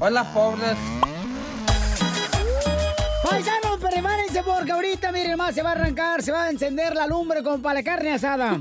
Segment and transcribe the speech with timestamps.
[0.00, 0.76] Hola, pobres.
[3.22, 7.06] Paisanos, prepárense porque ahorita, miren más, se va a arrancar, se va a encender la
[7.06, 8.60] lumbre como para la carne asada.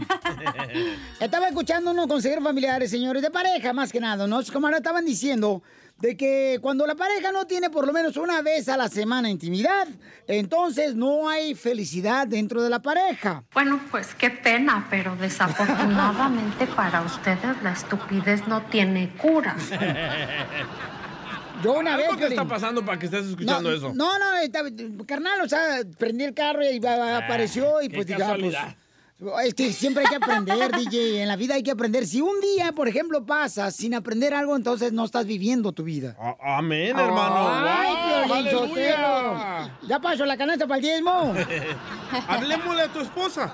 [1.19, 4.39] Estaba escuchando unos consejeros familiares, señores, de pareja más que nada, ¿no?
[4.51, 5.61] Como ahora estaban diciendo
[5.99, 9.29] de que cuando la pareja no tiene por lo menos una vez a la semana
[9.29, 9.87] intimidad,
[10.27, 13.43] entonces no hay felicidad dentro de la pareja.
[13.53, 19.55] Bueno, pues qué pena, pero desafortunadamente para ustedes la estupidez no tiene cura.
[21.63, 22.07] Yo una vez...
[22.17, 23.93] ¿Qué está pasando para que estés escuchando no, eso?
[23.93, 28.35] No, no, carnal, o sea, prendí el carro y va- apareció y pues dije, ah,
[28.37, 28.75] pues, casualidad.
[29.45, 31.21] Es que siempre hay que aprender, DJ.
[31.21, 32.05] En la vida hay que aprender.
[32.05, 36.15] Si un día, por ejemplo, pasas sin aprender algo, entonces no estás viviendo tu vida.
[36.19, 37.47] A- Amén, hermano.
[37.49, 37.93] ¡Ay,
[38.27, 39.07] Wow, Sotelo!
[39.07, 39.77] aleluya.
[39.87, 41.33] Ya pasó la canasta para el diezmo.
[42.27, 43.53] Hablemosle a tu esposa.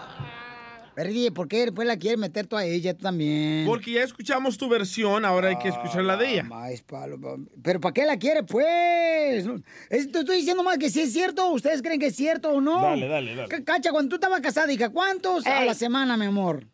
[1.02, 3.66] Pero, ¿por qué después la quieres meter tú a ella tú también?
[3.66, 6.44] Porque ya escuchamos tu versión, ahora hay que escuchar la de ella.
[6.44, 7.18] Más palo,
[7.64, 9.46] ¿Pero para qué la quiere, pues?
[9.90, 11.50] Te estoy diciendo más que si es cierto.
[11.52, 12.82] ¿Ustedes creen que es cierto o no?
[12.82, 13.64] Dale, dale, dale.
[13.64, 16.68] Cacha, cuando tú estabas casada, hija, ¿cuántos a la semana, mi amor?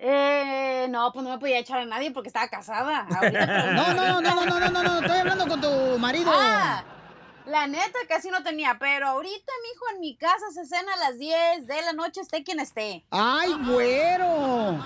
[0.00, 3.00] Eh, no, pues no me podía echar a nadie porque estaba casada.
[3.08, 6.32] Ahorita, pero- No, no, no, no, no, no, no, no, estoy hablando con tu marido.
[6.34, 6.82] Ah,
[7.50, 11.18] la neta casi no tenía, pero ahorita, mijo, en mi casa se cena a las
[11.18, 13.04] 10 de la noche, esté quien esté.
[13.10, 14.78] ¡Ay, güero!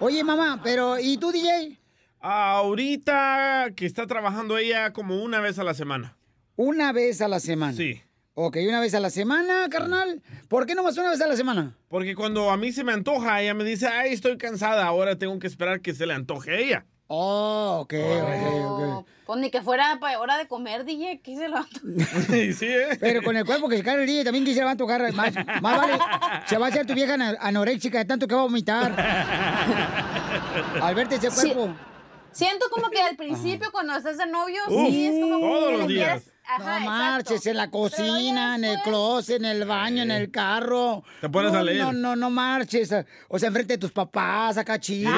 [0.00, 1.78] Oye, mamá, pero ¿y tú, DJ?
[2.20, 6.16] Ahorita que está trabajando ella como una vez a la semana.
[6.56, 7.76] Una vez a la semana.
[7.76, 8.00] Sí.
[8.34, 10.22] Ok, una vez a la semana, carnal.
[10.48, 11.76] ¿Por qué no más una vez a la semana?
[11.88, 15.36] Porque cuando a mí se me antoja, ella me dice, ay, estoy cansada, ahora tengo
[15.40, 16.86] que esperar que se le antoje a ella.
[17.10, 18.70] Oh, ok, ok,
[19.00, 19.06] ok.
[19.24, 21.56] Pues ni que fuera hora de comer, DJ, ¿qué se lo
[22.54, 22.96] sí, ¿eh?
[23.00, 25.34] Pero con el cuerpo que se cae el DJ también quisiera va a tocar más,
[25.62, 25.98] más vale.
[26.46, 28.94] Se va a hacer tu vieja anoréxica de tanto que va a vomitar.
[30.82, 31.52] Al verte ese Sí.
[31.52, 31.74] cuerpo.
[32.30, 35.78] Siento como que al principio, cuando estás de novio, Uf, sí, es como todos que
[35.78, 36.06] los días.
[36.22, 36.90] quieres- Ajá, no exacto.
[36.90, 41.02] marches, en la cocina, en el closet, en el baño, en el carro.
[41.20, 41.78] Te pones no, a leer.
[41.84, 42.90] No, no, no marches.
[43.28, 45.10] O sea, enfrente de tus papás, acá chido.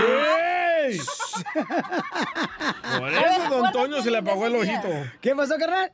[2.98, 4.88] Por eso Don Toño se le apagó el ojito.
[5.20, 5.92] ¿Qué pasó, carnal?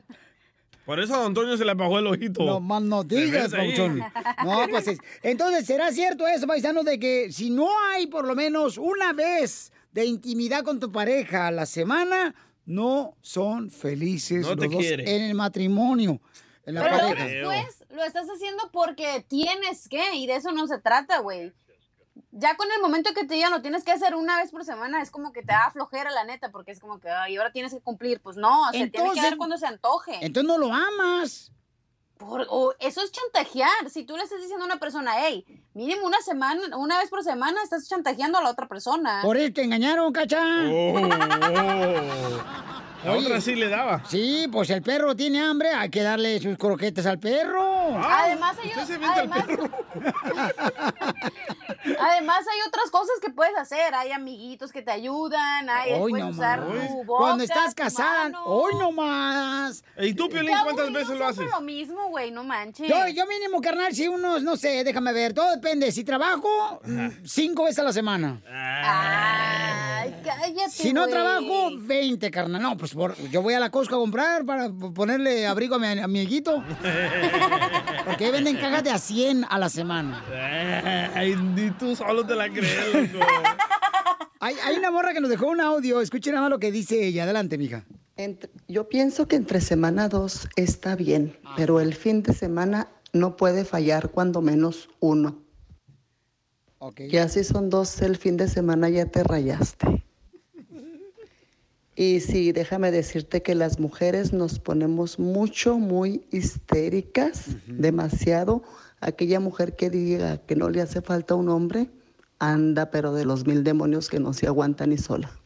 [0.85, 2.43] Por eso a Don Toño se le apagó el ojito.
[2.43, 3.51] No más no digas.
[3.51, 3.99] Pauchón.
[4.43, 8.35] No, pues es- entonces, ¿será cierto eso, paisano, de que si no hay por lo
[8.35, 12.35] menos una vez de intimidad con tu pareja a la semana,
[12.65, 15.15] no son felices No te los dos quiere.
[15.15, 16.21] en el matrimonio?
[16.65, 17.25] En la Pero pareja.
[17.25, 21.53] después lo estás haciendo porque tienes que, y de eso no se trata, güey.
[22.39, 25.01] Ya con el momento que te digan lo tienes que hacer una vez por semana,
[25.01, 27.73] es como que te da flojera, la neta, porque es como que, ay, ahora tienes
[27.73, 28.21] que cumplir.
[28.21, 30.19] Pues no, se tiene que Entonces- dar cuando se antoje.
[30.21, 31.51] Entonces no lo amas.
[32.17, 33.89] Por- o eso es chantajear.
[33.89, 37.23] Si tú le estás diciendo a una persona, hey, mínimo una semana, una vez por
[37.23, 39.21] semana, estás chantajeando a la otra persona.
[39.23, 40.39] Por eso te engañaron, cacha.
[40.43, 40.93] Oh,
[43.05, 44.03] La otra sí le daba.
[44.07, 47.95] Sí, pues el perro tiene hambre, hay que darle sus croquetas al perro.
[48.03, 49.45] Además hay, además,
[51.99, 53.93] además hay otras cosas que puedes hacer.
[53.95, 56.87] Hay amiguitos que te ayudan, hay Hoy puedes no usar más.
[56.87, 59.83] tu boca, Cuando estás casada, hoy no más.
[59.99, 61.49] ¿Y tú, Piolín, cuántas veces lo haces?
[61.49, 62.87] lo mismo, güey, no manches.
[62.89, 65.91] Yo, yo mínimo, carnal, si unos, no sé, déjame ver, todo depende.
[65.91, 68.41] Si trabajo, mm, cinco veces a la semana.
[68.51, 72.61] Ay, cállate, Si no trabajo, 20, carnal.
[72.61, 75.87] No, pues por- yo voy a la Costco a comprar para ponerle abrigo a mi
[75.87, 76.63] amiguito.
[78.05, 80.23] Porque ahí venden cajas de a 100 a la semana.
[81.13, 83.25] Ay, ni tú solo te la crees, loco.
[84.39, 85.99] Hay, hay una morra que nos dejó un audio.
[86.01, 87.23] Escuchen nada más lo que dice ella.
[87.23, 87.85] Adelante, mija.
[88.15, 93.35] Entre- yo pienso que entre semana dos está bien, pero el fin de semana no
[93.35, 95.41] puede fallar cuando menos uno.
[97.09, 100.05] Ya si son dos el fin de semana ya te rayaste.
[101.99, 108.61] Y sí, déjame decirte que las mujeres nos ponemos mucho, muy histéricas, demasiado.
[109.01, 111.89] Aquella mujer que diga que no le hace falta un hombre,
[112.37, 115.31] anda, pero de los mil demonios que no se aguanta ni sola.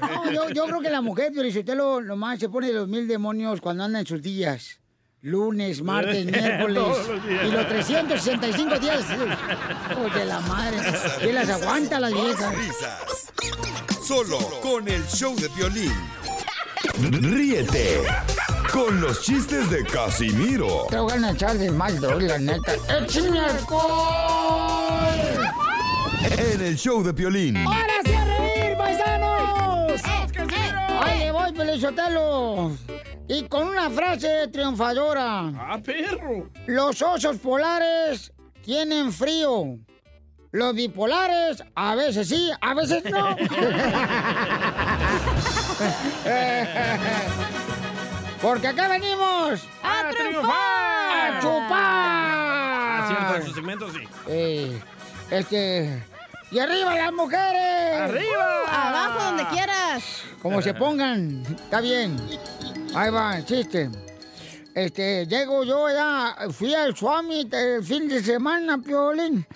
[0.00, 1.32] No, yo, yo creo que la mujer,
[1.74, 4.80] lo, lo más se pone los mil demonios cuando anda en sus días.
[5.22, 6.96] Lunes, martes, miércoles.
[7.46, 9.04] Y los 365 días.
[10.04, 10.78] Oye, la madre.
[11.20, 13.29] ¿Quién las aguanta las viejas?
[14.02, 15.92] Solo con el show de violín.
[16.98, 18.02] Ríete
[18.72, 22.74] con los chistes de Casimiro Te voy a echar de mal, doy, la neta.
[22.88, 24.60] ¡Échame alcohol!
[26.22, 27.56] en el show de violín.
[27.56, 30.00] ¡Ahora sí a reír, paisanos!
[31.02, 32.72] ¡Ahí le voy, Pelizotelo!
[33.28, 35.52] Y con una frase triunfadora.
[35.56, 36.50] ¡Ah, perro!
[36.66, 38.32] Los osos polares
[38.62, 39.78] tienen frío.
[40.52, 43.36] Los bipolares, a veces sí, a veces no.
[48.42, 50.50] Porque acá venimos ¡A triunfar!
[50.50, 51.70] a chupar.
[51.70, 54.00] Ah, cierto, en su segmento sí.
[54.26, 54.80] Eh,
[55.30, 56.02] este.
[56.50, 58.00] ¡Y arriba las mujeres!
[58.00, 58.64] ¡Arriba!
[58.68, 60.02] Abajo, donde quieras.
[60.42, 62.16] Como se pongan, está bien.
[62.94, 63.88] Ahí va, el chiste.
[64.74, 69.46] Este, llego yo ya, fui al Swami el fin de semana, Piolín,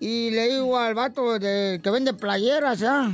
[0.00, 3.12] y le digo al vato de, que vende playeras, ¿ya?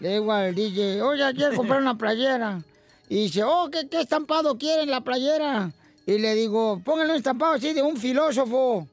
[0.00, 2.60] Le digo al DJ, oye, quiero comprar una playera.
[3.08, 5.70] Y dice, oh, ¿qué, qué estampado quieren la playera?
[6.04, 8.88] Y le digo, pónganle un estampado así de un filósofo.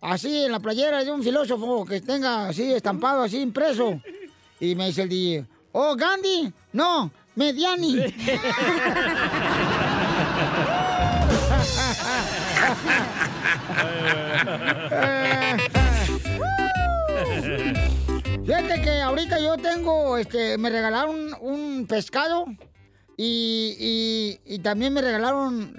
[0.00, 4.00] Así en la playera de un filósofo que tenga así estampado, así impreso.
[4.60, 7.96] Y me dice el DJ, oh, Gandhi, no, Mediani.
[18.86, 22.44] que ahorita yo tengo, este, me regalaron un pescado
[23.16, 23.74] y,
[24.46, 25.74] y- y también me regalaron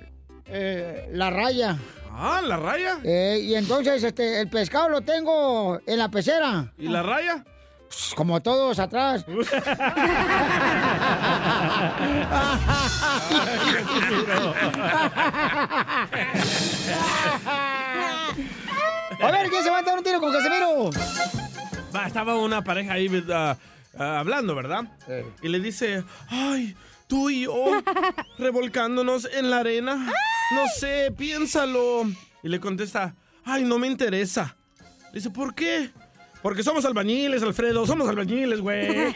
[0.48, 1.78] eh, la raya.
[2.12, 2.98] Ah, la raya.
[3.06, 6.74] Eh, y entonces, este, el pescado lo tengo en la pecera.
[6.78, 7.46] ¿Y la raya?
[7.88, 9.24] Pues, Como todos atrás.
[19.20, 20.90] A ver, ¿quién se va a dar un tiro con Casemiro?
[21.96, 23.58] Va, estaba una pareja ahí ah,
[23.98, 24.86] ah, hablando, ¿verdad?
[25.42, 26.76] Y le dice, ay,
[27.08, 27.82] tú y yo
[28.38, 29.96] revolcándonos en la arena.
[30.54, 32.04] No sé, piénsalo.
[32.44, 34.56] Y le contesta, ay, no me interesa.
[35.08, 35.90] Le dice, ¿por qué?
[36.42, 39.16] Porque somos albañiles, Alfredo, somos albañiles, güey.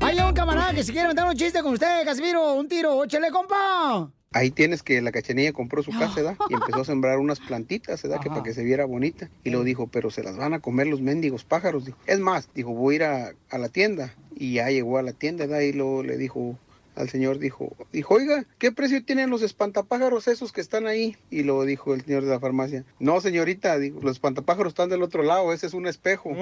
[0.00, 2.54] Hay un camarada que se quiere mandar un chiste con usted, Casimiro.
[2.54, 4.10] Un tiro, échale, compa.
[4.32, 6.36] Ahí tienes que la cachanilla compró su casa, ¿verdad?
[6.50, 8.20] Y empezó a sembrar unas plantitas, ¿verdad?
[8.20, 9.30] Que para que se viera bonita.
[9.42, 11.86] Y luego dijo, pero se las van a comer los mendigos pájaros.
[11.86, 14.14] Dijo, es más, dijo, voy a ir a, a la tienda.
[14.34, 15.62] Y ya llegó a la tienda, ¿verdad?
[15.62, 16.58] Y luego le dijo
[16.94, 21.16] al señor, dijo, dijo, oiga, ¿qué precio tienen los espantapájaros esos que están ahí?
[21.30, 25.02] Y luego dijo el señor de la farmacia, no, señorita, dijo, los espantapájaros están del
[25.02, 26.30] otro lado, ese es un espejo.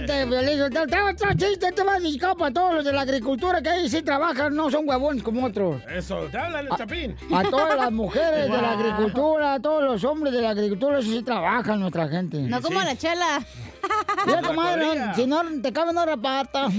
[0.07, 3.61] fíjate, Violín, te te- otro chiste, te va dedicado para todos los de la agricultura
[3.61, 5.81] que ahí sí trabajan, no son huevones como otros.
[5.89, 7.15] Eso, te hablan el chapín.
[7.33, 11.11] A todas las mujeres de la agricultura, a todos los hombres de la agricultura, eso
[11.11, 12.39] sí trabajan nuestra gente.
[12.39, 13.45] No como la chela.
[14.25, 16.67] Mira, comadre, si no te cabe una rapata.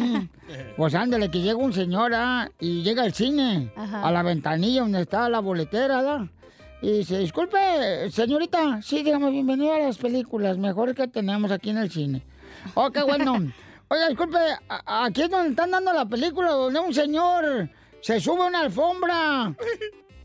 [0.78, 4.02] Pues ándale, que llega un señor ah, y llega al cine, Ajá.
[4.08, 6.20] a la ventanilla donde está la boletera, ¿verdad?
[6.80, 7.58] Y dice, disculpe,
[8.10, 12.22] señorita, sí, dígame, bienvenido a las películas mejores que tenemos aquí en el cine.
[12.74, 13.52] Oh, bueno.
[13.90, 17.70] Oiga, disculpe, aquí es donde están dando la película, donde un señor
[18.02, 19.54] se sube a una alfombra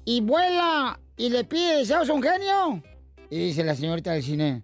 [0.05, 2.83] y vuela y le pide deseos a un genio.
[3.29, 4.61] Y dice la señorita del cine,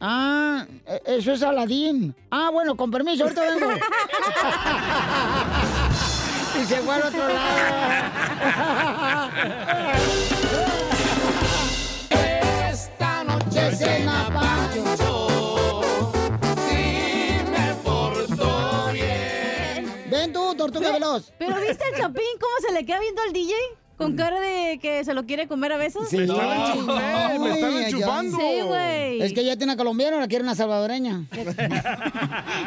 [0.00, 2.14] ah, e- eso es Aladín.
[2.30, 3.72] Ah, bueno, con permiso, ahorita vengo.
[6.62, 9.30] y se fue al otro lado.
[12.70, 14.28] Esta noche cena
[20.66, 21.32] tortuga veloz.
[21.38, 23.54] ¿Pero viste el Chapín cómo se le queda viendo al DJ?
[23.96, 26.06] Con cara de que se lo quiere comer a besos.
[26.10, 26.18] Sí.
[26.18, 28.36] Me están enchufando, me enchufando.
[28.38, 29.22] Sí, güey.
[29.22, 31.24] Es que ya tiene una colombiana, la quiere una salvadoreña.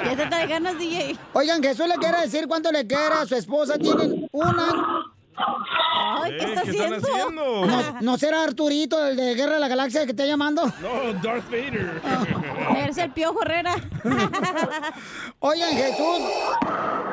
[0.06, 1.18] Ya te trae ganas, DJ.
[1.34, 3.78] Oigan, Jesús le quiere decir cuánto le quiere a su esposa.
[3.78, 5.06] Tienen una.
[6.22, 7.66] Ay, ¿qué está ¿qué están haciendo?
[7.66, 10.64] ¿No, ¿No será Arturito, el de Guerra de la Galaxia, que te está llamando?
[10.82, 12.02] No, Darth Vader.
[12.84, 13.76] Eres el piojo Herrera.
[15.40, 16.22] Oigan, Jesús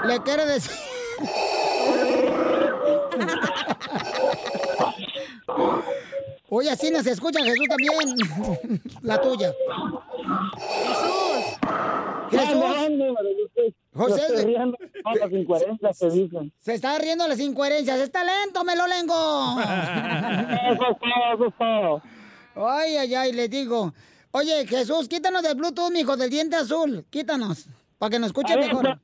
[0.04, 0.72] le quiere decir.
[6.48, 8.16] Oye, así nos escucha Jesús también.
[9.02, 9.52] La tuya.
[12.30, 12.64] Jesús.
[13.96, 14.22] José.
[14.28, 16.52] Yo estoy riendo las incoherencias que dicen.
[16.60, 17.98] Se está riendo las incoherencias.
[18.00, 19.56] ¡Está lento, me lo lengo!
[19.60, 22.02] Eso es todo, eso es todo.
[22.68, 23.92] Ay, ay, ay, le digo.
[24.32, 27.04] Oye, Jesús, quítanos del Bluetooth, mijo, del diente azul.
[27.10, 27.68] Quítanos.
[27.98, 29.00] Para que nos escuche A ver, mejor.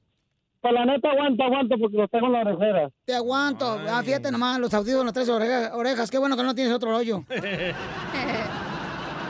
[0.61, 2.91] pues, la neta aguanta, aguanta porque los tengo en la orejera.
[3.05, 3.81] Te aguanto.
[3.89, 6.11] Ah, fíjate nomás, los audífonos, las tres orejas, orejas.
[6.11, 7.25] Qué bueno que no tienes otro hoyo.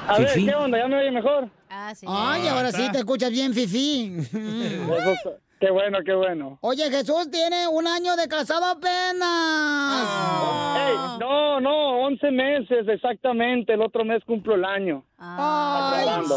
[0.09, 0.35] A ver.
[0.35, 0.79] ¿qué onda?
[0.79, 1.49] ¿Ya me oye mejor?
[1.71, 2.07] Ah, sí.
[2.09, 4.17] Ay, ahora sí te escuchas bien, Fifi.
[5.63, 6.59] Qué bueno, qué bueno.
[6.61, 10.09] Oye, Jesús tiene un año de casado apenas.
[10.77, 13.75] Ey, no, no, 11 meses exactamente.
[13.75, 15.05] El otro mes cumplo el año.
[15.19, 16.37] Ay, Acabando.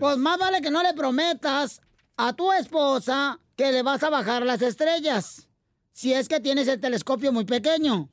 [0.00, 1.80] Pues más vale que no le prometas
[2.16, 5.48] a tu esposa que le vas a bajar las estrellas.
[5.92, 8.08] Si es que tienes el telescopio muy pequeño.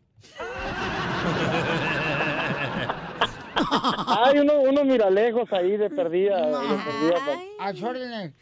[4.08, 6.46] Hay uno, uno mira lejos ahí de perdida.
[6.46, 7.40] de perdida, pues.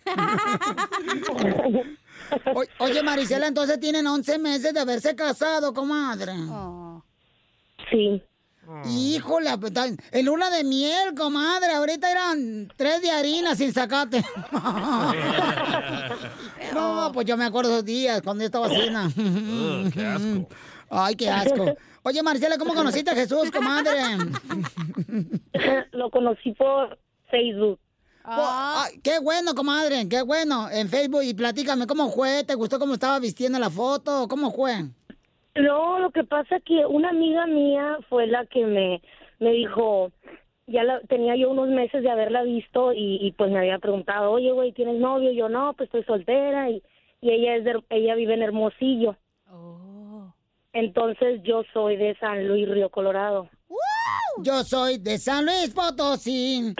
[2.54, 6.34] O- oye, Marisela, entonces tienen 11 meses de haberse casado, comadre.
[7.90, 8.22] Sí.
[8.86, 9.74] Híjole, pues,
[10.12, 11.72] en luna de miel, comadre.
[11.74, 14.24] Ahorita eran tres de harina sin sacate.
[16.74, 18.90] no, pues yo me acuerdo esos días cuando yo estaba así.
[18.92, 19.92] ¿no?
[19.92, 20.48] qué asco.
[20.90, 21.76] Ay, qué asco.
[22.04, 23.92] Oye, Marcela, ¿cómo conociste a Jesús, comadre?
[25.92, 26.98] Lo conocí por
[27.30, 27.80] Facebook.
[28.26, 30.70] Oh, ay, qué bueno, comadre, qué bueno.
[30.72, 32.44] En Facebook, y platícame, ¿cómo fue?
[32.44, 34.28] ¿Te gustó cómo estaba vistiendo la foto?
[34.30, 34.74] ¿Cómo fue?
[35.56, 39.02] No, lo que pasa que una amiga mía fue la que me,
[39.40, 40.12] me dijo,
[40.68, 44.32] ya la, tenía yo unos meses de haberla visto y, y pues me había preguntado,
[44.32, 45.32] oye, güey, ¿tienes novio?
[45.32, 46.84] Yo no, pues estoy soltera y,
[47.22, 49.16] y ella es de- ella vive en Hermosillo.
[50.72, 53.50] Entonces yo soy de San Luis, Río Colorado.
[54.42, 56.74] Yo soy de San Luis Potosí.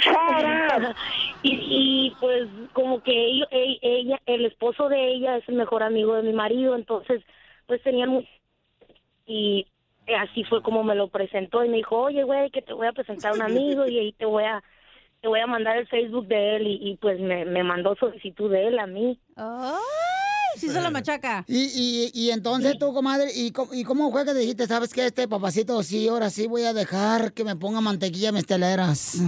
[1.44, 5.84] y, y pues como que ello- e- ella, el esposo de ella es el mejor
[5.84, 7.22] amigo de mi marido, entonces
[7.68, 8.26] pues tenían
[9.26, 9.66] y
[10.18, 12.94] así fue como me lo presentó y me dijo, oye güey, que te voy a
[12.94, 14.64] presentar a un amigo y ahí te voy a
[15.22, 18.50] te voy a mandar el Facebook de él y, y, pues me, me mandó solicitud
[18.50, 19.20] de él a mí.
[20.60, 21.46] Sí, se la machaca.
[21.48, 25.06] Y, y, y entonces tú, comadre, ¿y cómo, ¿y cómo fue que dijiste, sabes qué,
[25.06, 29.22] este papacito, sí, ahora sí voy a dejar que me ponga mantequilla mesteleras?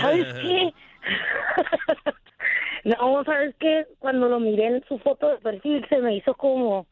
[0.00, 0.74] ¿Sabes qué?
[2.84, 3.86] no, ¿sabes qué?
[3.98, 6.86] Cuando lo miré en su foto de perfil se me hizo como,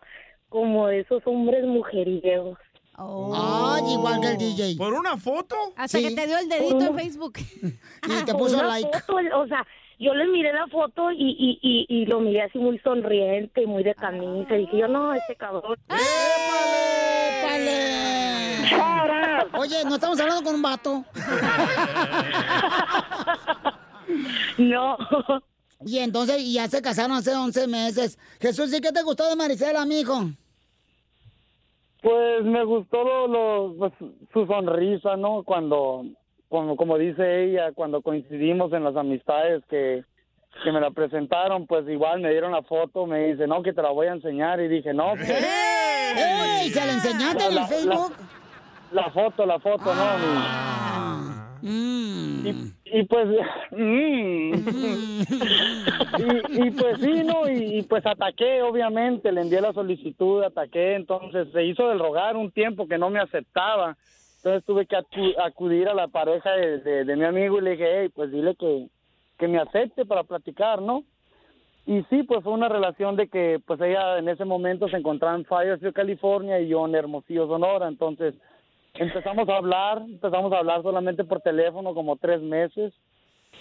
[0.49, 2.59] como de esos hombres mujeriegos.
[2.95, 4.77] Ay, igual que el DJ.
[4.77, 5.57] ¿Por una foto?
[5.77, 7.39] Hasta que te dio el dedito en Facebook.
[8.05, 8.91] Y te puso like.
[9.01, 9.67] foto, o sea,
[9.99, 13.83] yo le miré la foto y, y, y, y lo miré así muy sonriente, muy
[13.83, 14.57] de camisa.
[14.57, 15.77] Y dije yo, no, ese cabrón.
[17.43, 18.03] ¡Épale!
[19.59, 21.05] Oye, ¿no estamos hablando con un vato?
[24.59, 24.97] No.
[25.85, 28.19] Y entonces, y ya se casaron hace 11 meses.
[28.41, 30.25] Jesús, ¿y qué te gustó de Marisela, mijo?
[32.03, 33.93] Pues me gustó lo, lo- pues,
[34.33, 35.43] su sonrisa, ¿no?
[35.45, 36.05] Cuando,
[36.53, 40.05] como, como dice ella, cuando coincidimos en las amistades que,
[40.63, 43.81] que me la presentaron, pues igual me dieron la foto, me dice, no, que te
[43.81, 44.61] la voy a enseñar.
[44.61, 46.69] Y dije, no, pues, ¡Ey!
[46.71, 48.13] ¿Se la enseñaste en el la- Facebook?
[48.93, 51.19] la foto, la foto, Ah.
[51.63, 51.69] ¿no?
[51.71, 52.47] Mm.
[52.47, 52.51] Y,
[53.01, 53.29] y pues,
[53.71, 54.53] mm.
[56.19, 57.49] y, y pues sí, ¿no?
[57.49, 62.37] Y, y pues ataqué, obviamente, le envié la solicitud, ataqué, entonces se hizo del rogar
[62.37, 63.97] un tiempo que no me aceptaba,
[64.43, 68.09] entonces tuve que acu- acudir a la pareja de, mi amigo y le dije, hey,
[68.13, 68.89] pues dile que,
[69.39, 71.05] que me acepte para platicar, ¿no?
[71.87, 75.37] Y sí, pues fue una relación de que pues ella en ese momento se encontraba
[75.37, 78.35] en Fayetteville, California y yo en Hermosillo, Sonora, entonces
[78.95, 82.93] empezamos a hablar, empezamos a hablar solamente por teléfono como tres meses,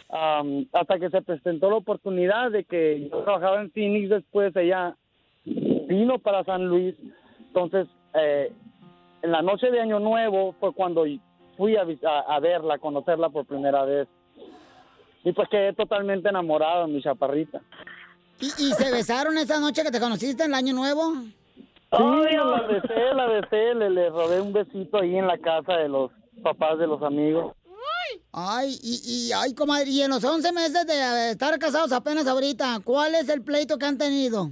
[0.09, 4.95] am, hasta que se presentó la oportunidad de que yo trabajaba en Phoenix, después ella
[5.45, 6.95] vino para San Luis,
[7.37, 8.51] entonces eh,
[9.21, 11.05] en la noche de Año Nuevo fue cuando
[11.57, 14.07] fui a, a, a verla, a conocerla por primera vez.
[15.23, 17.61] Y pues quedé totalmente enamorado de mi chaparrita.
[18.39, 21.13] ¿Y, y se besaron esa noche que te conociste en el Año Nuevo?
[21.13, 25.89] Sí, la besé, la besé, le, le robé un besito ahí en la casa de
[25.89, 26.09] los
[26.41, 27.53] papás de los amigos.
[28.33, 32.27] Ay, y, y, ay, comadre, y en los 11 meses de eh, estar casados apenas
[32.27, 34.51] ahorita, ¿cuál es el pleito que han tenido?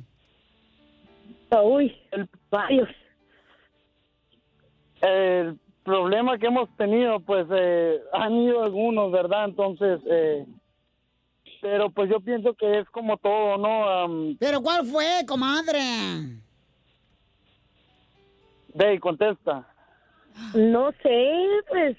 [1.63, 1.95] Uy,
[2.51, 2.89] varios.
[5.01, 9.45] El problema que hemos tenido, pues, eh, han ido algunos, ¿verdad?
[9.45, 10.45] Entonces, eh,
[11.61, 13.89] pero pues yo pienso que es como todo, ¿no?
[13.89, 15.79] Am, ¿Pero cuál fue, comadre?
[18.73, 19.67] Dey, contesta.
[20.53, 21.97] No sé, pues,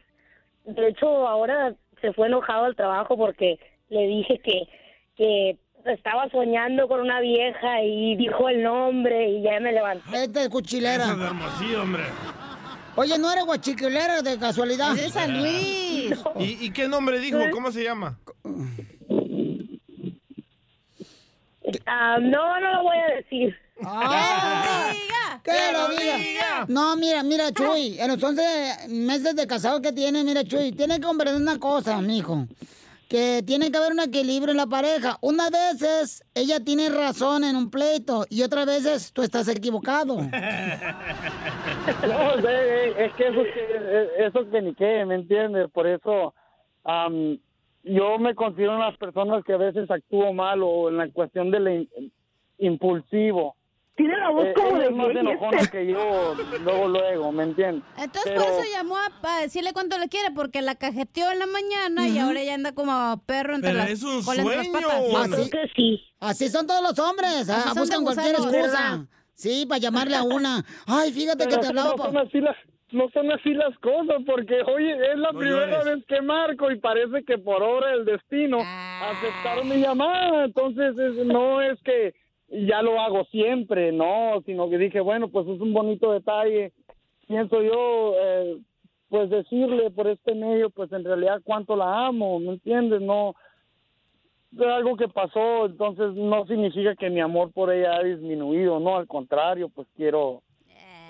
[0.65, 3.59] de hecho ahora se fue enojado al trabajo porque
[3.91, 4.69] le dije que,
[5.17, 10.25] que estaba soñando con una vieja y dijo el nombre y ya me levanté.
[10.25, 11.05] Esta es cuchilera.
[11.05, 12.05] Es Hermosillo, hombre.
[13.01, 14.95] Oye, ¿no eres guachiquilera de casualidad?
[14.95, 16.13] Es de San Luis.
[16.39, 17.39] ¿Y, y qué nombre dijo?
[17.51, 18.19] ¿Cómo se llama?
[21.87, 23.57] Ah, no, no lo voy a decir.
[23.83, 24.93] ¡Ah!
[25.43, 26.67] ¡Que lo diga!
[26.69, 30.97] No, mira, mira, Chuy, en los 11 meses de casado que tiene, mira, Chuy, tiene
[30.97, 32.49] que comprender una cosa, mijo.
[33.11, 35.19] Que tiene que haber un equilibrio en la pareja.
[35.21, 40.17] Unas veces ella tiene razón en un pleito y otras veces tú estás equivocado.
[42.07, 45.69] No, eh, es que eso, eh, eso que ni qué, ¿me entiendes?
[45.71, 46.35] Por eso
[46.85, 47.39] am,
[47.83, 51.89] yo me considero unas personas que a veces actúo mal o en la cuestión del
[52.59, 53.57] impulsivo.
[53.97, 57.85] Tiene la voz Eh, como de es más enojona que yo, luego, luego, ¿me entiendes?
[57.99, 61.39] Entonces Pero- por eso llamó a, a decirle cuánto le quiere, porque la cajeteó en
[61.39, 64.73] la mañana y ahora ya anda como perro entre Pero las, es un las sueño,
[64.73, 65.01] patas.
[65.03, 65.37] ¿o no?
[65.37, 66.01] Así, sí.
[66.21, 69.07] así son todos los hombres, ah, buscan cualquier excusa.
[69.35, 70.65] Sí, para llamarle a una.
[70.87, 71.91] Ay, fíjate que te hablaba.
[71.91, 72.57] no pa- son así las
[72.93, 75.85] no son así las cosas porque oye es la No primera llores.
[75.97, 79.13] vez que marco y parece que por obra del destino Ah.
[79.13, 82.13] aceptaron mi llamada entonces es- no es que
[82.51, 86.73] ya lo hago siempre no sino que dije bueno pues es un bonito detalle.
[87.27, 88.59] Pienso yo eh,
[89.09, 93.35] pues decirle por este medio pues en realidad cuánto la amo me entiendes no
[94.59, 99.07] algo que pasó entonces no significa que mi amor por ella ha disminuido no al
[99.07, 100.43] contrario pues quiero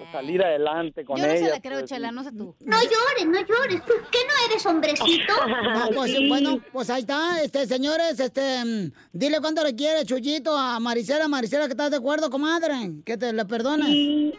[0.00, 1.44] pues, salir adelante con Yo no ella.
[1.46, 2.54] se la creo, pues, Chela, no sé tú.
[2.60, 3.84] No llores, no llores.
[3.84, 5.32] ¿Tú qué no eres hombrecito?
[5.46, 6.28] No, pues Sí.
[6.28, 11.28] bueno, pues ahí está, este, señores, este, mm, dile cuánto le quiere Chuyito a Maricela,
[11.28, 13.86] Maricela, que estás de acuerdo, comadre, que te le perdones.
[13.88, 14.32] Sí,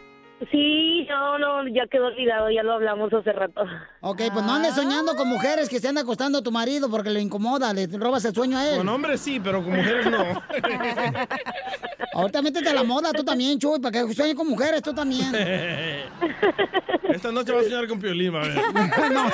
[0.50, 3.62] sí, no, no, ya quedó olvidado, ya lo hablamos hace rato.
[4.00, 7.10] Ok, pues no andes soñando con mujeres que se anda acostando a tu marido porque
[7.10, 8.78] le incomoda, le robas el sueño a él.
[8.78, 10.24] Con hombres sí, pero con mujeres no.
[12.14, 15.32] Ahorita métete a la moda tú también, Chuy, para que sueñes con mujeres tú también.
[17.12, 18.52] Esta noche va a soñar con Piolín, a ver.
[19.12, 19.30] No.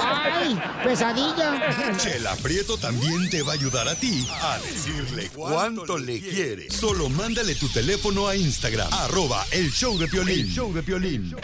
[0.00, 1.96] Ay, pesadilla.
[1.98, 6.70] Chela Prieto también te va a ayudar a ti a decirle cuánto le quiere.
[6.70, 10.40] Solo mándale tu teléfono a Instagram, arroba el show de Piolín.
[10.40, 11.36] El show de Piolín.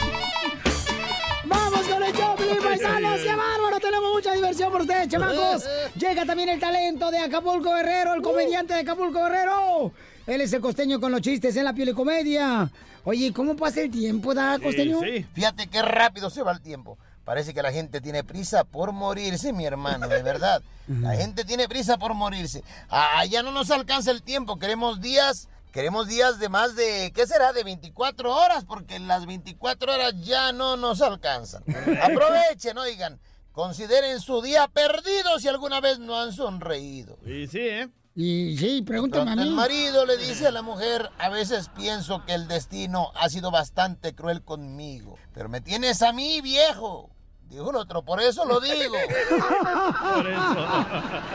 [1.45, 3.19] ¡Vamos con el Choplin, paisanos!
[3.21, 3.79] ¡Qué bárbaro!
[3.79, 5.63] Tenemos mucha diversión por ustedes, chamacos.
[5.95, 9.93] Llega también el talento de Acapulco Guerrero, el comediante de Acapulco Guerrero.
[10.25, 12.71] Él es el costeño con los chistes en la piel y comedia.
[13.03, 15.01] Oye, ¿cómo pasa el tiempo, da, costeño?
[15.33, 16.97] Fíjate qué rápido se va el tiempo.
[17.25, 20.63] Parece que la gente tiene prisa por morirse, mi hermano, de verdad.
[20.87, 22.63] La gente tiene prisa por morirse.
[22.89, 24.57] Ah, ya no nos alcanza el tiempo.
[24.57, 27.53] Queremos días, queremos días de más de, ¿qué será?
[27.53, 31.63] De 24 horas, porque las 24 horas ya no nos alcanzan.
[32.01, 33.19] Aprovechen, oigan.
[33.51, 37.19] Consideren su día perdido si alguna vez no han sonreído.
[37.23, 37.89] Y sí, ¿eh?
[38.15, 39.43] Y sí, pregúntame a mí.
[39.43, 43.51] El marido le dice a la mujer, a veces pienso que el destino ha sido
[43.51, 47.11] bastante cruel conmigo, pero me tienes a mí viejo.
[47.49, 48.95] Dijo el otro, por eso lo digo.
[50.13, 50.65] Por eso.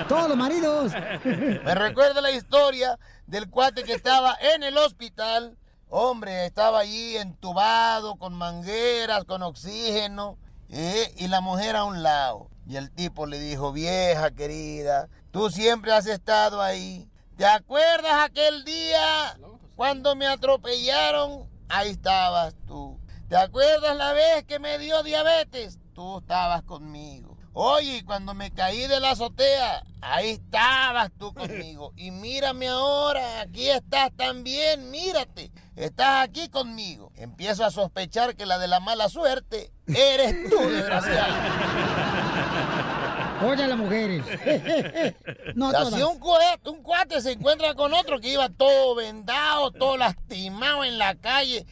[0.08, 0.92] Todos los maridos.
[1.24, 5.56] Me recuerda la historia del cuate que estaba en el hospital.
[5.88, 11.14] Hombre, estaba allí entubado, con mangueras, con oxígeno, ¿eh?
[11.16, 12.50] y la mujer a un lado.
[12.66, 17.08] Y el tipo le dijo, vieja querida, tú siempre has estado ahí.
[17.36, 19.38] ¿Te acuerdas aquel día
[19.76, 21.48] cuando me atropellaron?
[21.68, 22.98] Ahí estabas tú.
[23.28, 25.78] ¿Te acuerdas la vez que me dio diabetes?
[25.94, 27.36] Tú estabas conmigo.
[27.54, 31.92] Oye, cuando me caí de la azotea, ahí estabas tú conmigo.
[31.96, 35.50] Y mírame ahora, aquí estás también, mírate.
[35.76, 37.12] Estás aquí conmigo.
[37.14, 41.34] Empiezo a sospechar que la de la mala suerte eres tú, desgraciado.
[43.46, 44.24] Oye, las mujeres.
[45.54, 45.92] no todas.
[45.92, 50.96] un, cuate, un cuate se encuentra con otro que iba todo vendado, todo lastimado en
[50.96, 51.66] la calle.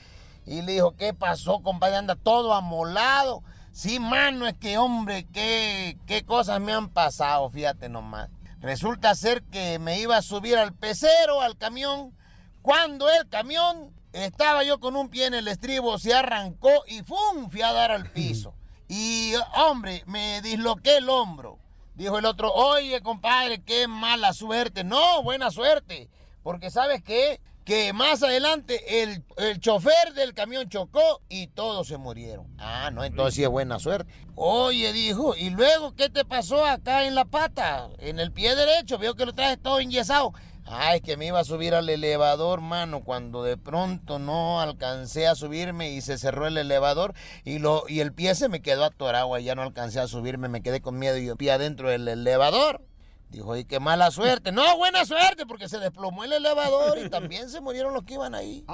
[0.46, 1.96] Y le dijo, ¿qué pasó, compadre?
[1.96, 3.44] Anda todo amolado.
[3.72, 8.28] Sí, mano, es que, hombre, qué, qué cosas me han pasado, fíjate nomás.
[8.60, 12.14] Resulta ser que me iba a subir al pecero, al camión.
[12.62, 17.48] Cuando el camión estaba yo con un pie en el estribo, se arrancó y ¡fum!
[17.50, 18.54] Fui a dar al piso.
[18.92, 21.60] Y, hombre, me disloqué el hombro.
[21.94, 24.82] Dijo el otro, oye, compadre, qué mala suerte.
[24.82, 26.10] No, buena suerte.
[26.42, 27.40] Porque ¿sabes qué?
[27.64, 32.46] Que más adelante el, el chofer del camión chocó y todos se murieron.
[32.58, 34.12] Ah, no, entonces sí es buena suerte.
[34.34, 37.90] Oye, dijo, ¿y luego qué te pasó acá en la pata?
[37.98, 40.32] En el pie derecho, veo que lo traes todo enyesado.
[40.72, 45.34] Ay, que me iba a subir al elevador, mano, cuando de pronto no alcancé a
[45.34, 49.36] subirme y se cerró el elevador y, lo, y el pie se me quedó atorado
[49.36, 52.06] y ya no alcancé a subirme, me quedé con miedo y yo pie adentro del
[52.06, 52.82] elevador.
[53.30, 54.50] Dijo, y qué mala suerte.
[54.50, 58.34] No, buena suerte, porque se desplomó el elevador y también se murieron los que iban
[58.34, 58.64] ahí.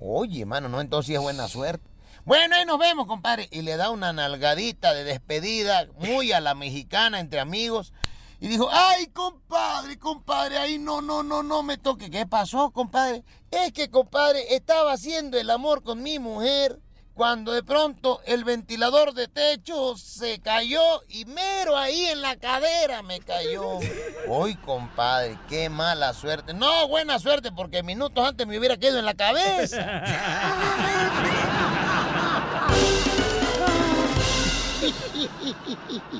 [0.00, 1.90] Oye, mano, no, entonces sí es buena suerte.
[2.24, 3.48] Bueno, ahí nos vemos, compadre.
[3.50, 7.92] Y le da una nalgadita de despedida, muy a la mexicana, entre amigos.
[8.38, 12.10] Y dijo, ay, compadre, compadre, ahí no, no, no, no me toque.
[12.10, 13.24] ¿Qué pasó, compadre?
[13.50, 16.80] Es que, compadre, estaba haciendo el amor con mi mujer
[17.14, 23.02] cuando de pronto el ventilador de techo se cayó y mero ahí en la cadera
[23.02, 23.78] me cayó.
[24.26, 26.54] Uy, compadre, qué mala suerte.
[26.54, 30.02] No, buena suerte, porque minutos antes me hubiera quedado en la cabeza.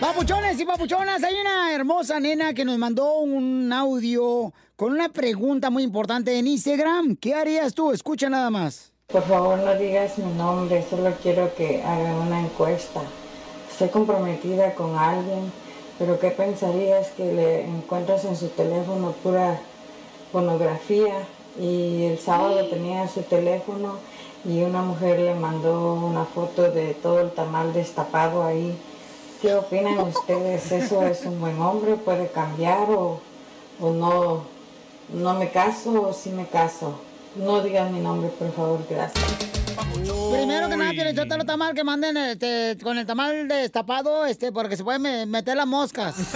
[0.00, 5.70] Papuchones y papuchonas, hay una hermosa nena que nos mandó un audio con una pregunta
[5.70, 7.16] muy importante en Instagram.
[7.16, 7.90] ¿Qué harías tú?
[7.90, 8.92] Escucha nada más.
[9.08, 13.00] Por favor no digas mi nombre, solo quiero que hagan una encuesta.
[13.68, 15.50] Estoy comprometida con alguien,
[15.98, 19.58] pero ¿qué pensarías que le encuentras en su teléfono pura
[20.30, 21.26] pornografía?
[21.60, 23.96] Y el sábado tenía su teléfono
[24.44, 28.78] y una mujer le mandó una foto de todo el tamal destapado ahí.
[29.40, 30.72] ¿Qué opinan ustedes?
[30.72, 31.94] ¿Eso es un buen hombre?
[31.94, 33.20] ¿Puede cambiar o,
[33.80, 34.42] o no?
[35.12, 37.00] ¿No me caso o sí me caso?
[37.36, 39.24] No digan mi nombre, por favor, gracias.
[40.32, 44.50] Primero que nada, quiero echarte los tamal que manden este, con el tamal destapado, este,
[44.50, 46.16] porque se pueden me- meter las moscas.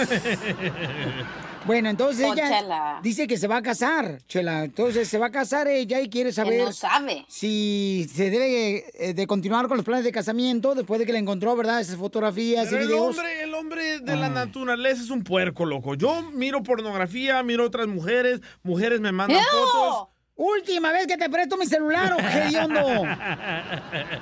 [1.65, 2.99] Bueno, entonces ella Chela.
[3.03, 4.65] dice que se va a casar, Chela.
[4.65, 7.25] Entonces se va a casar ella y quiere saber no sabe.
[7.27, 11.19] si se debe eh, de continuar con los planes de casamiento después de que le
[11.19, 11.79] encontró, ¿verdad?
[11.79, 13.17] Esas fotografías Pero y el videos.
[13.17, 15.95] hombre, el hombre de la naturaleza es un puerco, loco.
[15.95, 19.43] Yo miro pornografía, miro otras mujeres, mujeres me mandan ¡Ew!
[19.51, 20.07] fotos.
[20.35, 22.79] Última vez que te presto mi celular, hediondo.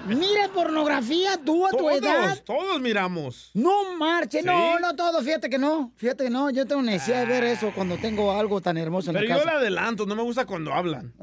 [0.07, 2.37] Mira pornografía tú a tu Todos, edad.
[2.45, 3.51] todos miramos.
[3.53, 4.81] No marche, no, ¿Sí?
[4.81, 7.97] no todo, fíjate que no, fíjate que no, yo tengo necesidad de ver eso cuando
[7.97, 9.51] tengo algo tan hermoso en Pero la yo casa.
[9.55, 11.13] le adelanto, no me gusta cuando hablan.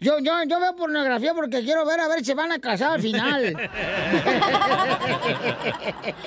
[0.00, 3.00] Yo, yo, yo veo pornografía porque quiero ver a ver si van a casar al
[3.00, 3.56] final.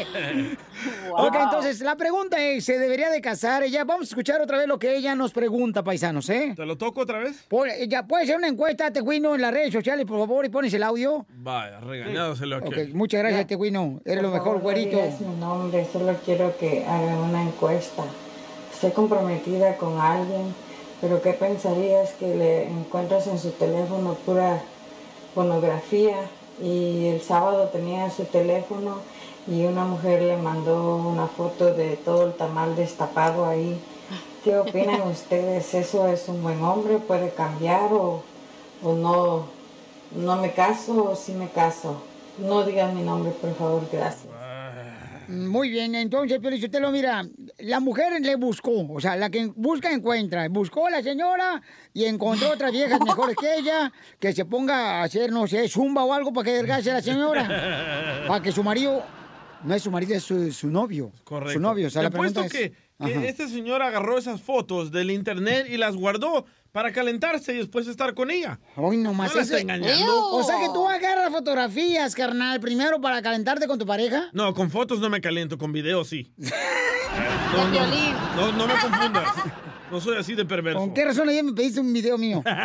[1.12, 3.84] Ok, entonces la pregunta es, ¿se debería de casar ella?
[3.84, 6.53] Vamos a escuchar otra vez lo que ella nos pregunta, paisanos, ¿eh?
[6.56, 7.45] ¿Te lo toco otra vez?
[7.88, 10.84] ya puede ser una encuesta, Teguino, en las redes sociales, por favor, y pones el
[10.84, 11.25] audio.
[11.38, 12.93] Vaya, regañado se lo Ok, quiero.
[12.95, 13.99] muchas gracias, Teguino.
[14.06, 14.97] Eres lo Por mejor, favor, güerito.
[15.21, 18.03] No nombre, solo quiero que hagan una encuesta.
[18.71, 20.53] Estoy comprometida con alguien,
[21.01, 24.62] pero ¿qué pensarías que le encuentras en su teléfono pura
[25.36, 26.15] pornografía?
[26.62, 28.97] Y el sábado tenía su teléfono
[29.47, 33.79] y una mujer le mandó una foto de todo el tamal destapado ahí.
[34.43, 35.73] ¿Qué opinan ustedes?
[35.73, 36.97] ¿Eso es un buen hombre?
[36.97, 38.23] ¿Puede cambiar o,
[38.83, 39.45] o no?
[40.15, 41.97] ¿No me caso o sí me caso?
[42.39, 44.26] No digan mi nombre, por favor, gracias.
[45.27, 46.39] Muy bien, entonces,
[46.79, 47.25] lo mira,
[47.59, 50.47] la mujer le buscó, o sea, la que busca encuentra.
[50.47, 51.61] Buscó a la señora
[51.93, 56.03] y encontró otras viejas mejores que ella, que se ponga a hacer, no sé, zumba
[56.03, 58.25] o algo para que adelgace a la señora.
[58.27, 59.03] Para que su marido,
[59.63, 61.11] no es su marido, es su, su novio.
[61.23, 61.53] Correcto.
[61.53, 62.51] Su novio, o sea, Te la pregunta es...
[62.51, 63.25] que, que Ajá.
[63.25, 66.45] este señor agarró esas fotos del internet y las guardó
[66.77, 68.59] para calentarse y después estar con ella.
[68.75, 70.29] Hoy nomás ¿No está engañando?
[70.29, 74.29] O sea que tú agarras fotografías, carnal, primero para calentarte con tu pareja.
[74.31, 76.31] No, con fotos no me caliento, con videos sí.
[77.51, 78.13] No, no, violín.
[78.35, 79.27] no, no me confundas.
[79.89, 80.79] No soy así de perverso.
[80.79, 82.43] ¿Con qué razón ayer me pediste un video mío?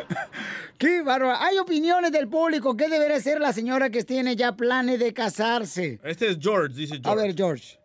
[0.78, 1.36] ¡Qué bárbaro!
[1.38, 2.78] Hay opiniones del público.
[2.78, 6.00] ¿Qué debería hacer la señora que tiene ya planes de casarse?
[6.02, 7.10] Este es George, dice George.
[7.10, 7.78] A ver, George.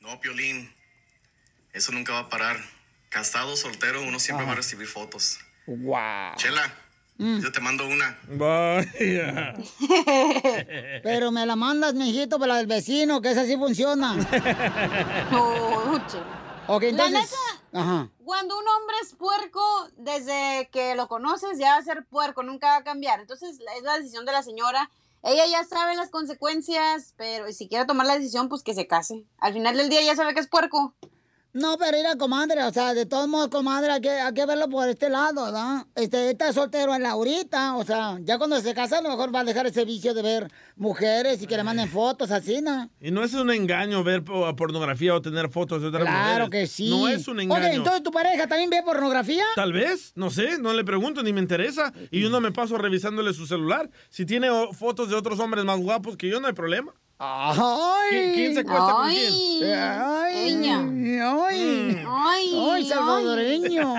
[0.00, 0.70] No, Piolín,
[1.72, 2.56] eso nunca va a parar.
[3.08, 5.38] Casado, soltero, uno siempre va a recibir fotos.
[5.66, 6.34] ¡Wow!
[6.36, 6.74] Chela,
[7.18, 7.40] Mm.
[7.40, 8.18] yo te mando una.
[8.26, 9.54] Vaya.
[11.02, 14.12] Pero me la mandas, mijito, para la del vecino, que esa sí funciona.
[16.66, 17.20] ok, La entonces...
[17.20, 18.08] neta, Ajá.
[18.24, 19.60] Cuando un hombre es puerco,
[19.96, 23.20] desde que lo conoces ya va a ser puerco, nunca va a cambiar.
[23.20, 24.90] Entonces la- es la decisión de la señora.
[25.22, 29.24] Ella ya sabe las consecuencias, pero si quiere tomar la decisión, pues que se case.
[29.38, 30.94] Al final del día ya sabe que es puerco.
[31.54, 34.70] No, pero mira, comadre, o sea, de todos modos, comadre, hay que, hay que verlo
[34.70, 35.86] por este lado, ¿no?
[35.94, 39.34] Este, está soltero en la ahorita, o sea, ya cuando se casa a lo mejor
[39.34, 42.88] va a dejar ese vicio de ver mujeres y que le manden fotos así, ¿no?
[43.00, 46.50] Y no es un engaño ver po- pornografía o tener fotos de otras Claro mujeres.
[46.50, 46.88] que sí.
[46.88, 47.60] No es un engaño.
[47.66, 49.44] Oye, entonces tu pareja también ve pornografía.
[49.54, 51.92] Tal vez, no sé, no le pregunto ni me interesa.
[52.10, 53.90] Y yo no me paso revisándole su celular.
[54.08, 56.94] Si tiene fotos de otros hombres más guapos que yo, no hay problema.
[57.24, 58.10] ¡Ay!
[58.10, 59.56] ¿Quién, quién se acuesta con Ay.
[59.60, 59.72] quién?
[59.78, 60.34] ¡Ay!
[60.34, 60.78] Ella.
[61.38, 62.04] ¡Ay!
[62.04, 63.94] Ay, ¡Ay, salvadoreño!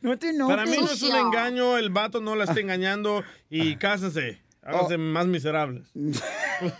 [0.00, 0.56] No te enojes.
[0.56, 4.40] Para mí no es un engaño, el vato no la está engañando y cásense.
[4.62, 5.92] Háganse más miserables.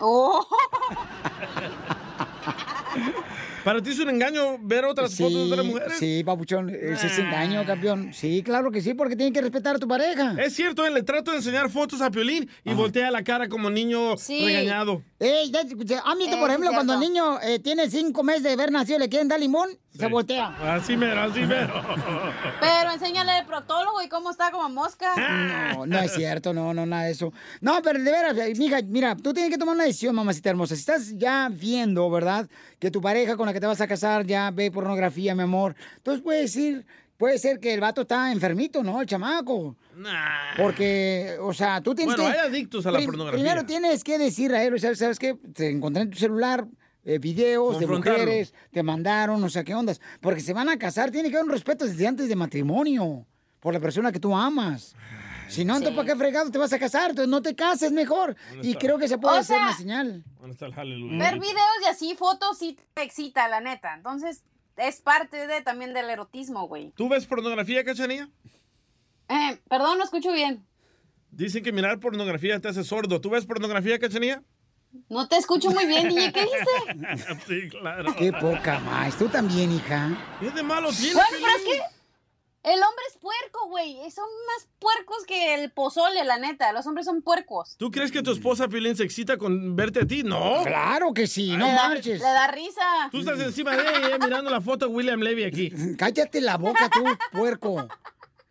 [0.01, 0.47] Oh.
[3.69, 5.99] ¿Para ti es un engaño ver otras fotos de otras mujeres?
[5.99, 8.15] Sí, papuchón, ese es engaño, campeón.
[8.15, 10.35] Sí, claro que sí, porque tienen que respetar a tu pareja.
[10.43, 13.69] Es cierto, él le trato de enseñar fotos a Piolín y voltea la cara como
[13.69, 15.03] niño regañado.
[15.21, 15.53] Ey.
[15.55, 15.69] ¿Han
[16.19, 19.01] visto, Eh, por sí, ejemplo, cuando el niño eh, tiene cinco meses de haber nacido,
[19.01, 19.69] le quieren dar limón?
[19.97, 20.75] Se voltea.
[20.75, 21.73] Así mero, así mero.
[22.61, 25.15] Pero enséñale al proctólogo y cómo está como mosca.
[25.75, 27.33] No, no es cierto, no, no, nada de eso.
[27.61, 30.75] No, pero de veras, eh, mija, mira, tú tienes que tomar una decisión, mamacita hermosa.
[30.77, 32.49] Si estás ya viendo, ¿verdad?
[32.79, 35.75] Que tu pareja con la que te vas a casar ya ve pornografía, mi amor.
[35.97, 39.01] Entonces puede decir, puede ser que el vato está enfermito, ¿no?
[39.01, 39.75] El chamaco.
[40.57, 42.39] Porque, o sea, tú tienes Bueno, que...
[42.39, 43.43] hay adictos a la pornografía.
[43.43, 45.37] Primero tienes que decir a él, ¿sabes, ¿sabes qué?
[45.55, 46.67] Te encontré en tu celular
[47.09, 49.99] eh, videos de mujeres, te mandaron, o sea, ¿qué ondas?
[50.21, 53.25] Porque se van a casar, tiene que haber un respeto desde antes de matrimonio
[53.61, 54.95] por la persona que tú amas.
[55.49, 57.09] Si no, entonces, ¿para qué fregado te vas a casar?
[57.09, 58.37] Entonces, no te cases mejor.
[58.63, 58.79] Y está?
[58.81, 60.23] creo que se puede O hacer sea, una señal.
[60.39, 61.17] ¿Dónde está el aleluya?
[61.19, 63.95] Ver videos y así fotos sí te excita, la neta.
[63.95, 64.45] Entonces,
[64.77, 66.93] es parte de también del erotismo, güey.
[66.95, 68.29] ¿Tú ves pornografía, cachanía?
[69.31, 70.63] Eh, perdón, no escucho bien.
[71.31, 73.19] Dicen que mirar pornografía te hace sordo.
[73.19, 74.43] ¿Tú ves pornografía, cachanía?
[75.09, 76.33] No te escucho muy bien, DJ.
[76.33, 77.37] ¿Qué dice?
[77.47, 78.15] sí, claro.
[78.17, 79.17] Qué poca más.
[79.17, 80.11] Tú también, hija.
[80.41, 81.15] ¿Qué de malo tiene?
[81.15, 81.99] Bueno, pero es que
[82.65, 83.97] el hombre es puerco, güey.
[84.11, 86.73] Son más puercos que el pozole, la neta.
[86.73, 87.77] Los hombres son puercos.
[87.79, 90.23] ¿Tú crees que tu esposa Piolín se excita con verte a ti?
[90.23, 90.63] No.
[90.65, 93.09] Claro que sí, le, da, le da risa.
[93.11, 95.71] Tú estás encima de ella eh, mirando la foto de William Levy aquí.
[95.97, 97.89] Cállate la boca tú, puerco.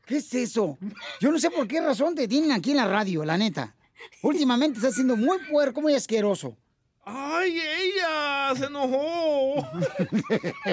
[0.05, 0.77] ¿Qué es eso?
[1.19, 3.75] Yo no sé por qué razón te tienen aquí en la radio, la neta.
[4.21, 6.57] Últimamente estás siendo muy puerco, muy asqueroso.
[7.09, 8.53] ¡Ay, ella!
[8.55, 9.65] ¡Se enojó!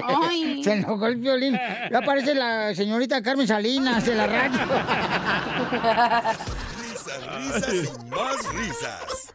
[0.03, 0.65] Ay.
[0.65, 1.57] Se enojó el violín.
[1.91, 4.59] Ya aparece la señorita Carmen Salinas de la radio.
[6.83, 9.33] Risas, risas y más risas.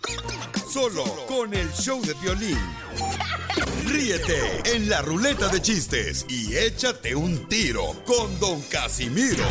[0.70, 2.60] Solo con el show de violín.
[3.90, 9.44] Ríete en la ruleta de chistes y échate un tiro con Don Casimiro.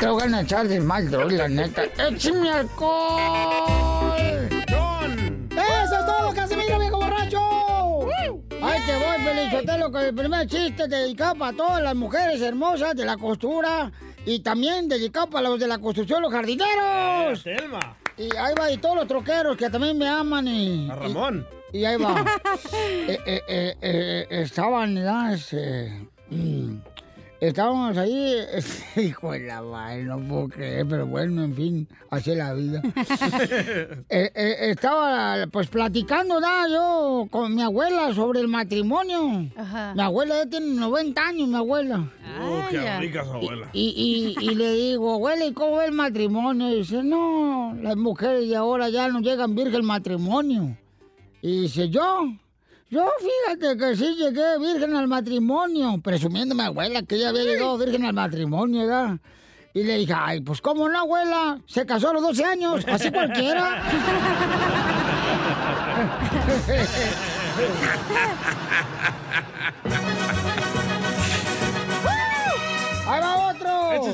[0.00, 1.84] Te voy a echar de mal, droga, la neta.
[1.84, 4.16] ¡Échame alcohol!
[5.50, 7.40] ¡Eso es todo, Casimiro, viejo borracho!
[8.62, 13.04] Ahí te voy, Felizotelo, con el primer chiste dedicado para todas las mujeres hermosas de
[13.04, 13.92] la costura
[14.24, 17.42] y también dedicado para los de la construcción, los jardineros.
[17.42, 17.98] Telma.
[18.18, 20.90] Y ahí va, y todos los troqueros que también me aman y...
[20.90, 21.46] A Ramón.
[21.72, 22.24] Y, y ahí va.
[22.74, 24.94] Eh, eh, eh, eh, estaban.
[27.40, 28.34] Estábamos ahí,
[28.96, 32.82] hijo de la madre, no puedo creer, pero bueno, en fin, así es la vida.
[34.10, 36.66] Eh, eh, estaba, pues, platicando, ¿verdad?
[36.70, 39.46] Yo con mi abuela sobre el matrimonio.
[39.94, 42.10] Mi abuela ya tiene 90 años, mi abuela.
[42.40, 43.68] Oh, qué rica su abuela.
[43.72, 46.70] Y, y, y le digo, abuela, ¿y cómo va el matrimonio?
[46.70, 50.76] Y dice, no, las mujeres de ahora ya no llegan virgen al matrimonio.
[51.42, 52.24] Y dice, yo,
[52.90, 57.76] yo fíjate que sí llegué virgen al matrimonio, presumiendo mi abuela que ella había llegado
[57.78, 59.18] virgen al matrimonio, ¿verdad?
[59.74, 63.10] Y le dije, ay, pues cómo no, abuela, se casó a los 12 años, así
[63.10, 63.82] cualquiera.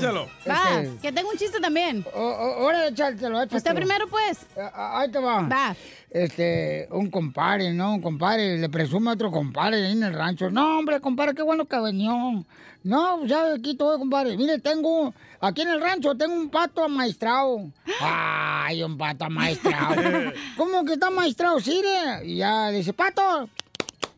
[0.05, 0.29] Écheselo.
[0.49, 2.05] Va, Este, que tengo un chiste también.
[2.14, 3.57] o- o- Órale, échatelo, échatelo.
[3.59, 4.47] Usted primero, pues.
[4.57, 5.43] Ah, Ahí te va.
[5.43, 5.77] Va.
[6.11, 7.95] Este, un compadre, ¿no?
[7.95, 10.51] Un compadre, le presume a otro compadre ahí en el rancho.
[10.51, 12.45] No, hombre, compadre, qué bueno que venió.
[12.85, 14.37] No, pues, ya aquí todo, compadre.
[14.37, 17.71] Mire, tengo, aquí en el rancho tengo un pato amaestrado.
[18.01, 19.95] Ay, un pato amaestrado.
[20.57, 21.59] ¿Cómo que está amaestrado?
[21.61, 22.27] Sí, le.
[22.27, 23.49] Y ya dice, pato,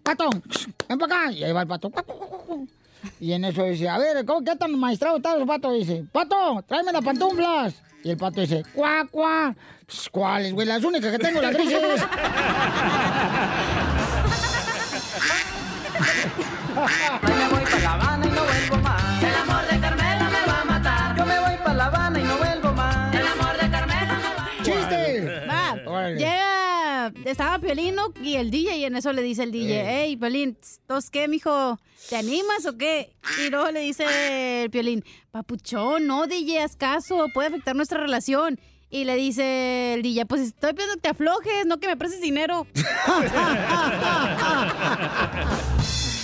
[0.03, 0.29] pato,
[0.89, 1.33] ven para acá.
[1.33, 1.91] Y ahí va el pato.
[3.21, 5.75] Y en eso dice, a ver, ¿cómo que tan maestrado están los patos?
[5.75, 7.75] Dice, pato, tráeme las pantuflas.
[8.05, 9.55] Y el pato dice, cuá, cuá.
[9.87, 10.67] Pues, ¿Cuáles, güey?
[10.67, 12.03] Las únicas que tengo, las grises.
[27.31, 28.13] estaba Piolín ¿no?
[28.23, 31.79] y el DJ, y en eso le dice el DJ, hey, Piolín, ¿tos qué, mijo?
[32.09, 33.13] ¿Te animas o qué?
[33.45, 38.61] Y luego le dice el Piolín, papuchón, no, DJ, haz caso, puede afectar nuestra relación.
[38.89, 42.21] Y le dice el DJ, pues estoy pidiendo que te aflojes, no que me prestes
[42.21, 42.67] dinero.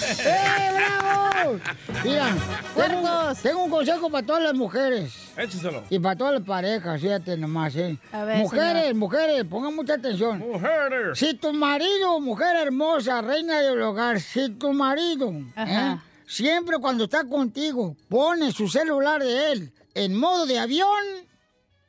[0.25, 1.59] ¡Eh, bravo!
[2.05, 2.29] Mira,
[2.75, 5.22] tengo, tengo un consejo para todas las mujeres.
[5.37, 5.83] Écheselo.
[5.91, 7.99] Y para todas las parejas, fíjate nomás, ¿eh?
[8.13, 8.95] A ver, mujeres, señor.
[8.97, 10.39] mujeres, pongan mucha atención.
[10.39, 11.19] Mujeres.
[11.19, 15.33] Si tu marido, mujer hermosa, reina del hogar, si tu marido.
[15.57, 15.97] ¿eh?
[16.27, 20.89] siempre cuando está contigo, pone su celular de él en modo de avión,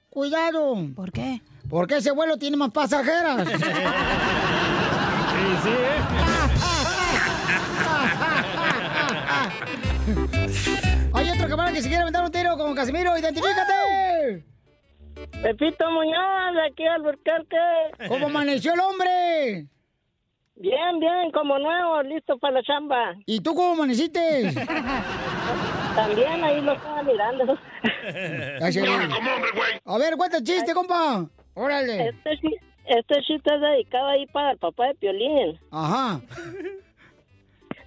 [0.10, 0.76] cuidado.
[0.96, 1.42] ¿Por qué?
[1.70, 3.48] Porque ese vuelo tiene más pasajeras.
[5.34, 6.23] Sí, sí, Hay
[11.72, 14.44] que se quiere aventar un tiro con Casimiro, identifícate.
[15.42, 18.08] Pepito Muñoz, de aquí al Burquerque.
[18.08, 19.68] ¿Cómo amaneció el hombre?
[20.56, 23.16] Bien, bien, como nuevo, listo para la chamba.
[23.26, 24.54] ¿Y tú cómo amaneciste?
[25.96, 27.58] También ahí lo estaba mirando.
[29.86, 31.26] A ver, cuenta el chiste, compa.
[31.56, 32.10] Órale.
[32.10, 32.40] Este,
[32.86, 35.60] este chiste es dedicado ahí para el papá de Piolín.
[35.72, 36.22] Ajá.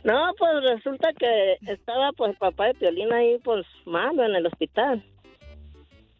[0.06, 4.46] No, pues resulta que estaba pues el papá de Piolín ahí pues malo en el
[4.46, 5.04] hospital.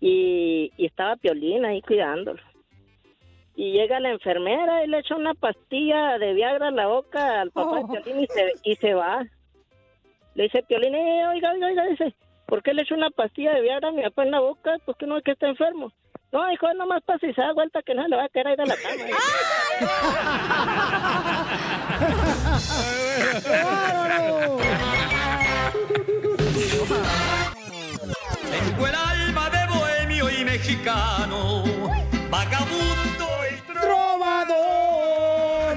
[0.01, 2.43] Y, y estaba Piolín ahí cuidándolo.
[3.55, 7.53] Y llega la enfermera y le echa una pastilla de Viagra en la boca al
[7.53, 9.25] papá de Piolín y se, y se va.
[10.35, 12.13] Le dice Piolín, eh, oiga, oiga, oiga, dice,
[12.47, 14.79] ¿por qué le echa una pastilla de Viagra a mi papá en la boca?
[14.85, 15.93] Pues que no es que está enfermo.
[16.33, 18.61] No, hijo, nomás pasa y se da vuelta que no le va a querer ir
[18.61, 19.05] a la cama.
[28.51, 31.65] Tengo el alma de bohemio y mexicano,
[32.31, 35.77] vagabundo y ¡Trovador!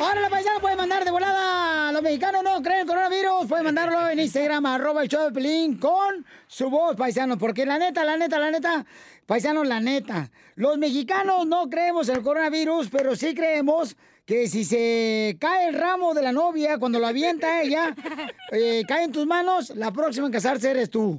[0.00, 1.92] Ahora la paisana puede mandar de volada.
[1.92, 3.46] Los mexicanos no creen el coronavirus.
[3.48, 7.38] Pueden mandarlo en Instagram, arroba el show de Pelín, con su voz, paisanos.
[7.38, 8.84] Porque la neta, la neta, la neta,
[9.26, 10.30] paisanos, la neta.
[10.56, 15.74] Los mexicanos no creemos en el coronavirus, pero sí creemos que si se cae el
[15.74, 17.94] ramo de la novia cuando lo avienta ella,
[18.52, 21.18] eh, cae en tus manos, la próxima en casarse eres tú.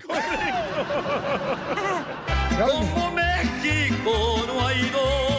[2.58, 5.35] Como México no hay dos.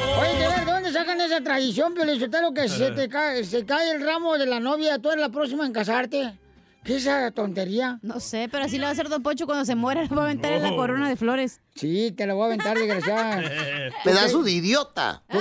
[0.97, 4.99] Sacan esa tradición, Piolichotelo, que se te cae, se cae el ramo de la novia,
[4.99, 6.39] tú eres la próxima en casarte?
[6.85, 7.99] ¿Qué es esa tontería?
[8.01, 10.23] No sé, pero así le va a hacer Don Pocho cuando se muera, le va
[10.23, 11.61] a aventar en la corona de flores.
[11.75, 13.43] Sí, te la voy a aventar, desgraciada.
[14.05, 15.23] Pedazo de idiota.
[15.29, 15.39] ¿Tú,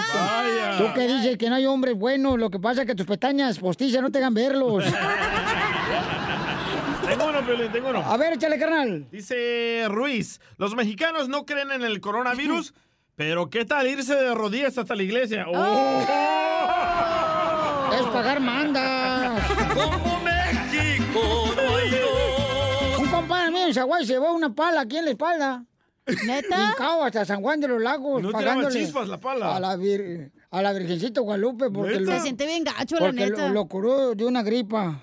[0.77, 3.57] tú que dices que no hay hombres buenos, lo que pasa es que tus pestañas
[3.59, 4.83] postizas no te hagan verlos.
[7.07, 7.99] Tengo uno, Piolín, tengo uno.
[7.99, 9.07] A ver, échale, carnal.
[9.11, 12.73] Dice Ruiz, los mexicanos no creen en el coronavirus,
[13.15, 15.45] pero ¿qué tal irse de rodillas hasta la iglesia?
[15.47, 16.01] ¡Oh!
[17.99, 19.41] Es pagar mandas.
[19.73, 22.99] Como México no hay dos.
[22.99, 25.63] Un compadre mío en Zaguay se llevó una pala aquí en la espalda.
[26.25, 26.71] ¿Neta?
[26.71, 28.21] Hincao hasta San Juan de los Lagos.
[28.21, 29.55] ¿No pagándole chispas la pala?
[29.55, 31.71] A la, vir- a la Virgencita Guadalupe.
[31.71, 33.49] Porque Se lo, siente bien gacho, la porque lo- neta.
[33.49, 35.01] Lo, curó de una gripa.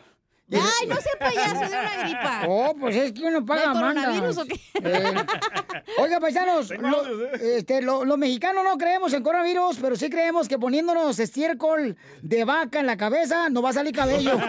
[0.52, 2.42] Ay, no sea payaso de una gripa.
[2.48, 4.60] Oh, pues es que uno paga ¿De coronavirus o qué?
[4.84, 5.14] Eh,
[5.98, 7.56] Oiga, paisanos, lo- ¿eh?
[7.58, 12.44] este, lo- los mexicanos no creemos en coronavirus, pero sí creemos que poniéndonos estiércol de
[12.44, 14.32] vaca en la cabeza nos va a salir cabello.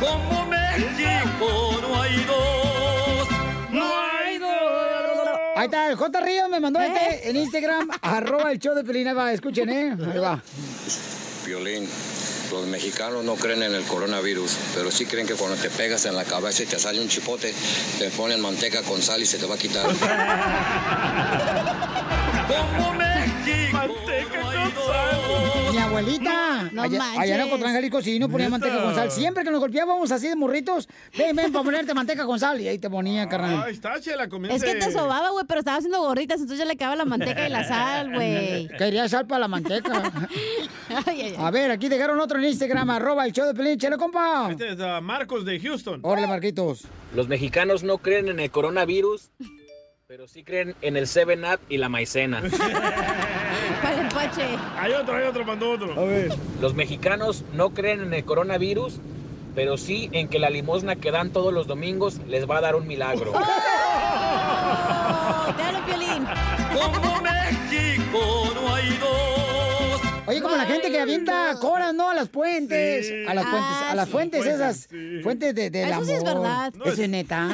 [0.00, 3.28] Como México no hay dos.
[3.70, 4.50] No hay dos.
[5.56, 6.20] Ahí está, el J.
[6.20, 6.86] Ríos me mandó ¿Eh?
[6.88, 9.08] este en Instagram, arroba el show de Pelín.
[9.08, 9.96] Ahí va, escuchen, ¿eh?
[10.12, 10.42] Ahí va.
[11.46, 11.88] Violín,
[12.54, 16.14] los mexicanos no creen en el coronavirus, pero sí creen que cuando te pegas en
[16.14, 17.52] la cabeza y te sale un chipote,
[17.98, 19.84] te ponen manteca con sal y se te va a quitar.
[22.46, 23.78] Como México
[24.48, 25.72] hay dos.
[25.72, 29.10] Mi abuelita, No allá, allá en Ocotlán, Jalisco, sí, no ponía manteca con sal.
[29.10, 30.88] Siempre que nos golpeábamos así de morritos,
[31.18, 32.60] ven, ven, para ponerte manteca con sal.
[32.60, 33.64] Y ahí te ponía, carnal.
[33.64, 34.56] Ahí está, chela, comienza.
[34.56, 37.48] Es que te sobaba, güey, pero estaba haciendo gorditas, entonces ya le acaba la manteca
[37.48, 38.68] y la sal, güey.
[38.78, 40.12] Quería sal para la manteca.
[41.06, 41.34] Ay, ay, ay.
[41.38, 43.78] A ver, aquí dejaron otro en Instagram, arroba el show de Pelín.
[43.78, 44.48] Chale, compa.
[44.50, 46.00] Este es Marcos de Houston.
[46.02, 46.82] Órale, Marquitos.
[47.14, 49.30] Los mexicanos no creen en el coronavirus,
[50.06, 52.42] pero sí creen en el 7-Up y la maicena.
[53.82, 54.42] Para el pache.
[54.76, 55.92] Hay otro, hay otro, mandó otro.
[55.98, 56.34] A ver.
[56.60, 59.00] Los mexicanos no creen en el coronavirus,
[59.54, 62.76] pero sí en que la limosna que dan todos los domingos les va a dar
[62.76, 63.32] un milagro.
[63.34, 63.40] ¡Oh!
[65.56, 66.26] Te hablo, Piolín.
[70.26, 72.08] Oye, como la gente que avienta coras, ¿no?
[72.10, 73.08] A las puentes.
[73.08, 73.24] Sí.
[73.28, 74.12] A las puentes, Ah, a las sí.
[74.12, 74.86] fuentes Fuentes, esas.
[74.90, 75.20] sí.
[75.22, 76.06] Fuentes de, del Eso amor.
[76.06, 76.72] sí es verdad.
[76.74, 77.48] No, ¿Eso es neta?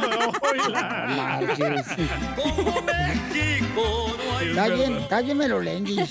[2.36, 6.10] Como México no hay Es Está bien, está bien melolenguis.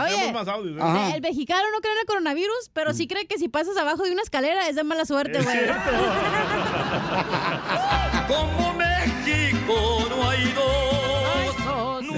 [0.00, 0.32] Oye.
[0.32, 0.76] más audios.
[0.78, 1.12] ¿eh?
[1.16, 4.12] El mexicano no cree en el coronavirus, pero sí cree que si pasas abajo de
[4.12, 5.58] una escalera es de mala suerte, güey.
[8.28, 9.47] Como México.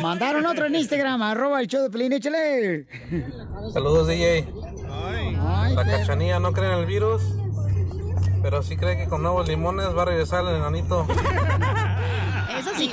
[0.00, 2.86] Mandaron otro en Instagram, arroba el show de Pelín, échale.
[3.72, 4.48] Saludos, DJ.
[4.90, 7.22] Ay, La cachanilla no cree en el virus,
[8.42, 11.06] pero sí cree que con nuevos limones va a regresar el enanito.
[12.58, 12.92] Eso sí.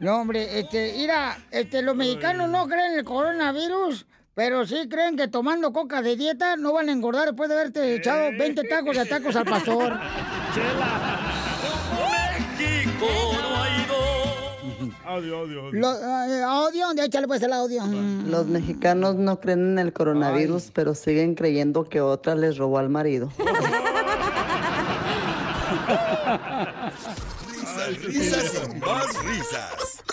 [0.00, 5.16] No, hombre, este, mira, este, los mexicanos no creen en el coronavirus, pero sí creen
[5.16, 8.96] que tomando coca de dieta no van a engordar después de haberte echado 20 tacos
[8.96, 9.98] de tacos al pastor.
[10.54, 11.47] Como
[15.08, 15.80] Audio, audio, audio.
[15.80, 17.82] Lo, eh, audio, de échale pues el audio.
[17.82, 18.28] Mm.
[18.28, 22.90] Los mexicanos no creen en el coronavirus, pero siguen creyendo que otra les robó al
[22.90, 23.32] marido.
[27.48, 30.04] Risas, risas y más risas.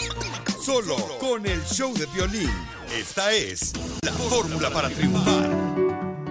[0.62, 2.50] Solo con el show de violín.
[2.98, 5.75] Esta es la fórmula para triunfar.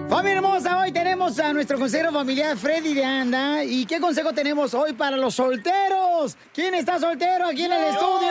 [0.09, 3.63] Familia hermosa, hoy tenemos a nuestro consejero familiar Freddy de Anda.
[3.63, 6.37] ¿Y qué consejo tenemos hoy para los solteros?
[6.53, 8.27] ¿Quién está soltero aquí en el estudio?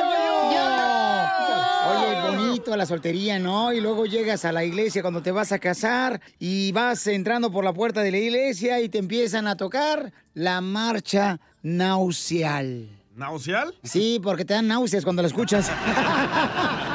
[1.90, 3.72] Oye, bonito la soltería, ¿no?
[3.72, 7.64] Y luego llegas a la iglesia cuando te vas a casar y vas entrando por
[7.64, 12.88] la puerta de la iglesia y te empiezan a tocar la marcha nauseal.
[13.16, 13.74] ¿Nauseal?
[13.82, 15.70] Sí, porque te dan náuseas cuando la escuchas.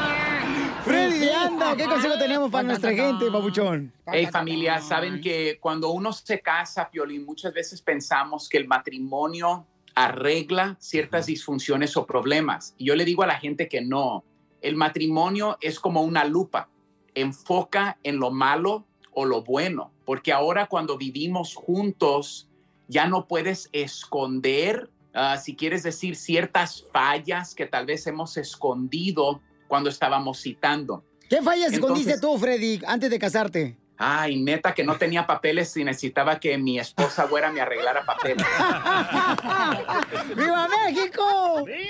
[1.39, 3.93] Anda, ¿qué consejo tenemos para nuestra gente, papuchón?
[4.05, 9.65] Hey familia, saben que cuando uno se casa, Piolín, muchas veces pensamos que el matrimonio
[9.95, 12.75] arregla ciertas disfunciones o problemas.
[12.77, 14.25] Y yo le digo a la gente que no.
[14.61, 16.67] El matrimonio es como una lupa.
[17.15, 19.93] Enfoca en lo malo o lo bueno.
[20.03, 22.49] Porque ahora cuando vivimos juntos,
[22.89, 29.41] ya no puedes esconder, ah, si quieres decir, ciertas fallas que tal vez hemos escondido
[29.69, 31.05] cuando estábamos citando.
[31.29, 33.77] ¿Qué fallas escondiste tú, Freddy, antes de casarte?
[34.01, 38.45] Ay, neta, que no tenía papeles y necesitaba que mi esposa güera me arreglara papeles.
[40.37, 41.65] ¡Viva México!
[41.67, 41.89] Sí.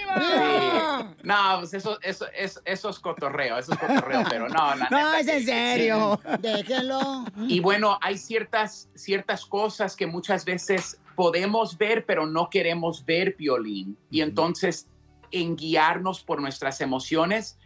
[1.24, 4.98] No, pues eso, eso, eso, eso es cotorreo, eso es cotorreo, pero no, la No,
[4.98, 5.46] neta es que en sí.
[5.46, 6.20] serio.
[6.40, 7.26] Déjenlo.
[7.48, 13.36] Y bueno, hay ciertas, ciertas cosas que muchas veces podemos ver, pero no queremos ver,
[13.36, 13.98] Piolín.
[14.10, 14.88] Y entonces,
[15.32, 17.60] en guiarnos por nuestras emociones,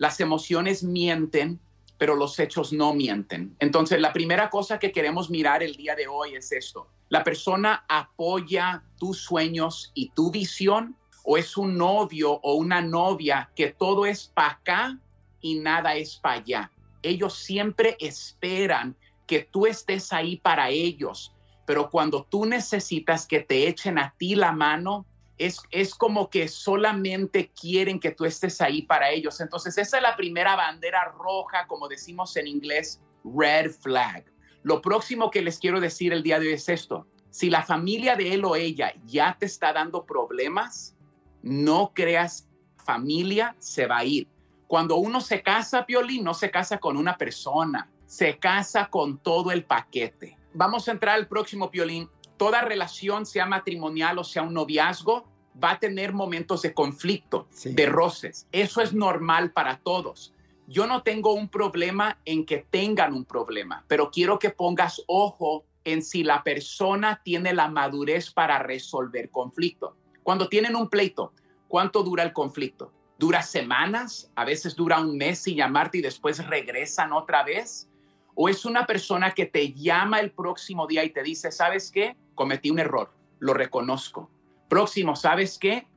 [0.00, 1.60] las emociones mienten,
[1.98, 3.54] pero los hechos no mienten.
[3.58, 6.88] Entonces, la primera cosa que queremos mirar el día de hoy es esto.
[7.10, 10.96] ¿La persona apoya tus sueños y tu visión?
[11.22, 14.98] ¿O es un novio o una novia que todo es para acá
[15.42, 16.70] y nada es para allá?
[17.02, 18.96] Ellos siempre esperan
[19.26, 21.34] que tú estés ahí para ellos,
[21.66, 25.04] pero cuando tú necesitas que te echen a ti la mano,
[25.40, 29.40] es, es como que solamente quieren que tú estés ahí para ellos.
[29.40, 34.24] Entonces, esa es la primera bandera roja, como decimos en inglés, red flag.
[34.62, 37.06] Lo próximo que les quiero decir el día de hoy es esto.
[37.30, 40.94] Si la familia de él o ella ya te está dando problemas,
[41.42, 42.46] no creas
[42.84, 44.28] familia se va a ir.
[44.66, 49.52] Cuando uno se casa, Piolín, no se casa con una persona, se casa con todo
[49.52, 50.36] el paquete.
[50.52, 52.10] Vamos a entrar al próximo, Piolín.
[52.36, 55.29] Toda relación, sea matrimonial o sea un noviazgo,
[55.62, 58.46] va a tener momentos de conflicto, de roces.
[58.52, 60.32] Eso es normal para todos.
[60.66, 65.64] Yo no tengo un problema en que tengan un problema, pero quiero que pongas ojo
[65.84, 69.96] en si la persona tiene la madurez para resolver conflicto.
[70.22, 71.32] Cuando tienen un pleito,
[71.66, 72.92] ¿cuánto dura el conflicto?
[73.18, 74.30] ¿Dura semanas?
[74.34, 77.88] A veces dura un mes sin llamarte y después regresan otra vez.
[78.34, 82.16] ¿O es una persona que te llama el próximo día y te dice, ¿sabes qué?
[82.34, 84.30] Cometí un error, lo reconozco.
[84.70, 85.88] Próximo, ¿sabes qué?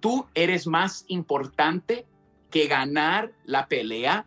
[0.00, 2.06] Tú eres más importante
[2.50, 4.26] que ganar la pelea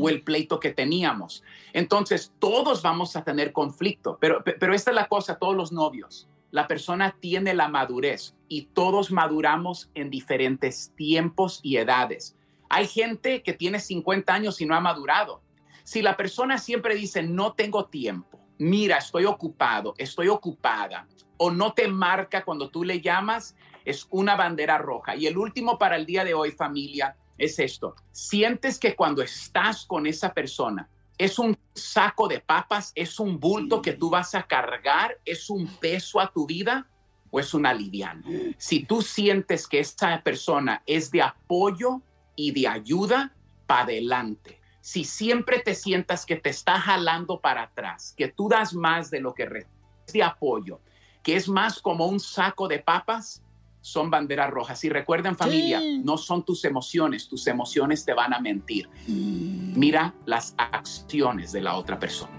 [0.00, 1.42] o el pleito que teníamos.
[1.74, 6.28] Entonces, todos vamos a tener conflicto, pero, pero esta es la cosa, todos los novios.
[6.50, 12.36] La persona tiene la madurez y todos maduramos en diferentes tiempos y edades.
[12.70, 15.42] Hay gente que tiene 50 años y no ha madurado.
[15.84, 21.06] Si la persona siempre dice, no tengo tiempo, mira, estoy ocupado, estoy ocupada,
[21.38, 25.16] o no te marca cuando tú le llamas, es una bandera roja.
[25.16, 27.94] Y el último para el día de hoy, familia, es esto.
[28.12, 30.88] Sientes que cuando estás con esa persona,
[31.18, 35.66] es un saco de papas, es un bulto que tú vas a cargar, es un
[35.78, 36.86] peso a tu vida
[37.30, 38.22] o es una liviana.
[38.58, 42.02] Si tú sientes que esa persona es de apoyo
[42.34, 43.34] y de ayuda,
[43.66, 44.55] para adelante.
[44.86, 49.18] Si siempre te sientas que te está jalando para atrás, que tú das más de
[49.18, 50.80] lo que recibes de apoyo,
[51.24, 53.42] que es más como un saco de papas,
[53.80, 54.84] son banderas rojas.
[54.84, 56.00] Y recuerden familia, Sí.
[56.04, 58.88] no son tus emociones, tus emociones te van a mentir.
[59.08, 62.30] Mira las acciones de la otra persona.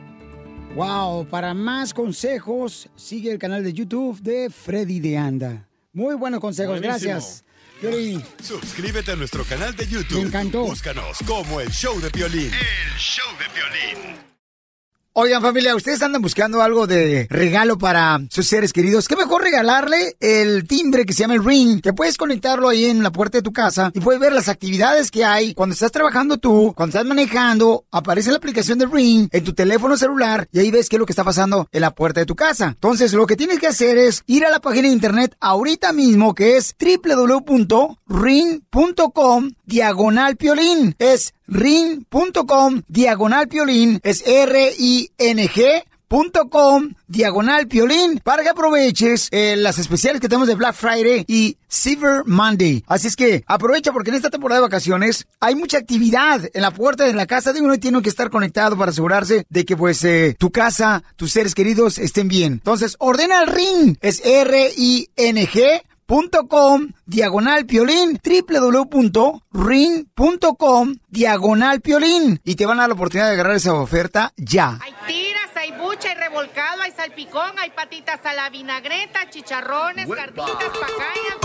[0.74, 5.68] Wow, para más consejos, sigue el canal de YouTube de Freddy de Anda.
[5.92, 7.12] Muy buenos consejos, Buenísimo.
[7.12, 7.44] gracias.
[7.80, 8.24] Piolín.
[8.42, 10.22] Suscríbete a nuestro canal de YouTube.
[10.22, 10.64] Me encantó.
[10.64, 12.52] Búscanos como el show de violín.
[12.54, 14.37] El show de violín.
[15.20, 19.08] Oigan familia, ustedes andan buscando algo de regalo para sus seres queridos.
[19.08, 21.82] ¿Qué mejor regalarle el timbre que se llama el ring?
[21.82, 25.10] Que puedes conectarlo ahí en la puerta de tu casa y puedes ver las actividades
[25.10, 29.44] que hay cuando estás trabajando tú, cuando estás manejando, aparece la aplicación del ring en
[29.44, 32.20] tu teléfono celular y ahí ves qué es lo que está pasando en la puerta
[32.20, 32.68] de tu casa.
[32.68, 36.36] Entonces lo que tienes que hacer es ir a la página de internet ahorita mismo
[36.36, 37.98] que es www.ring.com
[39.66, 40.96] diagonal piolín.
[41.00, 44.00] Es ring.com diagonal piolín.
[44.04, 45.84] Es R-I-N-G
[46.50, 51.58] com diagonal piolín para que aproveches eh, las especiales que tenemos de Black Friday y
[51.68, 52.84] Silver Monday.
[52.88, 56.72] Así es que aprovecha porque en esta temporada de vacaciones hay mucha actividad en la
[56.72, 59.76] puerta de la casa de uno y tiene que estar conectado para asegurarse de que
[59.76, 62.54] pues eh, tu casa, tus seres queridos estén bien.
[62.54, 63.98] Entonces ordena el ring.
[64.02, 69.36] Es R-I-N-G punto com diagonal piolín www.ring.com
[71.10, 74.80] diagonal piolín y te van a dar la oportunidad de agarrar esa oferta ya.
[74.82, 80.72] Hay tiras, hay bucha, hay revolcado, hay salpicón, hay patitas a la vinagreta, chicharrones, carnitas,
[80.80, 81.36] pacayas,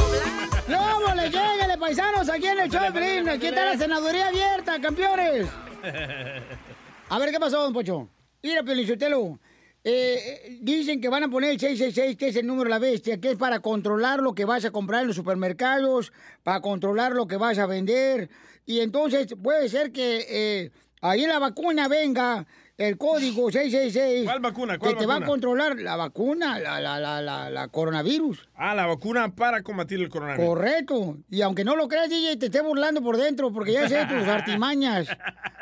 [0.68, 2.28] ¡No, le lléguele, paisanos!
[2.28, 3.28] Aquí en el show de Piolín.
[3.28, 5.48] Aquí está la senaduría abierta, campeones.
[7.08, 8.08] A ver, ¿qué pasó, don Pocho?
[8.44, 9.40] Mira, Piolichotelo.
[9.84, 12.78] Eh, eh, dicen que van a poner el 666, que es el número de la
[12.78, 16.12] bestia, que es para controlar lo que vas a comprar en los supermercados,
[16.44, 18.30] para controlar lo que vas a vender.
[18.64, 20.70] Y entonces puede ser que eh,
[21.00, 22.46] ahí en la vacuna venga
[22.78, 24.24] el código 666.
[24.24, 24.78] ¿Cuál vacuna?
[24.78, 28.48] ¿Cuál que te va a controlar la vacuna, la, la, la, la, la coronavirus.
[28.54, 30.46] Ah, la vacuna para combatir el coronavirus.
[30.46, 31.18] Correcto.
[31.28, 34.26] Y aunque no lo creas, DJ, te esté burlando por dentro, porque ya sé tus
[34.28, 35.08] artimañas.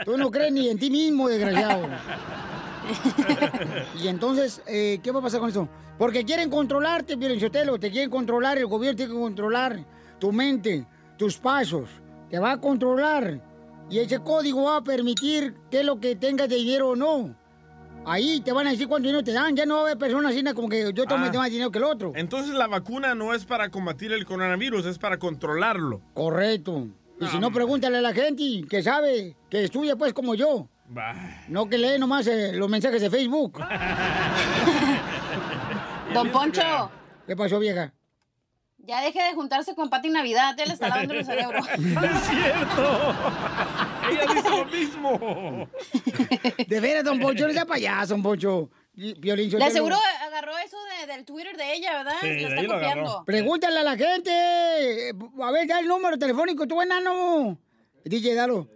[0.05, 1.89] Tú no crees ni en ti mismo, desgraciado.
[4.03, 5.68] Y entonces, eh, ¿qué va a pasar con eso?
[5.99, 9.84] Porque quieren controlarte, Sotelo, te quieren controlar, el gobierno tiene que controlar
[10.18, 10.86] tu mente,
[11.16, 11.88] tus pasos,
[12.30, 13.41] te va a controlar.
[13.91, 17.34] Y ese código va a permitir que lo que tengas de dinero o no.
[18.07, 20.32] Ahí te van a decir cuánto dinero te dan, ya no va a haber personas
[20.32, 21.32] así como que yo tomo Ah.
[21.34, 22.12] más dinero que el otro.
[22.14, 26.01] Entonces la vacuna no es para combatir el coronavirus, es para controlarlo.
[26.14, 26.88] Correcto.
[27.20, 30.68] Y si no, pregúntale a la gente que sabe, que estudia pues como yo.
[31.49, 33.59] No que lee nomás eh, los mensajes de Facebook.
[36.14, 36.91] Don Poncho.
[37.26, 37.93] ¿Qué pasó, vieja?
[38.78, 41.61] Ya deje de juntarse con Pati Navidad, él está lavando el cerebro.
[41.78, 43.14] No es cierto.
[44.11, 45.68] Ella dice lo mismo.
[46.66, 48.70] De veras, don Poncho, no sea payaso, don Poncho.
[48.95, 49.70] Y- Piolín De Sotelo.
[49.70, 52.14] seguro agarró eso de- del Twitter de ella, ¿verdad?
[52.20, 52.80] Sí, está lo agarró.
[52.80, 53.24] copiando.
[53.24, 55.12] Pregúntale a la gente.
[55.41, 57.57] A ver, da el número telefónico, tú enano.
[58.05, 58.68] DJ, dalo.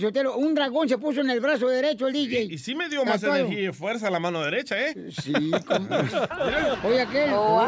[0.00, 2.44] Sotelo, un dragón se puso en el brazo derecho el DJ.
[2.44, 3.44] Y sí me dio más Tatuado.
[3.44, 4.94] energía y fuerza la mano derecha, ¿eh?
[5.10, 5.34] Sí,
[6.82, 7.24] Oye, aquel.
[7.26, 7.66] Tengo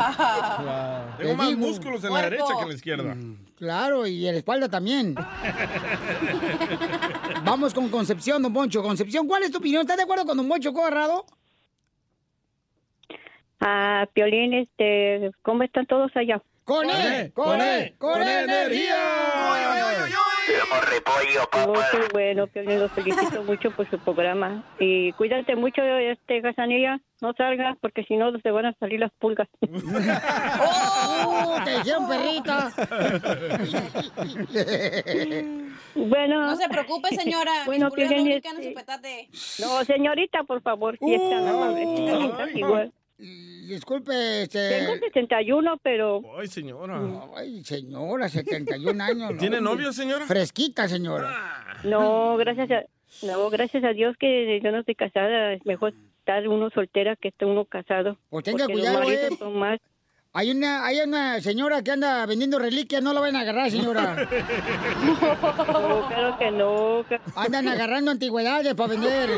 [1.18, 1.58] Te más digo.
[1.60, 3.14] músculos en la derecha que en la izquierda.
[3.58, 5.14] Claro, y en la espalda también.
[7.48, 8.82] Vamos con Concepción, don Poncho.
[8.82, 9.80] Concepción, ¿cuál es tu opinión?
[9.80, 11.24] ¿Estás de acuerdo con don Poncho Corrado?
[13.58, 16.42] Ah, Piolín, este, ¿cómo están todos allá?
[16.64, 17.32] ¡Con él!
[17.32, 17.94] ¡Con él!
[17.96, 18.96] ¡Con energía!
[21.66, 24.62] Oh, qué bueno, Piolín, los felicito mucho por su programa.
[24.78, 29.12] Y cuídate mucho, este, Casanilla, no salgas porque si no te van a salir las
[29.18, 29.48] pulgas.
[30.60, 31.56] ¡Oh!
[31.64, 32.70] ¡Te dijeron perrita!
[35.94, 36.46] bueno.
[36.46, 37.52] No se preocupe, señora.
[37.66, 39.28] Bueno, en su petate.
[39.60, 41.84] No, señorita, por favor, si es tan amable.
[41.84, 42.92] señorita, igual.
[43.18, 44.68] Disculpe, este...
[44.70, 46.22] Tengo 71, pero...
[46.38, 47.00] Ay, señora.
[47.36, 49.36] Ay, señora, 71 años.
[49.38, 50.24] ¿Tiene no, novio, señora?
[50.26, 51.76] Fresquita, señora.
[51.84, 52.84] No, gracias a...
[53.26, 55.52] No, gracias a Dios que yo no estoy casada.
[55.52, 58.18] Es mejor estar uno soltera que esté uno casado.
[58.30, 59.30] Pues tenga cuidado, eh.
[59.38, 59.80] son más-
[60.38, 64.14] Hay una, hay una señora que anda vendiendo reliquias, no la van a agarrar, señora.
[65.02, 67.04] No, claro que no.
[67.34, 69.30] Andan agarrando antigüedades para vender.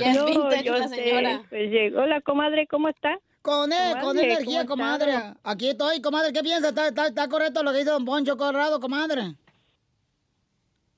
[0.00, 0.94] Ya es No, vintage la sé.
[0.96, 1.42] señora.
[1.48, 2.00] Pues llegó.
[2.00, 3.16] Hola, comadre, ¿cómo está?
[3.40, 5.14] Con él, con energía, ¿cómo ha comadre.
[5.44, 6.32] Aquí estoy, comadre.
[6.32, 6.70] ¿Qué piensa?
[6.70, 9.36] ¿Está, está, está correcto lo que dice don Poncho Corrado, comadre?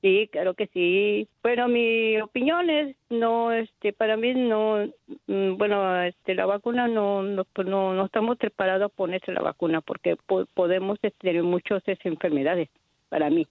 [0.03, 1.29] Sí, claro que sí.
[1.45, 4.85] Bueno, mi opinión es, no, este, para mí no,
[5.29, 9.43] mm, bueno, este, la vacuna no, no, pues no, no estamos preparados a ponerse la
[9.43, 12.69] vacuna porque po- podemos tener muchas enfermedades,
[13.11, 13.47] para mí.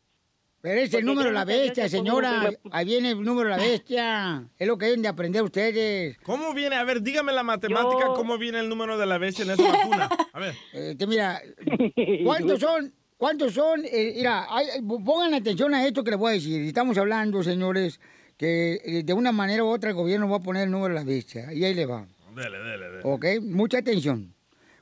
[0.62, 2.50] Pero es el Porque número de la bestia, señora.
[2.52, 4.44] se Ahí viene el número de la bestia.
[4.60, 6.20] Es lo que deben de aprender ustedes.
[6.20, 6.76] ¿Cómo viene?
[6.76, 9.72] A ver, dígame la matemática, Yo- ¿cómo viene el número de la bestia en esa
[9.72, 10.10] vacuna?
[10.34, 10.54] A ver.
[10.74, 11.42] Este, mira,
[12.26, 12.94] ¿cuántos son?
[13.22, 13.86] ¿Cuántos son?
[13.86, 16.60] Eh, mira, hay- pongan atención a esto que les voy a decir.
[16.64, 18.00] Estamos hablando, señores,
[18.36, 21.00] que eh, de una manera u otra el gobierno va a poner el número de
[21.02, 21.54] la bestia.
[21.54, 22.08] Y ahí le va.
[22.36, 23.02] Dele, dele, dele.
[23.04, 23.26] ¿Ok?
[23.44, 24.34] Mucha atención.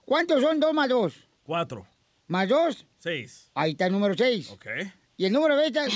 [0.05, 1.15] ¿Cuántos son dos más dos?
[1.43, 1.85] Cuatro.
[2.27, 2.85] ¿Más dos?
[2.97, 3.51] Seis.
[3.55, 4.49] Ahí está el número seis.
[4.51, 4.67] Ok.
[5.17, 5.87] ¿Y el número de bestia?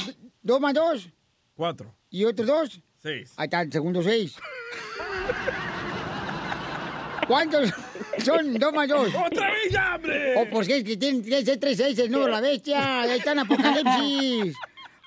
[0.41, 1.07] ¿Dos más dos?
[1.55, 1.95] Cuatro.
[2.09, 2.81] ¿Y otros dos?
[3.01, 3.31] Seis.
[3.37, 4.35] Ahí está el segundo seis.
[7.25, 7.71] ¿Cuántos
[8.23, 9.09] son dos dos?
[9.25, 10.35] ¡Otra vez ya, hombre!
[10.37, 13.01] O pues es que tiene que ser tres seis el número de la bestia.
[13.01, 14.55] Ahí está en Apocalipsis.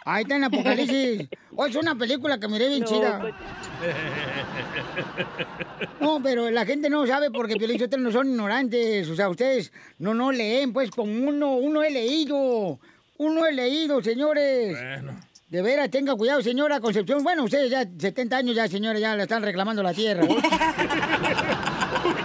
[0.04, 1.28] Ahí está en Apocalipsis.
[1.56, 3.20] Oh, es una película que miré bien No, chida.
[3.20, 3.34] pues-
[6.00, 9.08] No, pero la gente no sabe porque Piolín Sotelo no son ignorantes.
[9.08, 11.56] O sea, ustedes no, no leen, pues, con uno.
[11.56, 12.78] Uno he leído.
[13.18, 14.76] Uno he leído, señores.
[15.48, 17.22] De veras, tenga cuidado, señora Concepción.
[17.22, 20.26] Bueno, ustedes ya 70 años ya, señora, ya le están reclamando la tierra.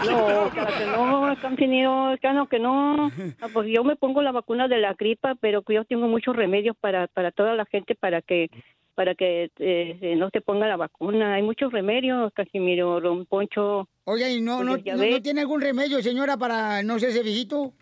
[0.10, 3.12] No, claro que no, Campinillo, claro que no.
[3.41, 6.76] Ah, Pues yo me pongo la vacuna de la gripa, pero yo tengo muchos remedios
[6.80, 8.49] para, para toda la gente para que
[8.95, 11.36] para que eh, no se ponga la vacuna.
[11.36, 13.88] Hay muchos remedios, Casimiro, Don Poncho.
[14.04, 17.24] Oye, ¿y no, no, Pues no, no tiene algún remedio, señora, para no ser ese
[17.24, 17.74] viejito?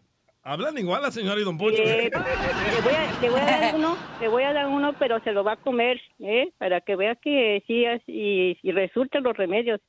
[0.43, 1.81] Hablan igual la señora y don Poncho.
[1.83, 5.19] Eh, le, voy a, le voy a dar uno, le voy a dar uno, pero
[5.23, 6.51] se lo va a comer, ¿eh?
[6.57, 9.81] Para que vea que sí, y, y resultan los remedios,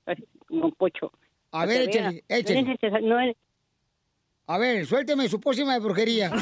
[0.48, 1.12] Don Poncho.
[1.52, 2.54] A ver, échale, échale.
[2.54, 3.36] No es necesario- no es-
[4.46, 6.30] A ver, suélteme su pócima de brujería.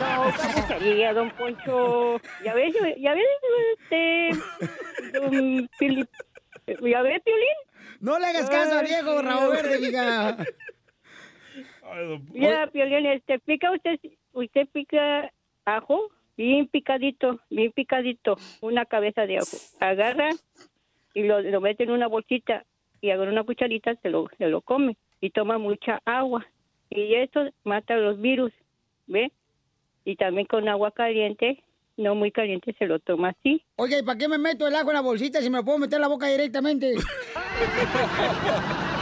[0.00, 2.20] No, ¿cómo sería, don Poncho?
[2.44, 3.24] Ya ves, ya ves,
[3.78, 4.30] este,
[5.18, 6.08] don Pili-
[6.66, 7.56] ¿ya ves, Piolín?
[8.00, 10.36] No le hagas caso a Diego Rabo Verde, diga.
[12.34, 13.98] Ya, Piolín, este, pica usted,
[14.32, 15.30] usted pica
[15.64, 19.56] ajo, bien picadito, bien picadito, una cabeza de ajo.
[19.80, 20.30] Agarra
[21.14, 22.64] y lo, lo mete en una bolsita
[23.02, 26.46] y agarra una cucharita, se lo, se lo come y toma mucha agua.
[26.88, 28.52] Y eso mata los virus,
[29.06, 29.32] ¿ve?
[30.04, 31.62] Y también con agua caliente,
[31.96, 33.62] no muy caliente, se lo toma así.
[33.76, 35.78] Oye, ¿y para qué me meto el ajo en la bolsita si me lo puedo
[35.78, 36.94] meter en la boca directamente?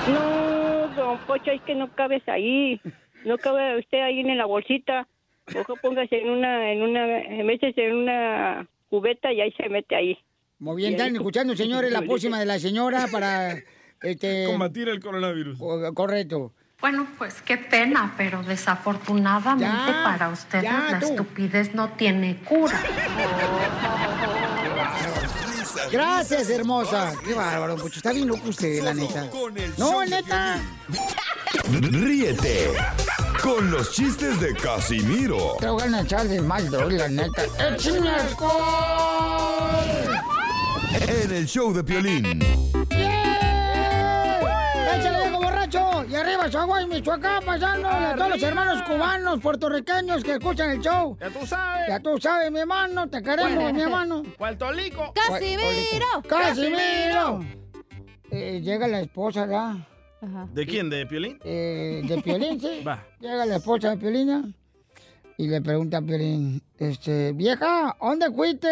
[0.09, 2.81] No, don Pocho, es que no cabes ahí.
[3.25, 5.07] No cabe usted ahí en la bolsita.
[5.55, 7.07] Ojo, póngase en una, en una,
[7.45, 10.19] métese en una cubeta y ahí se mete ahí.
[10.59, 13.57] Muy bien, están escuchando, señores, la pócima de la señora para...
[14.01, 15.59] Este, Combatir el coronavirus.
[15.95, 16.53] Correcto.
[16.81, 21.09] Bueno, pues qué pena, pero desafortunadamente Ya, para ustedes ya, la tú.
[21.09, 22.81] estupidez no tiene cura.
[25.93, 27.13] Gracias, hermosa.
[27.25, 27.97] Qué bárbaro, Pucho.
[27.99, 29.29] Está bien loco usted, la neta.
[29.77, 30.57] No, neta.
[31.71, 32.71] Ríete
[33.43, 37.43] con los chistes de Casimiro Te voy a echar de mal, la neta.
[37.75, 39.81] ¡Échame alcohol!
[40.93, 42.41] en el show de Piolín.
[46.11, 50.81] Y arriba, Chihuahua y Michoacán, pasando a todos los hermanos cubanos, puertorriqueños que escuchan el
[50.81, 51.17] show.
[51.21, 51.87] Ya tú sabes.
[51.87, 54.25] Ya tú sabes, mi hermano, te queremos, mi hermano.
[54.39, 55.13] Puerto Rico.
[55.15, 56.23] ¡Casimiro!
[56.29, 57.45] ¡Casimiro!
[58.29, 59.77] Eh, llega la esposa, ¿verdad?
[60.53, 60.91] ¿De quién?
[60.91, 61.39] ¿De Piolín?
[61.45, 62.83] Eh, de Piolín, sí.
[62.87, 63.07] Va.
[63.21, 64.57] Llega la esposa de Piolín
[65.37, 68.69] y le pregunta a Piolín, este, vieja, ¿dónde fuiste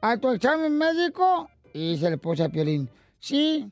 [0.00, 1.48] a tu examen médico?
[1.72, 2.90] Y dice la esposa de Piolín,
[3.20, 3.70] sí,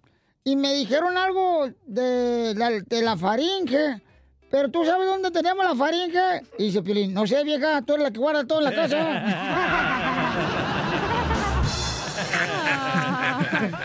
[0.48, 4.00] y me dijeron algo de la, de la faringe,
[4.50, 6.40] pero ¿tú sabes dónde tenemos la faringe?
[6.56, 8.96] Y dice Piolín, no sé, vieja, tú eres la que guarda todo en la casa.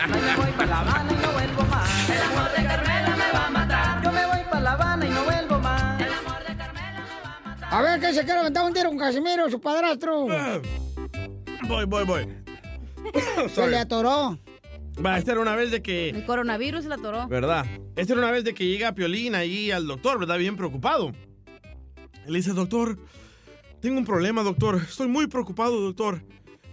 [0.08, 2.08] me voy para La Habana y no vuelvo más.
[2.08, 4.02] El amor de Carmela me va a matar.
[4.02, 6.02] Yo me voy para La Habana y no vuelvo más.
[7.70, 10.28] A ver, ¿qué se quiere aventar un tiro con Casimiro, su padrastro?
[11.68, 12.26] Voy, voy, voy.
[13.50, 14.38] Se le atoró.
[15.02, 16.10] Va, esta era una vez de que...
[16.10, 17.26] El coronavirus la atoró.
[17.28, 17.66] ¿Verdad?
[17.96, 20.38] Esta era una vez de que llega Piolín ahí al doctor, ¿verdad?
[20.38, 21.12] Bien preocupado.
[22.26, 22.98] Él dice, doctor,
[23.80, 24.76] tengo un problema, doctor.
[24.76, 26.22] Estoy muy preocupado, doctor.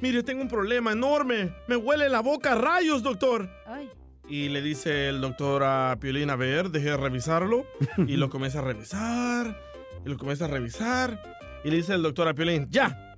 [0.02, 1.54] mire, tengo un problema enorme.
[1.68, 3.50] Me huele la boca a rayos, doctor.
[3.66, 3.90] Ay.
[4.30, 7.66] Y le dice el doctor a Piolín, a ver, deje de revisarlo.
[8.08, 9.60] Y lo comienza a revisar.
[10.06, 11.22] Y lo comienza a revisar.
[11.66, 13.11] Y le dice el doctor a Piolín, ya,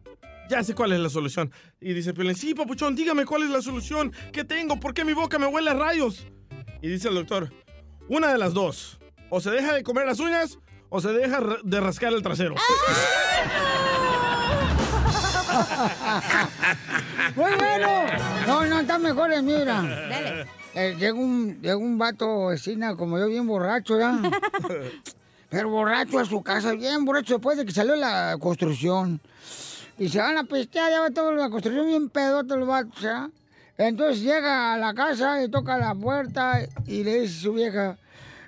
[0.49, 1.51] ya sé cuál es la solución.
[1.79, 4.11] Y dice Piolín, sí, papuchón, dígame cuál es la solución.
[4.31, 4.79] ¿Qué tengo?
[4.79, 6.27] ¿Por qué mi boca me huele a rayos?
[6.81, 7.51] Y dice el doctor,
[8.09, 8.99] una de las dos.
[9.29, 12.53] O se deja de comer las uñas o se deja de rascar el trasero.
[17.35, 17.87] Muy bueno.
[18.47, 19.81] No, no, está mejor mira.
[19.81, 20.45] Dale.
[20.75, 24.19] Eh, llega, un, llega un vato vecina como yo, bien borracho, ¿ya?
[25.49, 29.21] Pero borracho a su casa, bien borracho después de que salió la construcción.
[30.03, 33.29] Y se van a pistear, ya va toda la construcción bien pedote los vatos, ¿ya?
[33.77, 37.97] Entonces llega a la casa y toca la puerta y le dice a su vieja,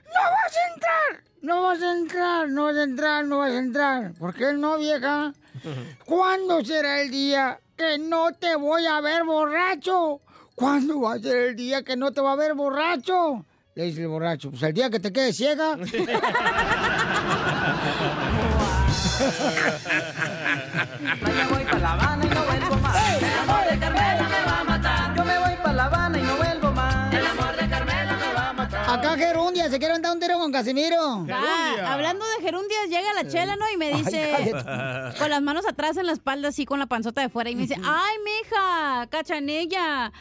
[0.04, 1.24] ¡No vas a entrar!
[1.42, 2.50] ¡No vas a entrar!
[2.50, 3.26] ¡No vas a entrar!
[3.26, 4.14] ¡No vas a entrar!
[4.16, 5.32] ¿Por qué no, vieja?
[6.06, 10.20] ¿Cuándo será el día que no te voy a ver borracho?
[10.56, 13.46] ¿Cuándo va a ser el día que no te va a ver borracho?
[13.76, 15.78] Le dice el borracho, pues el día que te quedes ciega.
[20.76, 23.22] Vaya, voy para La Habana y no vuelvo más.
[23.22, 25.16] El amor de Carmela me va a matar.
[25.16, 27.14] Yo me voy para La Habana y no vuelvo más.
[27.14, 29.00] El amor de Carmela me va a matar.
[29.00, 31.26] Acá Gerundia, se quieren dar un tiro con Casimiro.
[31.32, 33.66] Ah, hablando de gerundias, llega la chela, ¿no?
[33.74, 34.52] Y me dice,
[35.18, 37.62] con las manos atrás en la espalda, así con la panzota de fuera, y me
[37.64, 40.12] dice, ay, mija, cachanilla,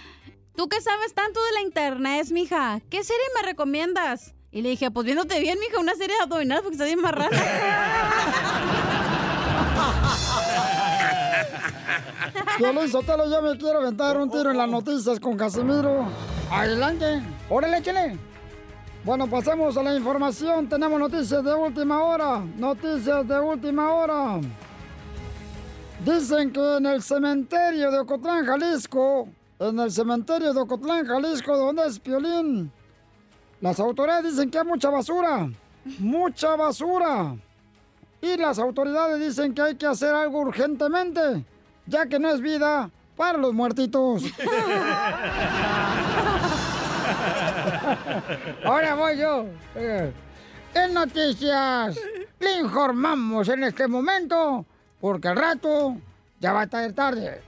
[0.57, 2.81] ¿tú qué sabes tanto de la internet, mija?
[2.91, 4.35] ¿Qué serie me recomiendas?
[4.53, 7.37] Y le dije, pues viéndote bien, mija, una serie de abdominales porque está bien marrana.
[12.59, 16.07] Violín Sotelo, yo me quiero aventar un tiro en las noticias con Casimiro.
[16.51, 17.23] Adelante.
[17.49, 18.19] Órale, échale.
[19.05, 20.69] Bueno, pasemos a la información.
[20.69, 22.39] Tenemos noticias de última hora.
[22.57, 24.41] Noticias de última hora.
[26.05, 31.87] Dicen que en el cementerio de Ocotlán, Jalisco, en el cementerio de Ocotlán, Jalisco, donde
[31.87, 32.71] es Piolín,
[33.61, 35.49] las autoridades dicen que hay mucha basura.
[35.99, 37.37] Mucha basura.
[38.21, 41.45] Y las autoridades dicen que hay que hacer algo urgentemente,
[41.87, 44.23] ya que no es vida para los muertitos.
[48.65, 49.47] Ahora voy yo.
[49.77, 50.13] Eh,
[50.75, 51.97] En noticias,
[52.41, 54.67] le informamos en este momento,
[55.01, 55.97] porque al rato
[56.41, 57.43] ya va a estar tarde.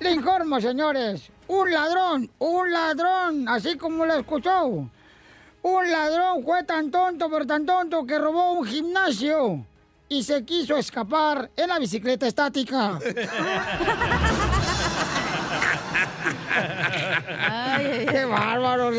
[0.00, 4.66] Le informo, señores, un ladrón, un ladrón, así como lo escuchó.
[5.62, 9.64] Un ladrón fue tan tonto, pero tan tonto que robó un gimnasio
[10.08, 12.98] y se quiso escapar en la bicicleta estática.
[17.78, 18.90] ¡Qué bárbaro!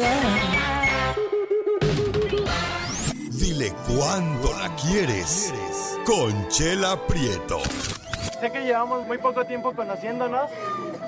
[3.32, 5.54] Dile cuándo la quieres.
[6.06, 7.60] Conchela Prieto.
[8.40, 10.50] Sé que llevamos muy poco tiempo conociéndonos.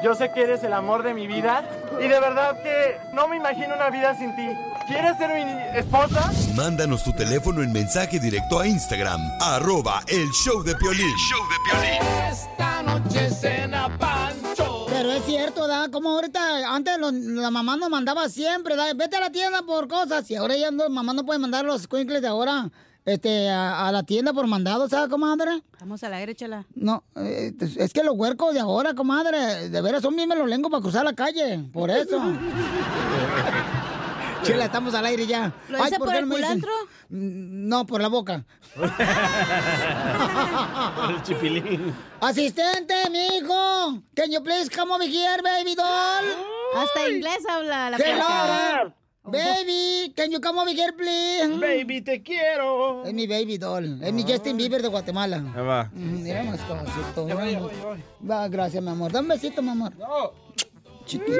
[0.03, 1.63] Yo sé que eres el amor de mi vida.
[1.99, 4.47] Y de verdad que no me imagino una vida sin ti.
[4.88, 6.29] ¿Quieres ser mi esposa?
[6.55, 11.07] Mándanos tu teléfono en mensaje directo a Instagram, arroba el show de Piolín.
[12.29, 14.86] Esta noche cena Pancho.
[14.89, 15.89] Pero es cierto, ¿da?
[15.89, 18.93] Como ahorita, antes los- la mamá nos mandaba siempre, ¿da?
[18.93, 20.29] Vete a la tienda por cosas.
[20.32, 22.69] Y ahora ya no, mamá no puede mandar los cuincles de ahora
[23.06, 25.62] este, a, a la tienda por mandado, ¿sabes, comadre?
[25.80, 26.66] Vamos al aire, chela.
[26.76, 30.82] No, eh, es que los huercos de ahora, comadre, de veras son bien melolengos para
[30.82, 32.20] cruzar la calle, por eso.
[34.43, 35.54] Chela, estamos al aire ya.
[35.70, 36.72] ¿Lo hice por el me culantro?
[37.10, 38.43] Mm, No, por la boca.
[41.10, 41.93] El chipilín.
[42.20, 44.02] Asistente, mijo.
[44.16, 46.26] Can you please come over here, baby doll?
[46.76, 48.93] Hasta inglés habla la Hello.
[49.24, 49.38] Puerca.
[49.38, 51.57] Baby, can you come over here, please?
[51.59, 53.03] Baby, te quiero.
[53.05, 54.01] Es mi baby doll.
[54.03, 55.38] Es mi Justin Bieber de Guatemala.
[55.55, 55.89] Ahí va.
[55.93, 57.28] Mm, Mira más cosito.
[58.28, 59.11] Va, gracias, mi amor.
[59.11, 59.93] Dame un besito, mi amor.
[61.12, 61.34] Chiquito.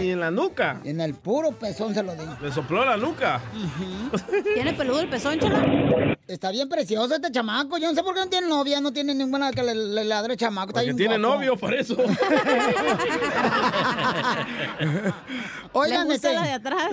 [0.00, 0.80] Y en la nuca.
[0.84, 2.36] En el puro pezón se lo digo.
[2.40, 3.40] Le sopló la nuca.
[4.54, 6.16] ¿Tiene peludo el pezón, chela?
[6.28, 7.78] Está bien precioso este chamaco.
[7.78, 10.36] Yo no sé por qué no tiene novia, no tiene ninguna que le, le ladre
[10.36, 10.68] chamaco.
[10.68, 11.34] Está Porque bien tiene guapo.
[11.34, 11.96] novio, por eso.
[15.72, 16.90] Oigan, Le gusta este, la de atrás.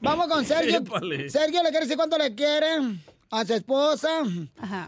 [0.00, 0.78] Vamos con Sergio.
[0.78, 1.30] Épale.
[1.30, 2.78] Sergio le quiere decir cuánto le quiere
[3.30, 4.08] a su esposa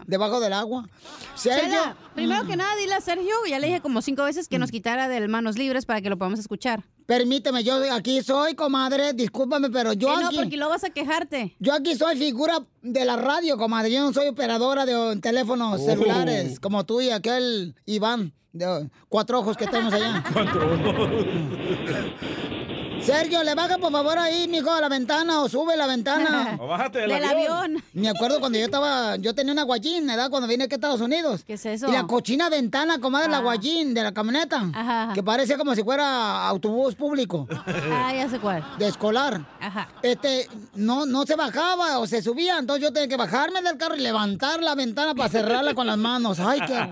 [0.05, 0.87] debajo del agua.
[1.35, 1.63] Sergio.
[1.63, 4.71] Chela, primero que nada, dile a Sergio, ya le dije como cinco veces que nos
[4.71, 6.83] quitara del manos libres para que lo podamos escuchar.
[7.05, 10.37] Permíteme, yo aquí soy, comadre, discúlpame, pero yo no, aquí...
[10.37, 11.55] porque luego vas a quejarte.
[11.59, 13.91] Yo aquí soy figura de la radio, comadre.
[13.91, 18.87] Yo no soy operadora de oh, teléfonos celulares, como tú y aquel Iván, de oh,
[19.07, 20.23] cuatro ojos que tenemos allá.
[23.03, 26.57] Sergio, le baja por favor ahí, mijo, a la ventana o sube la ventana.
[26.59, 27.51] O bájate del Del avión.
[27.57, 27.83] avión.
[27.93, 30.29] Me acuerdo cuando yo estaba, yo tenía una guayín, ¿verdad?
[30.29, 31.43] Cuando vine aquí a Estados Unidos.
[31.45, 31.87] ¿Qué es eso?
[31.87, 33.41] Y la cochina ventana, comadre, la Ah.
[33.41, 34.69] guayín de la camioneta.
[34.73, 35.13] Ajá.
[35.13, 37.47] Que parece como si fuera autobús público.
[37.91, 38.63] Ah, ya sé cuál.
[38.77, 39.41] De escolar.
[39.59, 39.87] Ajá.
[40.01, 43.95] Este, no, no se bajaba o se subía, entonces yo tenía que bajarme del carro
[43.95, 46.39] y levantar la ventana para cerrarla con las manos.
[46.39, 46.89] Ay, qué,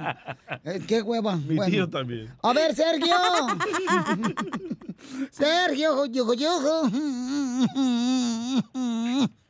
[0.66, 1.36] eh, qué hueva.
[1.36, 1.72] Mi Bueno.
[1.72, 2.34] tío también.
[2.42, 3.14] A ver, Sergio.
[5.32, 6.84] Sergio, yo, yo.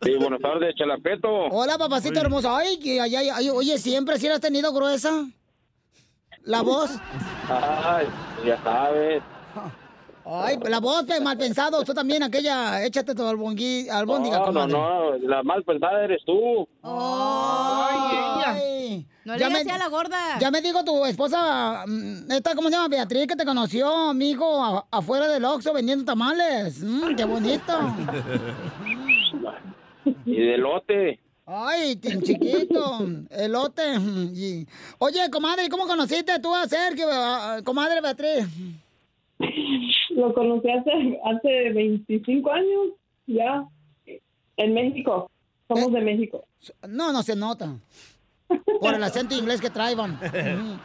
[0.01, 1.27] Sí, buenas tardes, Chalapeto.
[1.51, 2.55] Hola, papacito hermoso.
[2.55, 5.25] Ay, que ay, ay, ay, oye, siempre si la has tenido gruesa.
[6.43, 6.91] La voz.
[7.49, 8.07] Ay,
[8.45, 9.23] ya sabes.
[10.30, 11.82] Ay, la voz, pe, mal pensado.
[11.84, 14.73] Tú también, aquella, échate tu albongui, albóndiga, No, no, comadre.
[14.73, 16.67] no, la mal pensada eres tú.
[16.84, 20.17] Ay, No le ya me- a la gorda.
[20.39, 22.88] Ya me dijo tu esposa, mm, esta, ¿cómo se llama?
[22.89, 26.82] Beatriz, que te conoció, amigo, a- afuera del Oxxo vendiendo tamales.
[26.82, 27.73] Mm, qué bonito.
[30.25, 31.19] y de lote.
[31.45, 32.99] Ay, tan chiquito,
[33.30, 33.95] elote.
[34.34, 34.67] y-
[34.99, 38.45] Oye, comadre, ¿cómo conociste tú a Sergio, a- a- comadre Beatriz?
[40.09, 42.88] Lo conocí hace, hace 25 años,
[43.27, 43.65] ya,
[44.57, 45.29] en México.
[45.67, 46.45] Somos de México.
[46.88, 47.75] No, no se nota.
[48.79, 50.19] Por el acento inglés que traían.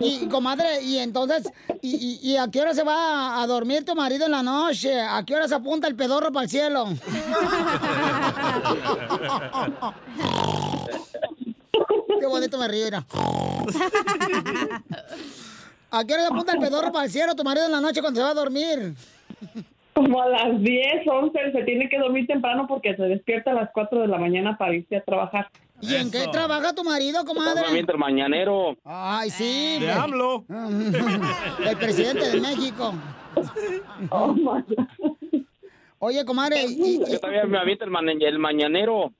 [0.00, 1.50] Y, comadre, y entonces,
[1.82, 5.00] y, y- y a qué hora se va a, dormir tu marido en la noche?
[5.00, 6.86] ¿A qué hora se apunta el pedorro para el cielo?
[12.20, 13.04] Qué bonito me río, mira.
[15.90, 18.00] ¿A qué hora se apunta el pedorro para el cielo tu marido en la noche
[18.00, 18.94] cuando se va a dormir?
[19.94, 23.70] Como a las 10, 11, se tiene que dormir temprano porque se despierta a las
[23.72, 25.48] 4 de la mañana para irse a trabajar.
[25.80, 27.62] ¿Y en qué trabaja tu marido, comadre?
[27.78, 28.76] El mañanero.
[28.84, 29.78] Ay, sí.
[29.80, 29.90] De güey.
[29.98, 30.44] AMLO.
[31.64, 32.94] El presidente de México.
[36.00, 37.90] Oye, comadre, y- y- Yo también me aviento el,
[38.38, 39.12] mañanero.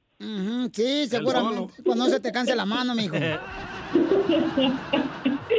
[0.73, 1.73] Sí, seguramente.
[1.85, 3.17] Cuando no se te canse la mano, mijo.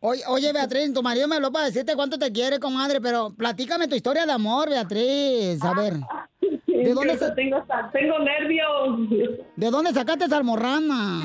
[0.00, 3.88] Oye, oye, Beatriz, tu marido me habló para decirte cuánto te quiere, comadre, pero platícame
[3.88, 5.62] tu historia de amor, Beatriz.
[5.62, 5.94] A ver.
[6.66, 9.38] ¿De dónde, sa- tengo, tengo nervios.
[9.56, 11.22] ¿De dónde sacaste esa almorrana?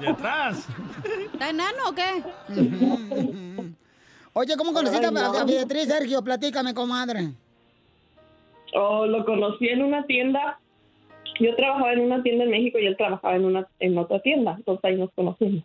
[0.00, 0.66] De atrás.
[1.32, 2.22] ¿Está enano o qué?
[4.32, 5.38] Oye, ¿cómo conociste Ay, a- no.
[5.38, 6.22] a Beatriz, Sergio?
[6.22, 7.32] Platícame, comadre.
[8.74, 10.59] Oh, lo conocí en una tienda.
[11.38, 14.54] Yo trabajaba en una tienda en México y él trabajaba en una en otra tienda.
[14.58, 15.64] Entonces ahí nos conocimos.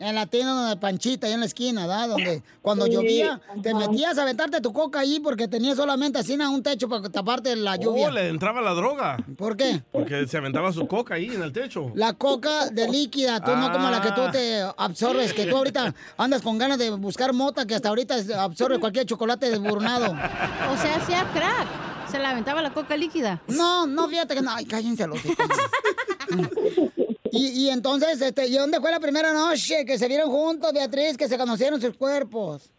[0.00, 2.08] En la tienda donde Panchita, ahí en la esquina, ¿verdad?
[2.08, 6.34] Donde cuando Sí, llovía, te metías a aventarte tu coca ahí porque tenía solamente así
[6.34, 8.08] un techo para taparte la lluvia.
[8.08, 9.16] Oh, le entraba la droga.
[9.38, 9.82] ¿Por qué?
[9.92, 11.92] Porque se aventaba su coca ahí en el techo.
[11.94, 15.94] La coca de líquida, tú no como la que tú te absorbes, que tú ahorita
[16.18, 20.10] andas con ganas de buscar mota que hasta ahorita absorbe cualquier chocolate desburnado.
[20.10, 21.93] O sea, hacía crack.
[22.10, 23.42] Se la aventaba la coca líquida.
[23.48, 24.50] No, no, fíjate que no.
[24.52, 25.36] Ay, cállense los hijos.
[27.36, 31.16] Y, y entonces, este, ¿y dónde fue la primera noche que se vieron juntos, Beatriz,
[31.16, 32.70] que se conocieron sus cuerpos?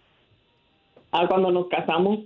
[1.12, 2.20] Ah, cuando nos casamos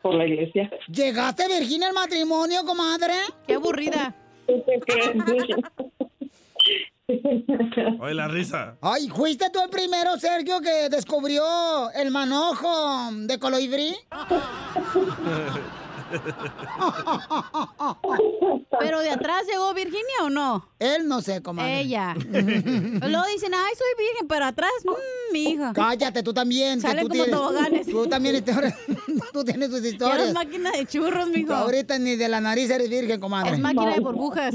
[0.00, 0.70] por la iglesia.
[0.90, 3.12] ¿Llegaste Virginia al matrimonio, comadre?
[3.46, 4.14] Qué aburrida.
[8.00, 8.78] Oye, la risa.
[8.80, 13.94] Ay, ¿fuiste tú el primero, Sergio, que descubrió el manojo de colibrí?
[18.80, 20.68] ¿Pero de atrás llegó Virginia o no?
[20.78, 21.80] Él no sé, comadre.
[21.80, 22.14] Ella.
[22.24, 25.72] Luego dicen, ay, soy virgen, pero atrás, mmm, mi hija.
[25.74, 26.80] Cállate, tú también.
[26.80, 27.86] Salen tú como tienes- toboganes.
[27.86, 28.44] Tú también,
[29.32, 30.20] tú tienes tus historias.
[30.20, 31.52] eres máquina de churros, mijo.
[31.52, 33.54] Ahorita ni de la nariz eres virgen, comadre.
[33.54, 34.54] Es máquina de burbujas.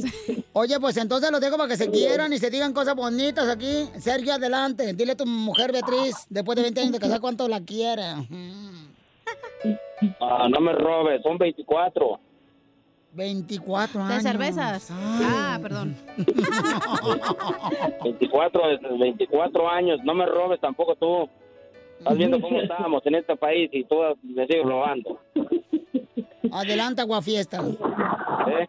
[0.53, 3.89] Oye, pues entonces los dejo para que se quieran y se digan cosas bonitas aquí.
[3.99, 4.93] Sergio, adelante.
[4.93, 8.03] Dile a tu mujer Beatriz, después de 20 años de casar, cuánto la quiere.
[10.19, 12.19] Ah, no me robes, son 24.
[13.13, 14.23] 24 De años.
[14.23, 14.89] cervezas.
[14.91, 15.95] Ah, perdón.
[18.03, 18.61] 24,
[18.99, 21.29] 24 años, no me robes tampoco tú.
[21.99, 25.19] Estás viendo cómo estamos en este país y tú me sigues robando.
[26.51, 27.63] Adelante, aguafiestas.
[28.47, 28.67] ¿eh?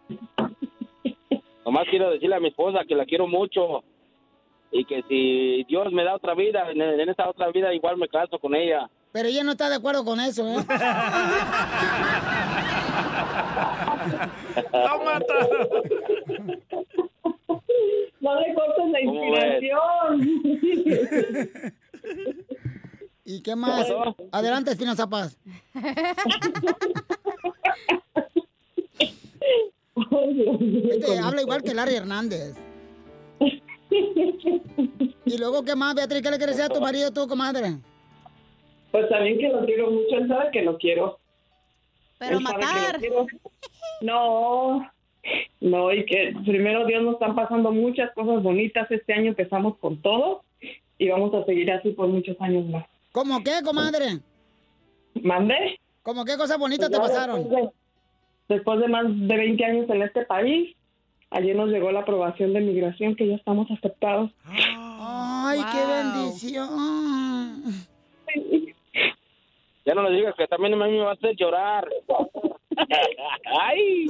[1.64, 3.82] Nomás quiero decirle a mi esposa que la quiero mucho
[4.70, 8.09] y que si Dios me da otra vida, en, en esta otra vida igual me
[8.09, 8.88] caso con ella.
[9.15, 10.57] Pero ella no está de acuerdo con eso, ¿eh?
[14.73, 15.35] ¡La mata!
[18.21, 20.43] No le cortes la inspiración.
[23.25, 23.87] ¿Y qué más?
[24.33, 25.39] Adelante, Espinoza Paz.
[30.91, 32.57] Este habla igual que Larry Hernández.
[35.27, 36.21] Y luego, ¿qué más, Beatriz?
[36.21, 37.79] ¿Qué le quieres decir a tu marido tú, comadre?
[38.95, 41.18] Pues también que lo quiero mucho, él sabe que lo quiero.
[42.16, 43.01] Pero Él matar.
[43.01, 43.26] quiero.
[44.03, 44.88] No,
[45.61, 48.88] no, y que primero Dios nos están pasando muchas cosas bonitas.
[48.92, 50.45] Este año empezamos con todo
[50.97, 52.86] y vamos a seguir así por muchos años más.
[53.11, 54.20] ¿Cómo qué, comadre?
[55.20, 55.80] ¿Mande?
[56.05, 57.42] ¿Cómo qué cosas bonitas te Pues pasaron?
[57.42, 57.70] Después de,
[58.55, 60.76] después de más de 20 años en este país,
[61.30, 64.30] ayer nos llegó la aprobación de migración que ya estamos aceptados.
[64.47, 67.88] Ay, qué bendición.
[69.87, 71.87] Ya no le digas que también a mí me va a hacer llorar.
[73.61, 74.07] Ay.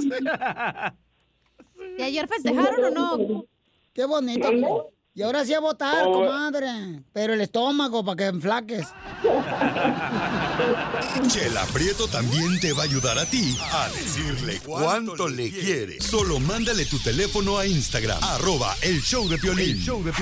[1.99, 3.45] ¿Y ayer festejaron o no?
[3.93, 4.91] Qué bonito.
[5.17, 6.13] Y ahora sí a votar, Oh.
[6.13, 6.67] comadre.
[7.13, 8.87] Pero el estómago para que enflaques.
[11.29, 16.01] Chela Prieto también te va a ayudar a ti a decirle cuánto le quiere.
[16.01, 19.77] Solo mándale tu teléfono a Instagram, arroba el show de Piolín.
[19.79, 20.13] show de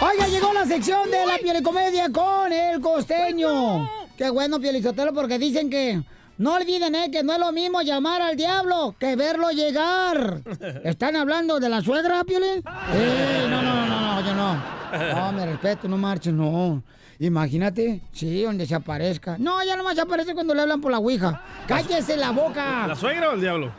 [0.00, 3.90] Oiga, llegó la sección de la piolicomedia con el costeño.
[4.16, 6.00] Qué bueno, Piolizotelo, porque dicen que
[6.38, 10.40] no olviden, eh, que no es lo mismo llamar al diablo que verlo llegar.
[10.84, 12.62] ¿Están hablando de la suegra, Piolín?
[12.94, 15.14] Eh, no, no, no, no, yo no.
[15.14, 16.82] No, me respeto, no marchen, no.
[17.18, 19.36] Imagínate, sí, donde se aparezca.
[19.38, 21.42] No, ya nomás se aparece cuando le hablan por la ouija.
[21.66, 22.86] ¡Cállese la boca!
[22.86, 23.72] ¿La suegra o el diablo?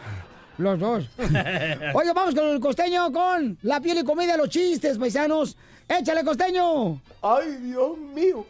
[0.58, 1.10] Los dos.
[1.18, 5.56] Oye, vamos con el costeño con la piel y comida, los chistes, paisanos.
[5.90, 7.02] ¡Échale, costeño!
[7.24, 8.46] Ay, Dios mío.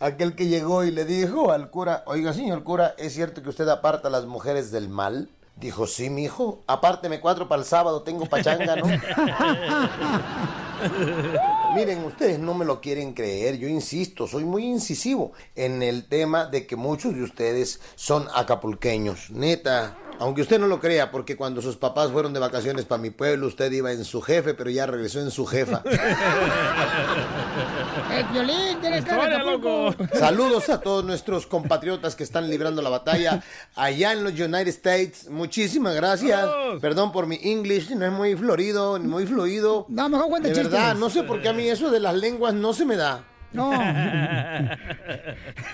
[0.00, 3.68] Aquel que llegó y le dijo al cura, oiga, señor cura, ¿es cierto que usted
[3.68, 5.28] aparta a las mujeres del mal?
[5.54, 8.86] Dijo, sí, mijo, apárteme cuatro para el sábado, tengo pachanga, ¿no?
[11.76, 16.46] Miren, ustedes no me lo quieren creer, yo insisto, soy muy incisivo en el tema
[16.46, 19.96] de que muchos de ustedes son acapulqueños, neta.
[20.18, 23.46] Aunque usted no lo crea, porque cuando sus papás fueron de vacaciones para mi pueblo,
[23.46, 25.82] usted iba en su jefe, pero ya regresó en su jefa.
[28.12, 28.80] ¡El violín!
[28.80, 29.94] ¡Tienes cara Acapulco!
[30.14, 33.42] Saludos a todos nuestros compatriotas que están librando la batalla
[33.74, 35.28] allá en los United States.
[35.28, 36.48] Muchísimas gracias.
[36.80, 39.86] Perdón por mi English, no es muy florido, ni muy fluido.
[39.88, 40.72] No, mejor cuenta De chistes.
[40.72, 43.24] verdad, no sé por qué a mí eso de las lenguas no se me da.
[43.52, 43.72] No.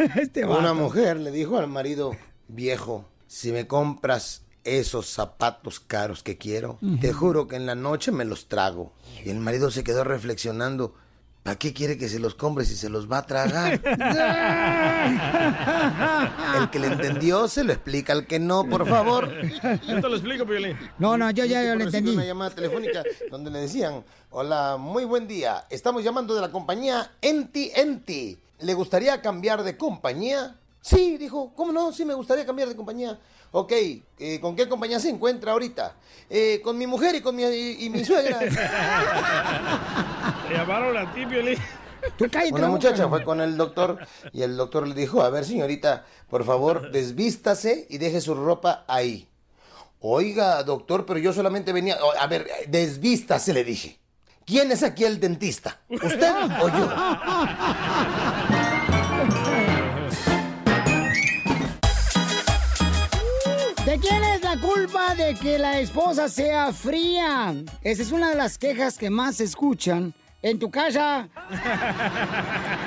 [0.17, 2.17] este Una mujer le dijo al marido,
[2.49, 8.11] viejo, si me compras esos zapatos caros que quiero, te juro que en la noche
[8.11, 8.93] me los trago.
[9.25, 10.95] Y el marido se quedó reflexionando,
[11.43, 13.75] ¿para qué quiere que se los compre si se los va a tragar?
[16.59, 19.31] El que le entendió se lo explica al que no, por favor.
[19.87, 20.77] Yo te lo explico, Piolín.
[20.99, 22.11] No, no, yo ya lo entendí.
[22.11, 27.13] una llamada telefónica donde le decían, hola, muy buen día, estamos llamando de la compañía
[27.23, 28.39] Enti Enti.
[28.61, 30.57] ¿Le gustaría cambiar de compañía?
[30.81, 31.93] Sí, dijo, ¿cómo no?
[31.93, 33.19] Sí, me gustaría cambiar de compañía.
[33.51, 35.95] Ok, eh, ¿con qué compañía se encuentra ahorita?
[36.29, 38.39] "Eh, con mi mujer y con mi, y, y mi suegra.
[40.49, 41.59] Te llamaron a ti, Piolín.
[42.53, 43.99] Una muchacha fue con el doctor
[44.33, 48.85] y el doctor le dijo, a ver señorita, por favor, desvístase y deje su ropa
[48.87, 49.29] ahí.
[50.01, 51.99] Oiga, doctor, pero yo solamente venía...
[52.21, 53.99] A ver, desvístase, le dije.
[54.47, 55.81] ¿Quién es aquí el dentista?
[55.91, 56.89] ¿Usted o yo?
[65.19, 67.53] de que la esposa sea fría?
[67.83, 71.29] Esa es una de las quejas que más se escuchan en tu casa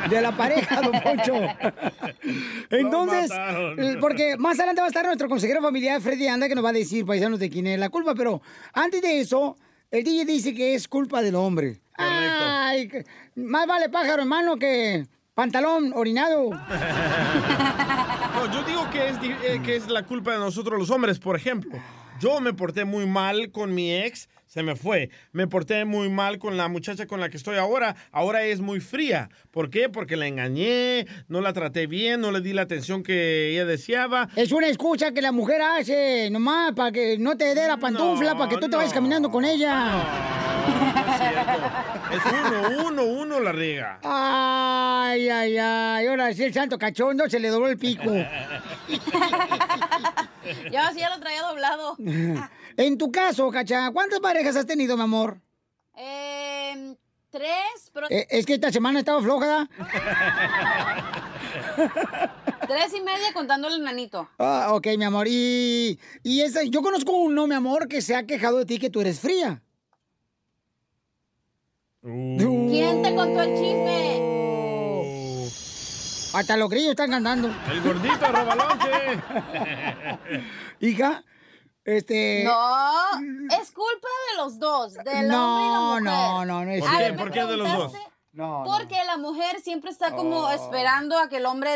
[0.09, 1.34] de la pareja, don Poncho.
[2.69, 3.29] Entonces,
[3.77, 6.69] eh, porque más adelante va a estar nuestro consejero familiar, Freddy Anda, que nos va
[6.69, 8.15] a decir, paisanos, de quién es la culpa.
[8.15, 8.41] Pero
[8.73, 9.57] antes de eso,
[9.91, 11.82] el DJ dice que es culpa del hombre.
[11.97, 13.05] Ay, que-
[13.36, 16.49] más vale pájaro en mano que pantalón orinado.
[18.34, 21.19] No, yo digo que es, eh, que es la culpa de nosotros los hombres.
[21.19, 21.77] Por ejemplo,
[22.22, 25.09] yo me porté muy mal con mi ex, se me fue.
[25.32, 27.95] Me porté muy mal con la muchacha con la que estoy ahora.
[28.11, 29.30] Ahora es muy fría.
[29.49, 29.89] ¿Por qué?
[29.89, 34.30] Porque la engañé, no la traté bien, no le di la atención que ella deseaba.
[34.36, 38.38] Es una excusa que la mujer hace nomás para que no te dé la pantufla,
[38.38, 40.03] para que tú te vayas caminando con ella.
[42.11, 43.99] Es uno, uno, uno la riega.
[44.03, 46.07] Ay, ay, ay.
[46.07, 48.11] Ahora sí, el santo cachondo se le dobló el pico.
[50.71, 51.95] Yo así ya lo traía doblado.
[52.77, 55.41] En tu caso, Cacha, ¿cuántas parejas has tenido, mi amor?
[55.95, 56.95] Eh,
[57.29, 59.67] tres, pero Eh, es que esta semana estaba floja.
[62.67, 64.29] tres y media contándole el nanito.
[64.39, 65.27] Ah, ok, mi amor.
[65.29, 68.89] Y, y esa, yo conozco uno, mi amor, que se ha quejado de ti que
[68.89, 69.61] tú eres fría.
[72.01, 74.40] ¿Quién te contó el chisme?
[76.34, 77.49] Hasta los grillos están cantando.
[77.69, 79.21] El gordito robalonche.
[80.79, 81.23] Hija,
[81.84, 82.43] este...
[82.45, 83.19] No,
[83.61, 86.03] es culpa de los dos, del hombre y la No, mujer.
[86.03, 87.13] no, no, no es ¿Por qué?
[87.13, 87.93] ¿Por qué de los dos?
[88.34, 90.49] No, Porque la mujer siempre está como Oh.
[90.51, 91.69] esperando a que el hombre...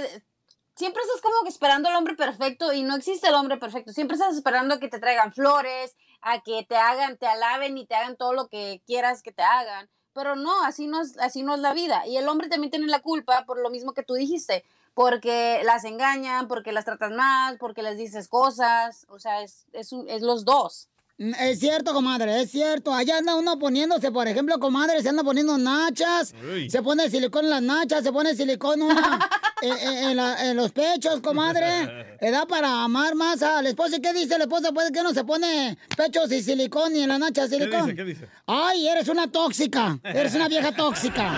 [0.78, 3.94] Siempre estás como que esperando al hombre perfecto y no existe el hombre perfecto.
[3.94, 7.86] Siempre estás esperando a que te traigan flores, a que te hagan, te alaben y
[7.88, 9.90] te hagan todo lo que quieras que te hagan.
[10.16, 12.08] Pero no, así no es, así no es la vida.
[12.08, 14.64] Y el hombre también tiene la culpa por lo mismo que tú dijiste.
[14.94, 19.06] Porque las engañan, porque las tratas mal, porque les dices cosas.
[19.10, 20.88] O sea, es, es, es los dos.
[21.18, 22.94] Mm, Es cierto, comadre, es cierto.
[22.94, 26.70] Allá anda uno poniéndose, por ejemplo, comadre, se anda poniendo nachas, Uy.
[26.70, 29.20] se pone silicón en las nachas, se pone silicón una,
[29.62, 32.18] en, en- en la- en los pechos, comadre.
[32.20, 33.96] Le da para amar más al esposo.
[33.96, 34.74] ¿Y qué dice el esposo?
[34.74, 37.84] Pues que no se pone pechos y silicón y en las nachas ¿Qué silicón.
[37.86, 37.96] dice?
[37.96, 38.28] ¿Qué dice?
[38.46, 41.32] Ay, eres una tóxica, eres una vieja tóxica.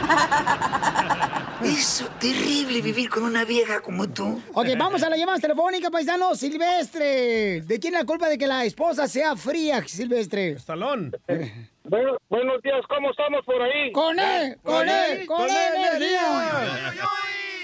[1.64, 4.40] Es terrible vivir con una vieja como tú.
[4.54, 6.36] Ok, vamos a la llamada telefónica, paisano.
[6.36, 7.62] Silvestre.
[7.62, 10.52] ¿De quién la culpa de que la esposa sea fría, Silvestre?
[10.52, 11.12] Estalón.
[11.90, 13.94] Bueno, buenos días, ¿cómo estamos por ahí?
[13.94, 16.92] Con él, con él, con él, energía.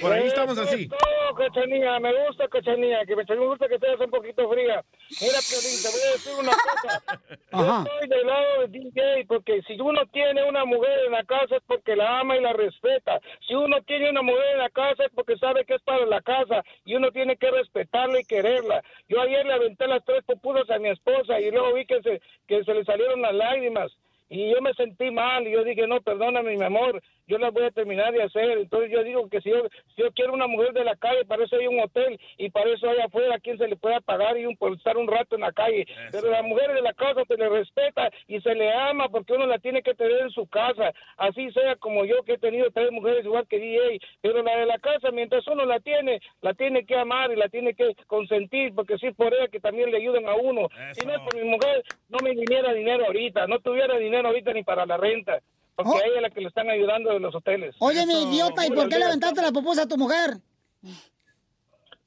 [0.04, 0.90] Por ahí estamos así.
[1.38, 4.84] Cachanilla, me gusta Cachanilla, que me, gusta que seas un poquito fría.
[5.22, 7.04] Mira, Piolín, te voy a decir una cosa.
[7.52, 7.84] Ajá.
[7.86, 11.56] Yo estoy del lado de DJ porque si uno tiene una mujer en la casa
[11.56, 13.20] es porque la ama y la respeta.
[13.48, 16.22] Si uno tiene una mujer en la casa es porque sabe que es para la
[16.22, 18.84] casa y uno tiene que respetarla y quererla.
[19.08, 22.22] Yo ayer le aventé las tres pupudas a mi esposa y luego vi que se,
[22.48, 23.92] que se le salieron las lágrimas.
[24.34, 27.66] Y yo me sentí mal y yo dije, no, perdóname, mi amor, yo las voy
[27.66, 28.58] a terminar de hacer.
[28.58, 31.44] Entonces yo digo que si yo, si yo quiero una mujer de la calle, para
[31.44, 34.48] eso hay un hotel y para eso hay afuera quien se le pueda pagar y
[34.48, 35.86] un, por estar un rato en la calle.
[36.12, 39.46] Pero la mujer de la casa se le respeta y se le ama porque uno
[39.46, 40.92] la tiene que tener en su casa.
[41.18, 44.00] Así sea como yo que he tenido tres mujeres igual que DJ.
[44.22, 47.50] Pero la de la casa, mientras uno la tiene, la tiene que amar y la
[47.50, 50.70] tiene que consentir porque sí por ella que también le ayudan a uno.
[50.94, 54.54] Si no es por mi mujer, no me viniera dinero ahorita, no tuviera dinero ahorita
[54.54, 55.40] ni para la renta.
[55.76, 57.76] Porque a ella es la que le están ayudando de los hoteles.
[57.80, 60.38] Oye, mi idiota, ¿y por qué le aventaste la pupusa a tu mujer?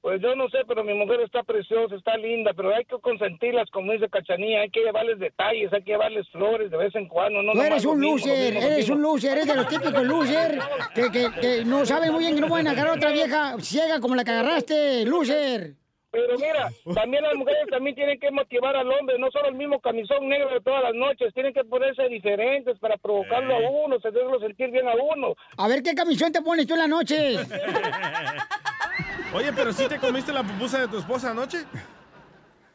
[0.01, 3.69] Pues yo no sé, pero mi mujer está preciosa, está linda, pero hay que consentirlas,
[3.73, 7.43] como dice Cachanía, hay que llevarles detalles, hay que llevarles flores de vez en cuando.
[7.43, 8.95] No Tú eres un mismo, loser, mismo, eres mismo.
[8.95, 10.61] un loser, eres de los típicos loser
[10.95, 13.99] que, que, que no saben muy bien que no pueden agarrar a otra vieja ciega
[13.99, 15.75] como la que agarraste, loser.
[16.11, 19.81] Pero mira, también las mujeres también tienen que motivar al hombre, no solo el mismo
[19.81, 24.41] camisón negro de todas las noches, tienen que ponerse diferentes para provocarlo a uno, hacerlo
[24.41, 25.35] sentir bien a uno.
[25.57, 27.37] A ver qué camisón te pones tú en la noche.
[29.35, 31.59] Oye, pero ¿sí te comiste la pupusa de tu esposa anoche?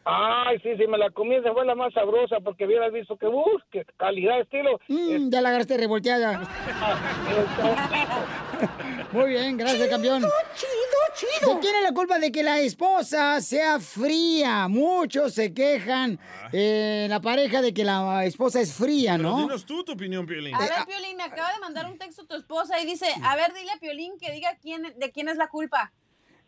[0.04, 3.28] Ay, sí, sí, me la comí, esa fue la más sabrosa, porque hubieras visto que,
[3.28, 4.80] uff, que calidad, estilo.
[4.88, 6.42] Mm, ya la agarraste revolteada.
[9.12, 10.24] Muy bien, gracias, campeón.
[10.24, 14.68] ¿De quién es la culpa de que la esposa sea fría?
[14.68, 16.18] Muchos se quejan,
[16.52, 19.38] eh, la pareja, de que la esposa es fría, Pero ¿no?
[19.42, 20.56] dinos tú tu opinión, Piolín.
[20.56, 23.54] A ver, Piolín, me acaba de mandar un texto tu esposa y dice, a ver,
[23.54, 25.92] dile a Piolín que diga quién, de quién es la culpa.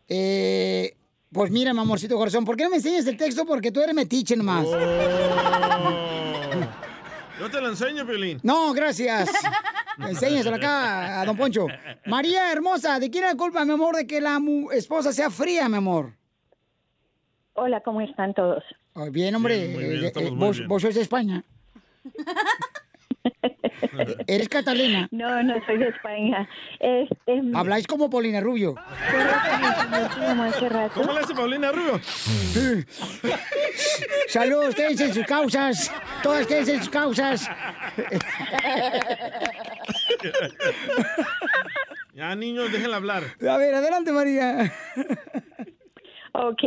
[0.08, 0.96] Eh,
[1.34, 3.44] pues mira, mi amorcito corazón, ¿por qué no me enseñas el texto?
[3.44, 4.64] Porque tú eres metiche nomás.
[7.40, 8.38] Yo te lo enseño, Piolín.
[8.42, 9.28] No, gracias.
[9.98, 11.66] Enséñaselo acá a don Poncho.
[12.06, 15.30] María hermosa, ¿de quién es la culpa, mi amor, de que la mu- esposa sea
[15.30, 16.12] fría, mi amor?
[17.54, 18.62] Hola, ¿cómo están todos?
[18.94, 19.58] Oh, bien, hombre.
[19.68, 20.68] Bien, muy bien, eh, eh, vos, bien.
[20.68, 21.44] vos sos de España.
[24.26, 25.08] ¿Eres Catalina?
[25.10, 26.48] No, no soy de España.
[26.80, 28.74] Este, Habláis como Paulina Rubio.
[30.08, 31.00] Como hace rato.
[31.00, 32.00] ¿Cómo le hace Paulina Rubio?
[34.28, 35.92] Saludos, quédense en sus causas.
[36.22, 37.50] Todas quédense en sus causas.
[42.14, 43.22] Ya, niños, déjenla hablar.
[43.48, 44.72] A ver, adelante, María.
[46.32, 46.62] Ok,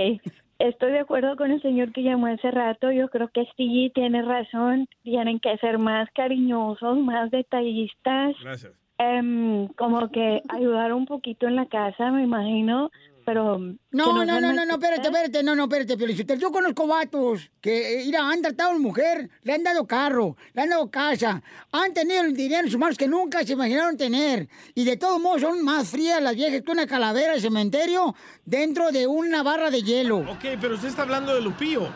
[0.60, 2.92] estoy de acuerdo con el señor que llamó hace rato.
[2.92, 4.88] Yo creo que sí tiene razón.
[5.04, 8.36] Tienen que ser más cariñosos, más detallistas.
[8.42, 8.74] Gracias.
[8.98, 12.90] Em, como que ayudar un poquito en la casa, me imagino.
[13.28, 13.60] Pero.
[13.60, 16.40] No, no, no, no, no, espérate, espérate, no, no, espérate, Piolichotelo.
[16.40, 20.38] Yo conozco vatos que, eh, mira, han tratado a una mujer, le han dado carro,
[20.54, 23.98] le han dado casa, han tenido el dinero en sus manos que nunca se imaginaron
[23.98, 24.48] tener.
[24.76, 28.16] Y de todos modos son más frías las viejas que una calavera de cementerio
[28.46, 30.20] dentro de una barra de hielo.
[30.20, 31.90] Ok, pero usted está hablando de Lupillo.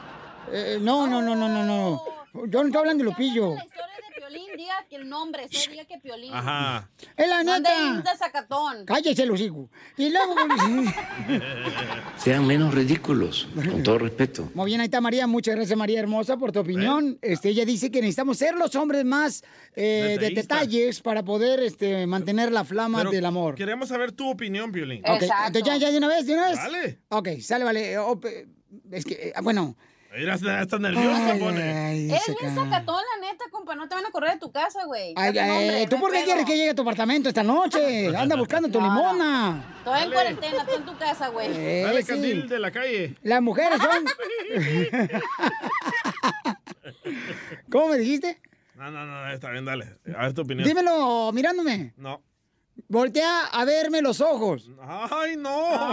[0.51, 2.01] Eh, no, no, no, no, no, no.
[2.33, 3.55] Yo no estoy hablando de Lupillo.
[4.31, 6.33] Piolín, diga que el nombre, solo diga que Piolín.
[6.33, 6.89] Ajá.
[7.17, 8.01] Es la neta.
[8.01, 8.85] de sacatón.
[8.85, 9.69] Cállese los hijos.
[9.97, 10.35] Y luego...
[12.17, 14.49] Sean menos ridículos, con todo respeto.
[14.53, 15.27] Muy bien, ahí está María.
[15.27, 17.17] Muchas gracias, María Hermosa, por tu opinión.
[17.21, 19.43] Este, ella dice que necesitamos ser los hombres más
[19.75, 23.55] eh, de detalles para poder este, mantener la flama Pero del amor.
[23.55, 25.01] Queremos saber tu opinión, Piolín.
[25.05, 26.57] Ok, entonces ya, ya de una vez, de una vez.
[26.57, 26.99] Dale.
[27.09, 27.95] Ok, sale, vale.
[28.21, 28.47] Pe-
[28.91, 29.75] Es que, eh, bueno,
[30.17, 31.63] Mira, está, nerviosa, pone.
[31.63, 33.75] Ay, ese bien ca- sacatón, la neta, compa.
[33.75, 35.13] No te van a correr de tu casa, güey.
[35.15, 36.25] Ay, ay, ¿Tú por qué pedo.
[36.25, 38.07] quieres que llegue a tu apartamento esta noche?
[38.17, 39.63] Anda buscando tu limona.
[39.77, 41.47] Estoy en cuarentena, estoy en tu casa, güey.
[41.55, 42.07] Eh, Dale, sí.
[42.09, 43.15] Candil de la calle.
[43.23, 44.05] Las mujeres son...
[47.71, 48.41] ¿Cómo me dijiste?
[48.75, 49.97] No, no, no, está bien, dale.
[50.17, 50.67] A ver tu opinión.
[50.67, 51.93] Dímelo mirándome.
[51.97, 52.21] No.
[52.89, 54.69] Voltea a verme los ojos.
[54.81, 55.91] ¡Ay, no!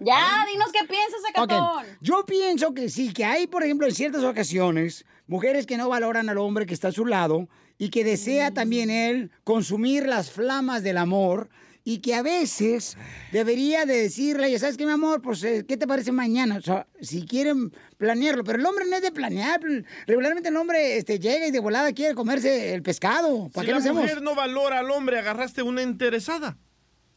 [0.00, 1.84] Ya, dinos qué piensas, Ok, sacatón.
[2.00, 6.28] Yo pienso que sí, que hay, por ejemplo, en ciertas ocasiones, mujeres que no valoran
[6.28, 7.48] al hombre que está a su lado
[7.78, 11.48] y que desea también él consumir las flamas del amor
[11.84, 12.96] y que a veces
[13.32, 16.56] debería de decirle, ya sabes qué, mi amor, pues, eh, ¿qué te parece mañana?
[16.58, 19.60] O sea, si quieren planearlo, pero el hombre no es de planear.
[20.06, 23.48] Regularmente el hombre este, llega y de volada quiere comerse el pescado.
[23.54, 24.02] ¿Para Si qué la lo hacemos?
[24.02, 26.58] mujer no valora al hombre, agarraste una interesada.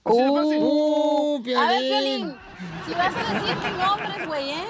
[0.04, 0.58] Así de de fácil.
[0.62, 1.90] Uh, A ver, Piolín.
[1.90, 2.36] Piolín,
[2.86, 4.64] si vas a decir tus nombres, güey, ¿eh?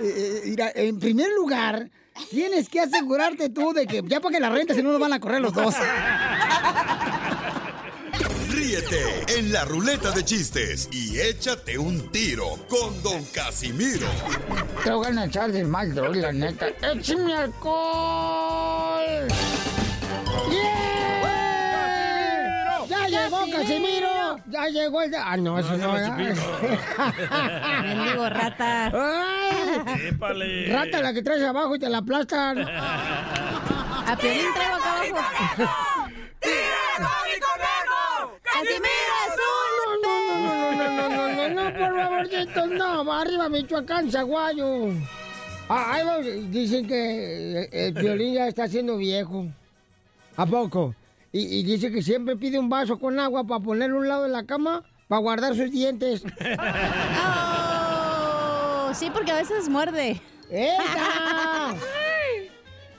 [0.00, 1.88] Eh, eh, mira, en primer lugar,
[2.30, 5.12] tienes que asegurarte tú de que ya para que la renta, si no nos van
[5.12, 5.74] a correr los dos.
[8.50, 14.06] Ríete en la ruleta de chistes y échate un tiro con Don Casimiro.
[14.84, 16.68] Te voy a echar del mal, droga, la neta.
[16.68, 19.28] ¡Échame alcohol!
[20.50, 21.44] ¡Yeah!
[22.88, 24.08] ¡Ya llegó Casimiro!
[24.58, 25.10] ¡Ya llegó el...
[25.10, 25.92] de- Ah, no, eso no,
[27.82, 28.90] Mendigo rata.
[28.92, 30.06] ¡Ay!
[30.08, 30.72] Épale.
[30.72, 32.58] Rata la que traes abajo y te la aplastan.
[32.68, 35.14] A Piolín traigo acá abajo.
[38.42, 39.34] ¡Casimiro es
[40.02, 40.12] No,
[40.42, 43.12] no, no, no, no, no, no, por favorcito, no.
[43.12, 44.88] Arriba Michoacán, Zaguayo.
[45.68, 49.46] Ah, ahí va, dicen que eh, el violín ya está siendo viejo.
[50.36, 50.94] ¿A poco?
[51.32, 54.22] Y, y dice que siempre pide un vaso con agua para ponerlo a un lado
[54.24, 56.22] de la cama para guardar sus dientes.
[58.90, 60.18] Oh, sí, porque a veces muerde.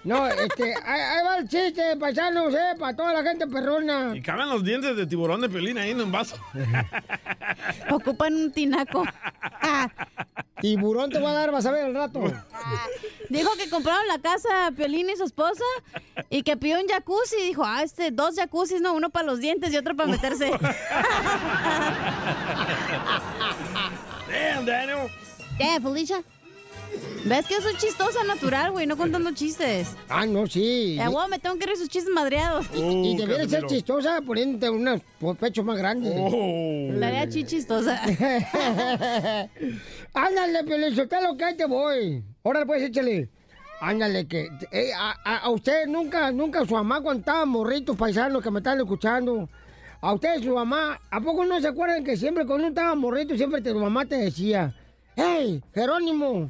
[0.04, 4.16] No, este, ahí, ahí va el chiste, paisanos, eh, para toda la gente perrona.
[4.16, 6.38] Y caben los dientes de tiburón de pelín ahí en un vaso.
[7.92, 9.04] Ocupan un tinaco.
[10.62, 12.22] Tiburón te va a dar, vas a ver al rato.
[13.30, 15.64] Dijo que compraron la casa Piolín y su esposa
[16.30, 17.38] y que pidió un jacuzzi.
[17.44, 20.52] Dijo, ah, este, dos jacuzzis, no, uno para los dientes y otro para meterse.
[24.28, 25.08] Damn, Daniel.
[25.58, 26.24] ¿Qué, Felicia?
[27.26, 28.88] ¿Ves que yo soy chistosa natural, güey?
[28.88, 29.90] No contando chistes.
[30.08, 30.96] Ah, no, sí.
[30.96, 32.66] Ya, güey, me tengo que ir sus chistes madreados.
[32.74, 35.02] Y debería ser chistosa poniéndote unos
[35.40, 36.14] pechos más grandes.
[36.98, 38.02] La haría chichistosa.
[40.14, 42.24] Ándale, Pelizotelo, que ahí te voy.
[42.44, 43.30] Ahora pues échale.
[43.82, 45.12] Ándale, que eh, a,
[45.46, 49.48] a- usted nunca, nunca su mamá cuando estaban morritos paisanos que me están escuchando.
[50.02, 53.36] A usted su mamá, ¿a poco no se acuerdan que siempre cuando uno estaba morrito,
[53.38, 54.74] siempre tu mamá te decía,
[55.16, 56.50] hey, Jerónimo,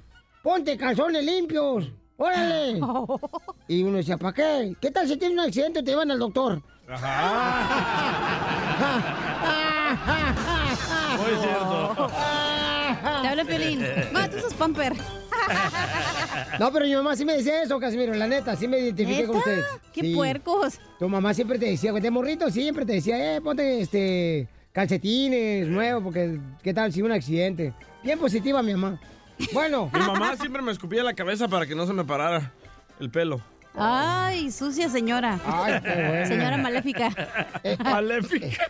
[0.49, 2.79] ponte calzones limpios, órale.
[3.67, 4.73] Y uno decía, ¿para qué?
[4.81, 6.59] ¿Qué tal si tienes un accidente y te llevan al doctor?
[11.19, 12.07] Muy cierto.
[13.21, 13.85] Te habla Piolín.
[14.11, 14.93] No, tú sos pamper.
[16.59, 19.35] No, pero mi mamá sí me decía eso, Casimiro, la neta, sí me identifiqué con
[19.37, 19.49] ¿Neta?
[19.51, 19.63] usted.
[19.93, 20.15] ¡Qué Sí.
[20.15, 20.79] puercos!
[20.97, 26.01] Tu mamá siempre te decía, de morrito siempre te decía, eh, ponte este calcetines nuevos,
[26.03, 27.71] porque qué tal si un accidente.
[28.01, 28.99] Bien positiva mi mamá.
[29.53, 29.89] Bueno.
[29.93, 32.51] Mi mamá siempre me escupía la cabeza para que no se me parara
[32.99, 33.41] el pelo.
[33.75, 35.39] Ay, sucia señora.
[35.45, 36.25] Ay, qué bueno.
[36.25, 37.09] Señora maléfica.
[37.83, 38.67] Maléfica.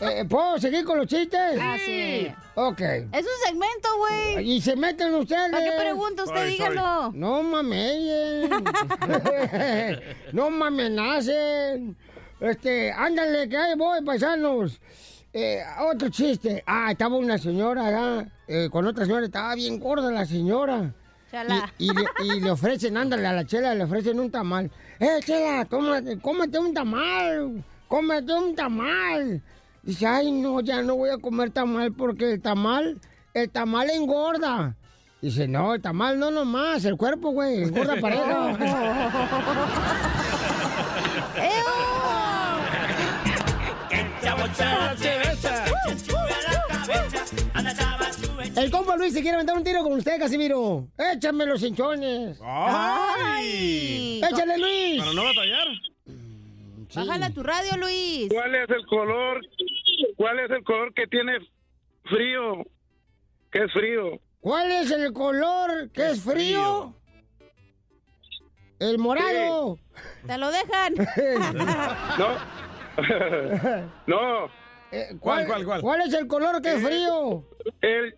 [0.00, 1.58] Eh, ¿Puedo seguir con los chistes?
[1.60, 2.26] Ah, sí.
[2.54, 2.80] Ok.
[2.80, 4.50] Es un segmento, güey.
[4.50, 5.50] Y se meten ustedes.
[5.50, 6.24] ¿Para qué pregunta?
[6.24, 7.12] Usted Sorry, dígalo.
[7.12, 8.48] No mamen.
[10.32, 11.96] no me amenacen.
[12.40, 14.80] Este, ándale, que ahí voy, paisanos.
[15.32, 16.62] Eh, otro chiste.
[16.66, 20.92] Ah, estaba una señora allá, eh, con otra señora, estaba bien gorda la señora.
[21.30, 21.72] Chala.
[21.78, 24.68] Y, y le, y le ofrecen, ándale, a la chela le ofrecen un tamal.
[24.98, 27.62] ¡Eh, chela, tómate, cómete un tamal!
[27.86, 29.40] ¡Cómete un tamal!
[29.84, 32.98] Dice, ay, no, ya no voy a comer tamal porque el tamal,
[33.34, 34.74] el tamal engorda.
[35.22, 38.58] Dice, no, el tamal no nomás, el cuerpo, güey, engorda pareja.
[48.56, 50.88] El compa Luis se quiere aventar un tiro con usted, Casimiro.
[50.98, 52.38] Échame los hinchones.
[52.42, 54.20] ¡Ay!
[54.22, 54.98] ¡Échale, Luis!
[55.00, 55.68] Para no batallar.
[56.94, 58.28] Bájala a tu radio, Luis.
[58.32, 59.40] ¿Cuál es el color?
[60.16, 61.38] ¿Cuál es el color que tiene
[62.04, 62.64] frío?
[63.52, 64.20] ¿Qué es frío?
[64.40, 66.94] ¿Cuál es el color que es frío?
[68.78, 69.78] El morado.
[70.26, 70.94] Te lo dejan.
[72.18, 72.60] No.
[74.06, 74.59] no.
[74.92, 75.80] Eh, ¿cuál, cuál, cuál?
[75.80, 77.44] ¿Cuál es el color que es frío?
[77.80, 78.16] El,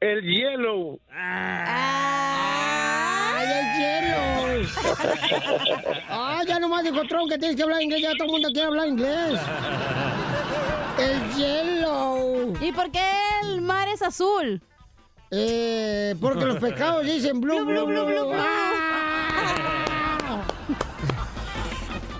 [0.00, 0.98] El hielo.
[1.12, 1.86] ¡Ay,
[3.52, 4.68] el hielo!
[6.08, 8.02] ¡Ah, ya nomás dijo Trump que tienes que hablar inglés!
[8.02, 9.40] Ya todo el mundo quiere hablar inglés.
[10.98, 12.52] El hielo.
[12.60, 13.08] ¿Y por qué
[13.42, 14.60] el mar es azul?
[15.30, 18.32] Eh, porque los pescados dicen blue, blue, blue, blue.
[18.34, 19.79] ¡Ah!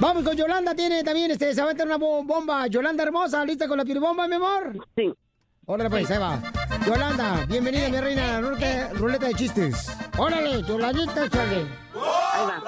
[0.01, 2.67] Vamos con Yolanda, tiene también, este, se va a meter una bo- bomba.
[2.69, 4.73] Yolanda hermosa, ¿lista con la piribomba, mi amor?
[4.97, 5.13] Sí.
[5.67, 6.39] Órale, pues, ahí va.
[6.87, 9.97] Yolanda, bienvenida, mi reina, a la ruleta, ruleta de chistes.
[10.19, 11.57] Órale, Yolandita, échale.
[11.95, 12.63] Ahí va.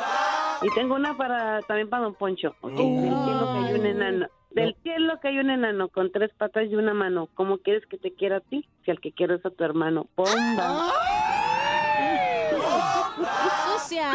[0.62, 2.54] Y tengo una para también para Don Poncho.
[2.62, 4.26] Del cielo cayó un enano.
[4.50, 7.28] Del cielo cayó un enano con tres patas y una mano.
[7.34, 8.68] ¿Cómo quieres que te quiera a ti?
[8.84, 10.06] Si al que quiero es a tu hermano.
[10.14, 10.92] ¡Bomba!
[13.78, 14.10] ¡Sucia!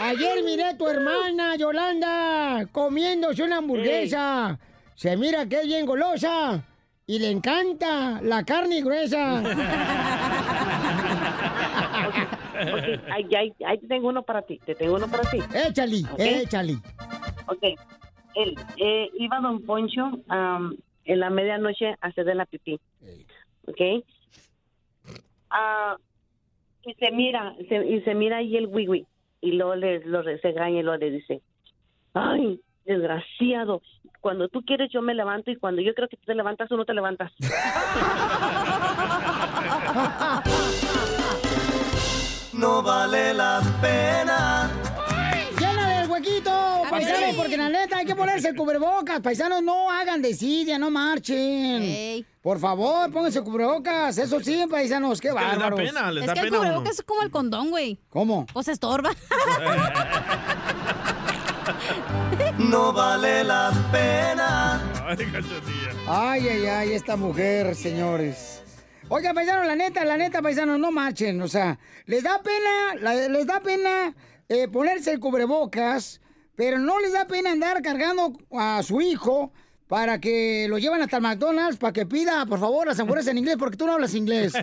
[0.00, 4.58] Ayer miré a tu hermana, Yolanda, comiéndose una hamburguesa.
[4.94, 6.62] Se mira que es bien golosa
[7.06, 9.40] y le encanta la carne gruesa.
[12.62, 14.60] Ok, ahí, ahí, ahí te tengo uno para ti.
[14.64, 15.38] Te tengo uno para ti.
[15.68, 16.18] Échale, Ok.
[16.20, 16.74] échale.
[17.46, 17.62] Ok.
[18.34, 22.80] Él, eh, iba Don Poncho am, en la medianoche a hacer de la pipí.
[23.66, 24.04] ¿Ok?
[25.50, 25.96] Ah,
[26.84, 29.06] y se mira, se- y se mira ahí el wiwi.
[29.42, 31.42] Y luego le, lo re- se regaña y luego le dice,
[32.14, 33.82] ay, desgraciado,
[34.20, 36.76] cuando tú quieres yo me levanto y cuando yo creo que tú te levantas, tú
[36.76, 37.32] no te levantas.
[42.52, 44.70] No vale la pena.
[46.20, 47.36] ¡Llénale el huequito, paisanos!
[47.36, 49.20] Porque la neta hay que ponerse el cubrebocas.
[49.20, 52.26] Paisanos, no hagan desidia, no marchen.
[52.42, 54.18] Por favor, pónganse el cubrebocas.
[54.18, 55.80] Eso sí, paisanos, qué Es que les da bárbaros.
[55.80, 57.98] pena, les Es da que el pena cubrebocas es como el condón, güey.
[58.10, 58.46] ¿Cómo?
[58.52, 59.10] O se estorba.
[62.58, 64.80] No vale la pena.
[66.08, 68.51] Ay, ay, ay, esta mujer, señores.
[69.14, 71.42] Oiga, paisanos, la neta, la neta, paisanos, no marchen.
[71.42, 74.14] O sea, les da pena, la- les da pena
[74.48, 76.20] eh, ponerse el cubrebocas,
[76.56, 79.52] pero no les da pena andar cargando a su hijo
[79.86, 83.38] para que lo lleven hasta el McDonald's para que pida, por favor, las hamburguesas en
[83.38, 84.54] inglés, porque tú no hablas inglés.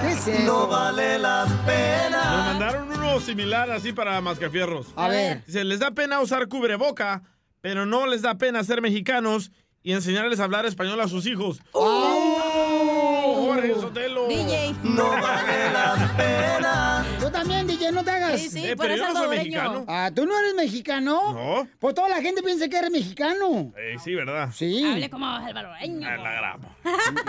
[0.00, 0.42] ¿Qué es eso?
[0.44, 2.22] No vale la Nos pena.
[2.48, 4.86] mandaron uno similar así para mascafierros.
[4.96, 5.44] A ver.
[5.44, 7.22] Dice, les da pena usar cubreboca,
[7.60, 9.50] pero no les da pena ser mexicanos
[9.86, 11.60] y enseñarles a hablar español a sus hijos.
[11.70, 13.46] ¡Oh!
[13.46, 14.26] Jorge Sotelo.
[14.26, 14.74] DJ.
[14.82, 17.04] No vale la pena.
[17.20, 18.40] Tú también, DJ, no te hagas.
[18.40, 19.84] Sí, sí, Eh, por pero yo no soy mexicano.
[19.86, 21.32] Ah, ¿tú no eres mexicano?
[21.32, 21.68] No.
[21.78, 23.72] Pues toda la gente piensa que eres mexicano.
[23.78, 24.50] Eh, sí, ¿verdad?
[24.52, 24.84] Sí.
[24.84, 26.08] Hable como salvadoreño.
[26.08, 26.76] Ah, la gramo.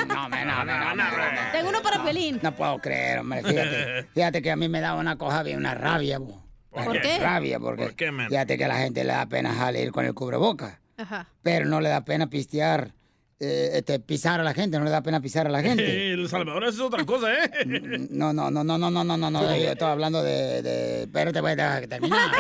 [0.07, 1.03] No, me, no, me, no, no.
[1.51, 2.39] Tengo uno para Pelín.
[2.41, 3.43] No puedo creer, hombre.
[3.43, 6.43] Fíjate, fíjate que a mí me da una cosa, bien, una rabia, bo.
[6.71, 7.19] ¿Por qué?
[7.19, 8.29] Rabia, porque ¿Por qué, man?
[8.29, 11.27] fíjate que a la gente le da pena salir con el cubreboca, Ajá.
[11.43, 12.91] pero no le da pena pistear,
[13.39, 16.11] eh, este, pisar a la gente, no le da pena pisar a la gente.
[16.11, 18.07] El Salvador es otra cosa, ¿eh?
[18.09, 21.03] No, no, no, no, no, no, no, no, no, yo estoy hablando de, de...
[21.03, 22.31] Espérate, voy a dejar que terminar.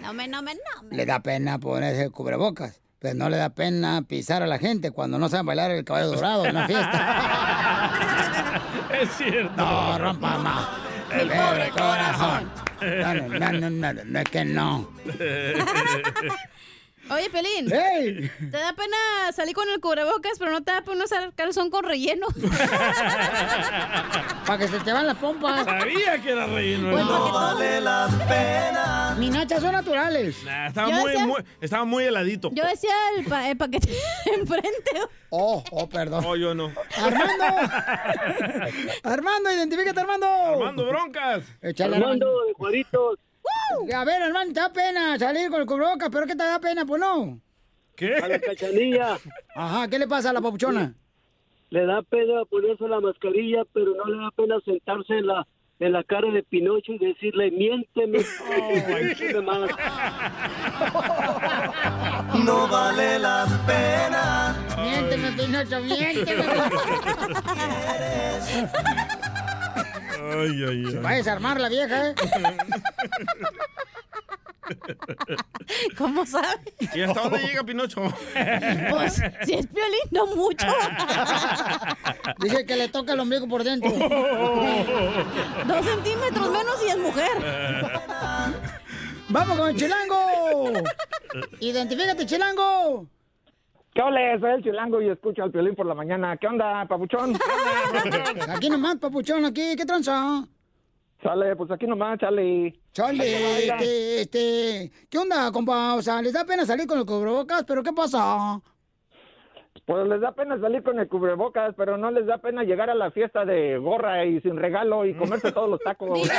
[0.00, 0.96] No me, no me, no me.
[0.96, 4.92] Le da pena ponerse el cubrebocas, pero no le da pena pisar a la gente
[4.92, 7.90] cuando no saben bailar el caballo dorado en una fiesta.
[9.02, 9.56] es cierto.
[9.56, 10.68] No, rompa más.
[11.12, 12.50] El pobre corazón.
[12.80, 14.88] No, no, no, no, no, no, es que no.
[17.10, 17.72] Oye, Pelín.
[17.72, 18.30] ¡Ey!
[18.38, 21.84] ¿Te da pena salir con el cubrebocas, pero no te da pena usar calzón con
[21.84, 22.26] relleno?
[24.46, 25.64] Para que se te van las pompas.
[25.64, 26.90] Sabía que era relleno.
[26.90, 27.32] Pues, ¿no?
[27.32, 29.14] Vale la pena.
[29.18, 30.42] Mis nachas son naturales.
[30.44, 32.50] Nah, estaba, muy, decía- muy- estaba muy heladito.
[32.52, 33.88] Yo decía el, pa- el paquete
[34.34, 34.90] enfrente.
[35.30, 36.24] Oh, oh, perdón.
[36.26, 36.70] Oh, yo no.
[36.96, 37.44] Armando.
[39.02, 40.26] Armando, identifícate, Armando.
[40.26, 41.44] Armando Broncas.
[41.62, 43.18] Échale, Armando de Juaritos.
[43.94, 46.84] A ver, Armando, te da pena salir con el cubrebocas, pero ¿qué te da pena?
[46.86, 47.38] Pues no.
[47.96, 48.14] ¿Qué?
[48.14, 49.18] A la cachanilla
[49.56, 50.94] Ajá, ¿qué le pasa a la papuchona?
[51.70, 55.46] le da pena ponerse la mascarilla, pero no le da pena sentarse en la
[55.80, 58.18] en la cara de Pinocho y decirle, miénteme,
[59.44, 59.70] más.
[62.44, 64.56] No vale la pena.
[64.76, 66.44] Miénteme, Pinocho, miénteme.
[69.78, 70.94] Ay, ay, ay.
[70.96, 72.14] Va a desarmar la vieja, ¿eh?
[75.96, 76.60] ¿Cómo sabe?
[76.94, 78.02] ¿Y hasta dónde llega Pinocho?
[78.90, 79.14] Pues,
[79.44, 80.66] si es Piolín, no mucho.
[82.38, 83.90] Dice que le toca el ombligo por dentro.
[85.66, 87.30] Dos centímetros menos y es mujer.
[89.30, 90.72] ¡Vamos con el chilango!
[91.60, 93.06] ¡Identifícate, chilango!
[93.94, 94.38] ¿Qué ole?
[94.38, 96.36] Soy el chilango y escucho al violín por la mañana.
[96.36, 97.34] ¿Qué onda, papuchón?
[98.54, 100.44] Aquí nomás, papuchón, aquí, ¿qué tranza?
[101.22, 102.78] Sale, pues aquí nomás, chale.
[102.92, 105.94] Chale, este, este, ¿qué onda, compa?
[105.96, 108.60] O sea, les da pena salir con el cubrebocas, pero ¿qué pasa?
[109.84, 112.94] Pues les da pena salir con el cubrebocas, pero no les da pena llegar a
[112.94, 116.20] la fiesta de gorra y sin regalo y comerse todos los tacos.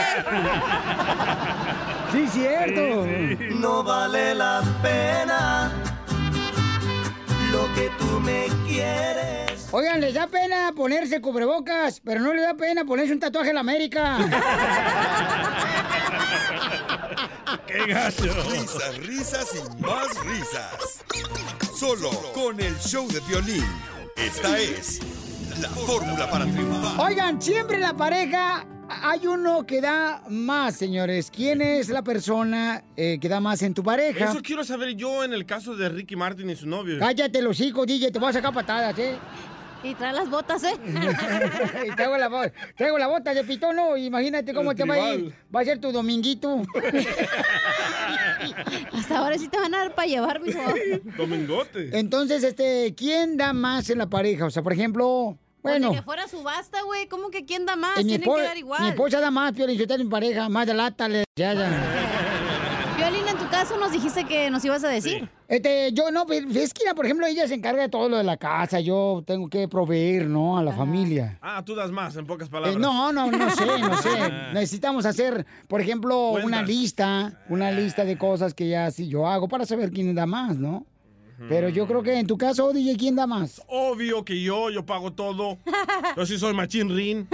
[2.12, 3.06] Sí, cierto.
[3.62, 5.89] No vale la pena
[7.60, 9.68] lo que tú me quieres.
[9.72, 13.56] Oigan, les da pena ponerse cubrebocas, pero no les da pena ponerse un tatuaje en
[13.56, 14.18] la América.
[17.68, 18.34] ¡Qué gacho!
[18.50, 21.04] Risas, risas y más risas.
[21.76, 23.66] Solo con el show de violín.
[24.16, 25.00] Esta es
[25.62, 27.00] la fórmula para triunfar.
[27.06, 31.32] Oigan, siempre la pareja hay uno que da más, señores.
[31.32, 34.32] ¿Quién es la persona eh, que da más en tu pareja?
[34.32, 36.98] Eso quiero saber yo en el caso de Ricky Martin y su novio.
[37.00, 39.16] Cállate los hijos, DJ, te voy a sacar patadas, ¿eh?
[39.82, 40.74] Y trae las botas, ¿eh?
[41.88, 45.34] y traigo la, traigo la bota de pitono, imagínate cómo El te va a ir.
[45.56, 46.64] Va a ser tu dominguito.
[48.92, 50.60] Hasta ahora sí te van a dar para llevar, mijo.
[51.18, 51.98] Domingote.
[51.98, 54.46] Entonces, este, ¿quién da más en la pareja?
[54.46, 55.88] O sea, por ejemplo, Bueno.
[55.88, 57.08] bueno, que fuera subasta, güey.
[57.08, 57.98] ¿Cómo que quién da más?
[57.98, 58.82] eh, espo- que dar igual.
[58.82, 61.70] mi esposa da más, Piolín, yo tengo mi pareja, más de lata, le ya, ya.
[62.98, 65.30] Violín, en tu caso nos dijiste que nos ibas a decir.
[65.48, 68.24] Este, yo no, pues, es que, por ejemplo, ella se encarga de todo lo de
[68.26, 70.58] la casa, yo tengo que proveer, ¿no?
[70.58, 71.40] A la familia.
[71.42, 72.76] Ah, tú das más, en pocas Eh, palabras.
[72.78, 74.10] no, no, no sé, no sé.
[74.54, 76.68] Necesitamos hacer, por ejemplo, una Cuentas.
[76.68, 80.58] lista, una lista de cosas que ya sí yo hago para saber quién da más,
[80.58, 80.86] ¿no?
[81.48, 83.62] Pero yo creo que en tu caso, DJ, ¿quién da más?
[83.68, 85.58] Obvio que yo, yo pago todo.
[86.18, 87.28] Yo sí soy machín rin.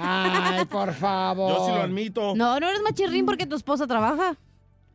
[0.00, 1.52] Ay, por favor.
[1.52, 2.34] Yo sí lo admito.
[2.34, 4.36] No, no eres machirrín porque tu esposa trabaja.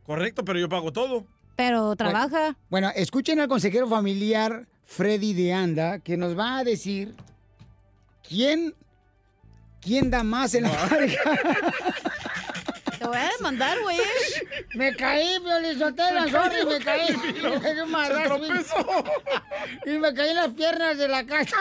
[0.04, 1.24] Correcto, pero yo pago todo.
[1.54, 2.56] Pero trabaja.
[2.68, 7.14] Bueno, escuchen al consejero familiar Freddy de Anda, que nos va a decir
[8.28, 8.74] quién,
[9.80, 11.20] quién da más en la pareja.
[12.98, 13.98] Te voy a demandar, güey.
[14.74, 17.16] Me caí, Violizotelo, Se sorry, cayó, me caí.
[17.42, 18.38] Me caí un madrazo,
[19.86, 21.56] Y me caí en las piernas de la casa.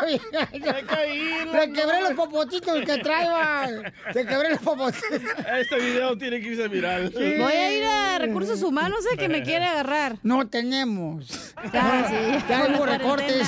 [0.52, 1.20] Me caí.
[1.52, 3.84] Le quebré los popotitos que traigo.
[4.14, 5.22] Te quebré los popotitos.
[5.60, 7.12] Este video tiene que irse viral.
[7.12, 10.18] Voy a ir a recursos humanos, eh, que me quiere agarrar.
[10.24, 11.53] No tenemos.
[11.74, 12.45] Ya, sí.
[12.48, 13.48] Ya hubo recortes.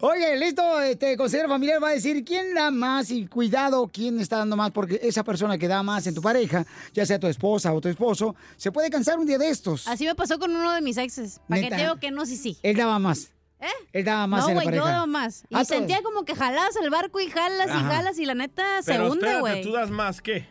[0.00, 4.38] Oye, listo, este consejero familiar va a decir quién da más y cuidado quién está
[4.38, 6.64] dando más, porque esa persona que da más en tu pareja,
[6.94, 9.86] ya sea tu esposa o tu esposo, se puede cansar un día de estos.
[9.86, 11.38] Así me pasó con uno de mis exes.
[11.46, 11.76] ¿Para qué Neta.
[11.76, 12.56] te digo que no, sí, sí?
[12.62, 13.30] Él daba más.
[13.60, 13.66] ¿Eh?
[13.92, 15.44] Él daba más no, en la güey, yo daba más.
[15.50, 18.92] Y sentía como que jalabas el barco y jalas y jalas y la neta se
[18.92, 19.62] Pero hunde, espérate, güey.
[19.62, 20.46] ¿tú das más qué?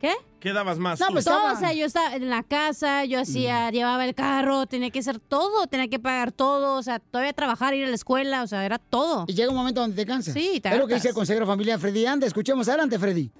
[0.00, 0.12] ¿Qué?
[0.40, 0.98] ¿Qué dabas más?
[0.98, 1.12] No, tú?
[1.14, 4.90] pues todo, o sea, yo estaba en la casa, yo hacía, llevaba el carro, tenía
[4.90, 8.42] que hacer todo, tenía que pagar todo, o sea, todavía trabajar, ir a la escuela,
[8.42, 9.24] o sea, era todo.
[9.28, 10.34] Y llega un momento donde te cansas.
[10.34, 12.26] Sí, te Es lo que dice el consejero familiar Freddy Anda.
[12.26, 13.30] Escuchemos adelante, Freddy.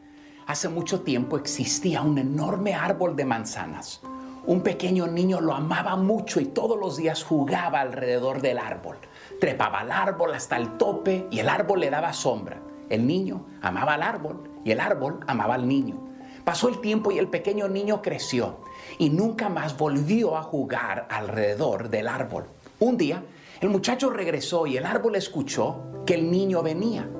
[0.46, 4.00] Hace mucho tiempo existía un enorme árbol de manzanas.
[4.46, 8.96] Un pequeño niño lo amaba mucho y todos los días jugaba alrededor del árbol.
[9.40, 12.62] Trepaba al árbol hasta el tope y el árbol le daba sombra.
[12.88, 15.96] El niño amaba al árbol y el árbol amaba al niño.
[16.44, 18.60] Pasó el tiempo y el pequeño niño creció
[18.98, 22.44] y nunca más volvió a jugar alrededor del árbol.
[22.78, 23.24] Un día,
[23.60, 27.10] el muchacho regresó y el árbol escuchó que el niño venía.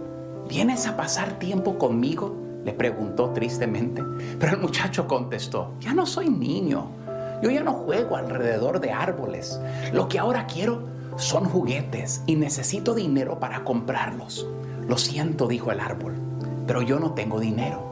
[0.48, 2.45] ¿Vienes a pasar tiempo conmigo?
[2.67, 4.03] Le preguntó tristemente.
[4.41, 6.91] Pero el muchacho contestó, ya no soy niño.
[7.41, 9.61] Yo ya no juego alrededor de árboles.
[9.93, 10.83] Lo que ahora quiero
[11.17, 14.49] son juguetes y necesito dinero para comprarlos.
[14.89, 16.15] Lo siento, dijo el árbol,
[16.67, 17.87] pero yo no tengo dinero.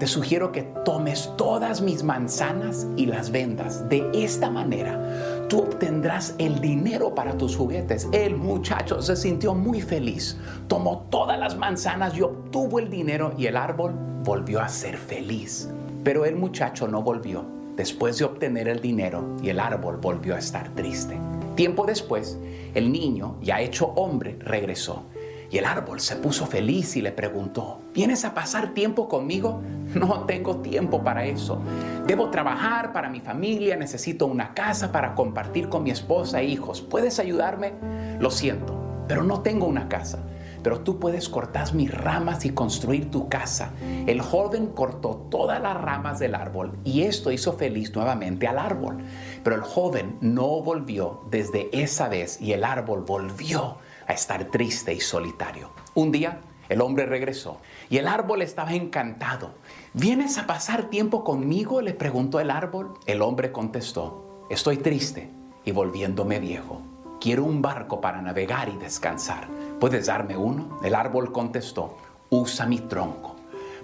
[0.00, 3.88] Te sugiero que tomes todas mis manzanas y las vendas.
[3.88, 5.00] De esta manera,
[5.48, 8.06] tú obtendrás el dinero para tus juguetes.
[8.12, 10.36] El muchacho se sintió muy feliz.
[10.68, 13.94] Tomó todas las manzanas y obtuvo el dinero y el árbol
[14.24, 15.70] volvió a ser feliz.
[16.04, 17.44] Pero el muchacho no volvió
[17.76, 21.16] después de obtener el dinero y el árbol volvió a estar triste.
[21.54, 22.38] Tiempo después,
[22.74, 25.04] el niño, ya hecho hombre, regresó.
[25.50, 29.62] Y el árbol se puso feliz y le preguntó, ¿vienes a pasar tiempo conmigo?
[29.94, 31.62] No tengo tiempo para eso.
[32.06, 36.82] Debo trabajar para mi familia, necesito una casa para compartir con mi esposa e hijos.
[36.82, 37.72] ¿Puedes ayudarme?
[38.20, 40.18] Lo siento, pero no tengo una casa.
[40.62, 43.70] Pero tú puedes cortar mis ramas y construir tu casa.
[44.06, 48.98] El joven cortó todas las ramas del árbol y esto hizo feliz nuevamente al árbol.
[49.42, 53.78] Pero el joven no volvió desde esa vez y el árbol volvió
[54.08, 55.70] a estar triste y solitario.
[55.94, 59.52] Un día el hombre regresó y el árbol estaba encantado.
[59.94, 61.80] ¿Vienes a pasar tiempo conmigo?
[61.80, 62.94] le preguntó el árbol.
[63.06, 65.30] El hombre contestó, estoy triste
[65.64, 66.82] y volviéndome viejo.
[67.20, 69.48] Quiero un barco para navegar y descansar.
[69.80, 70.78] ¿Puedes darme uno?
[70.82, 71.96] El árbol contestó,
[72.30, 73.36] usa mi tronco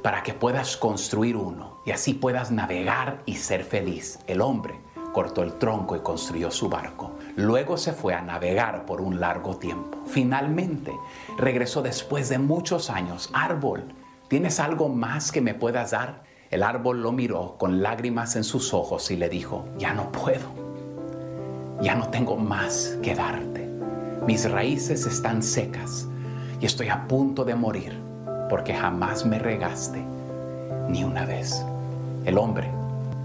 [0.02, 4.18] para que puedas construir uno y así puedas navegar y ser feliz.
[4.26, 4.78] El hombre
[5.14, 7.12] cortó el tronco y construyó su barco.
[7.36, 9.98] Luego se fue a navegar por un largo tiempo.
[10.06, 10.92] Finalmente
[11.36, 13.28] regresó después de muchos años.
[13.32, 13.84] Árbol,
[14.28, 16.22] ¿tienes algo más que me puedas dar?
[16.50, 20.46] El árbol lo miró con lágrimas en sus ojos y le dijo, ya no puedo.
[21.80, 23.68] Ya no tengo más que darte.
[24.26, 26.06] Mis raíces están secas
[26.60, 27.98] y estoy a punto de morir
[28.48, 30.04] porque jamás me regaste
[30.88, 31.64] ni una vez.
[32.24, 32.70] El hombre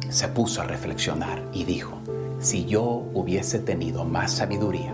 [0.10, 2.00] se puso a reflexionar y dijo,
[2.40, 4.94] si yo hubiese tenido más sabiduría,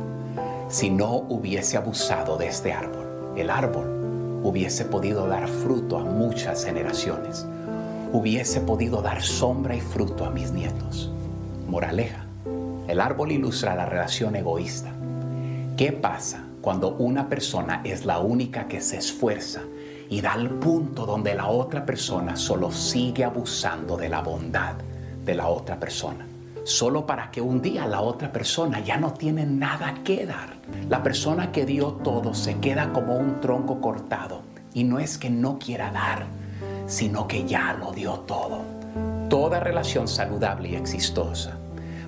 [0.68, 6.66] si no hubiese abusado de este árbol, el árbol hubiese podido dar fruto a muchas
[6.66, 7.46] generaciones,
[8.12, 11.12] hubiese podido dar sombra y fruto a mis nietos.
[11.68, 12.26] Moraleja,
[12.88, 14.92] el árbol ilustra la relación egoísta.
[15.78, 19.62] ¿Qué pasa cuando una persona es la única que se esfuerza
[20.10, 24.76] y da al punto donde la otra persona solo sigue abusando de la bondad
[25.24, 26.26] de la otra persona?
[26.66, 30.56] Solo para que un día la otra persona ya no tiene nada que dar.
[30.90, 34.42] La persona que dio todo se queda como un tronco cortado
[34.74, 36.26] y no es que no quiera dar,
[36.88, 38.64] sino que ya lo dio todo.
[39.30, 41.56] Toda relación saludable y exitosa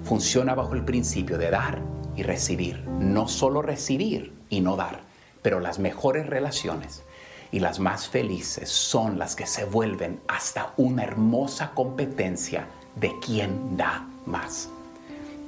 [0.04, 1.80] funciona bajo el principio de dar
[2.16, 2.84] y recibir.
[3.00, 5.02] No solo recibir y no dar,
[5.44, 7.04] pero las mejores relaciones
[7.52, 12.66] y las más felices son las que se vuelven hasta una hermosa competencia
[12.96, 14.70] de quién da más.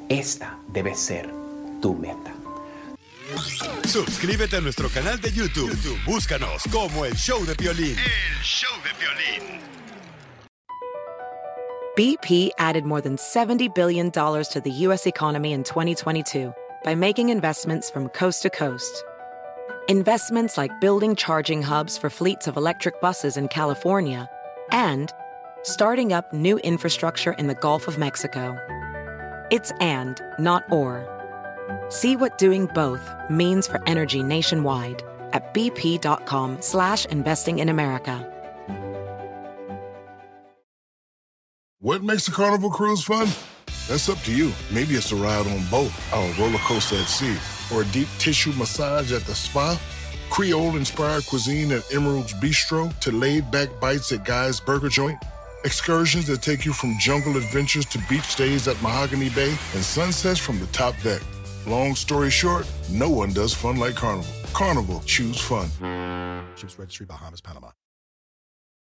[0.10, 1.30] Esta debe ser
[1.82, 2.34] tu meta.
[3.88, 5.70] Suscríbete a nuestro canal de YouTube.
[5.70, 7.96] YouTube, Búscanos como el Show de Violín.
[7.98, 9.60] El show de violín.
[11.96, 15.06] BP added more than $70 billion to the U.S.
[15.06, 16.54] economy in 2022
[16.84, 19.04] by making investments from coast to coast.
[19.90, 24.30] Investments like building charging hubs for fleets of electric buses in California
[24.72, 25.12] and
[25.64, 28.58] starting up new infrastructure in the Gulf of Mexico.
[29.52, 31.08] It's and, not or.
[31.90, 35.04] See what doing both means for energy nationwide
[35.34, 38.26] at bp.com slash investing in America.
[41.82, 43.30] What makes a carnival cruise fun?
[43.88, 44.52] That's up to you.
[44.72, 47.38] Maybe it's a ride on boat, or a roller coaster at sea,
[47.74, 49.80] or a deep tissue massage at the spa.
[50.30, 55.18] Creole inspired cuisine at Emerald's Bistro to laid back bites at Guy's Burger Joint.
[55.66, 60.40] Excursions that take you from jungle adventures to beach stays at Mahogany Bay and sunsets
[60.40, 61.22] from the top deck.
[61.68, 64.34] Long story short, no one does fun like Carnival.
[64.54, 65.68] Carnival, choose fun.
[66.56, 67.72] Ships Registry, Bahamas, Panama.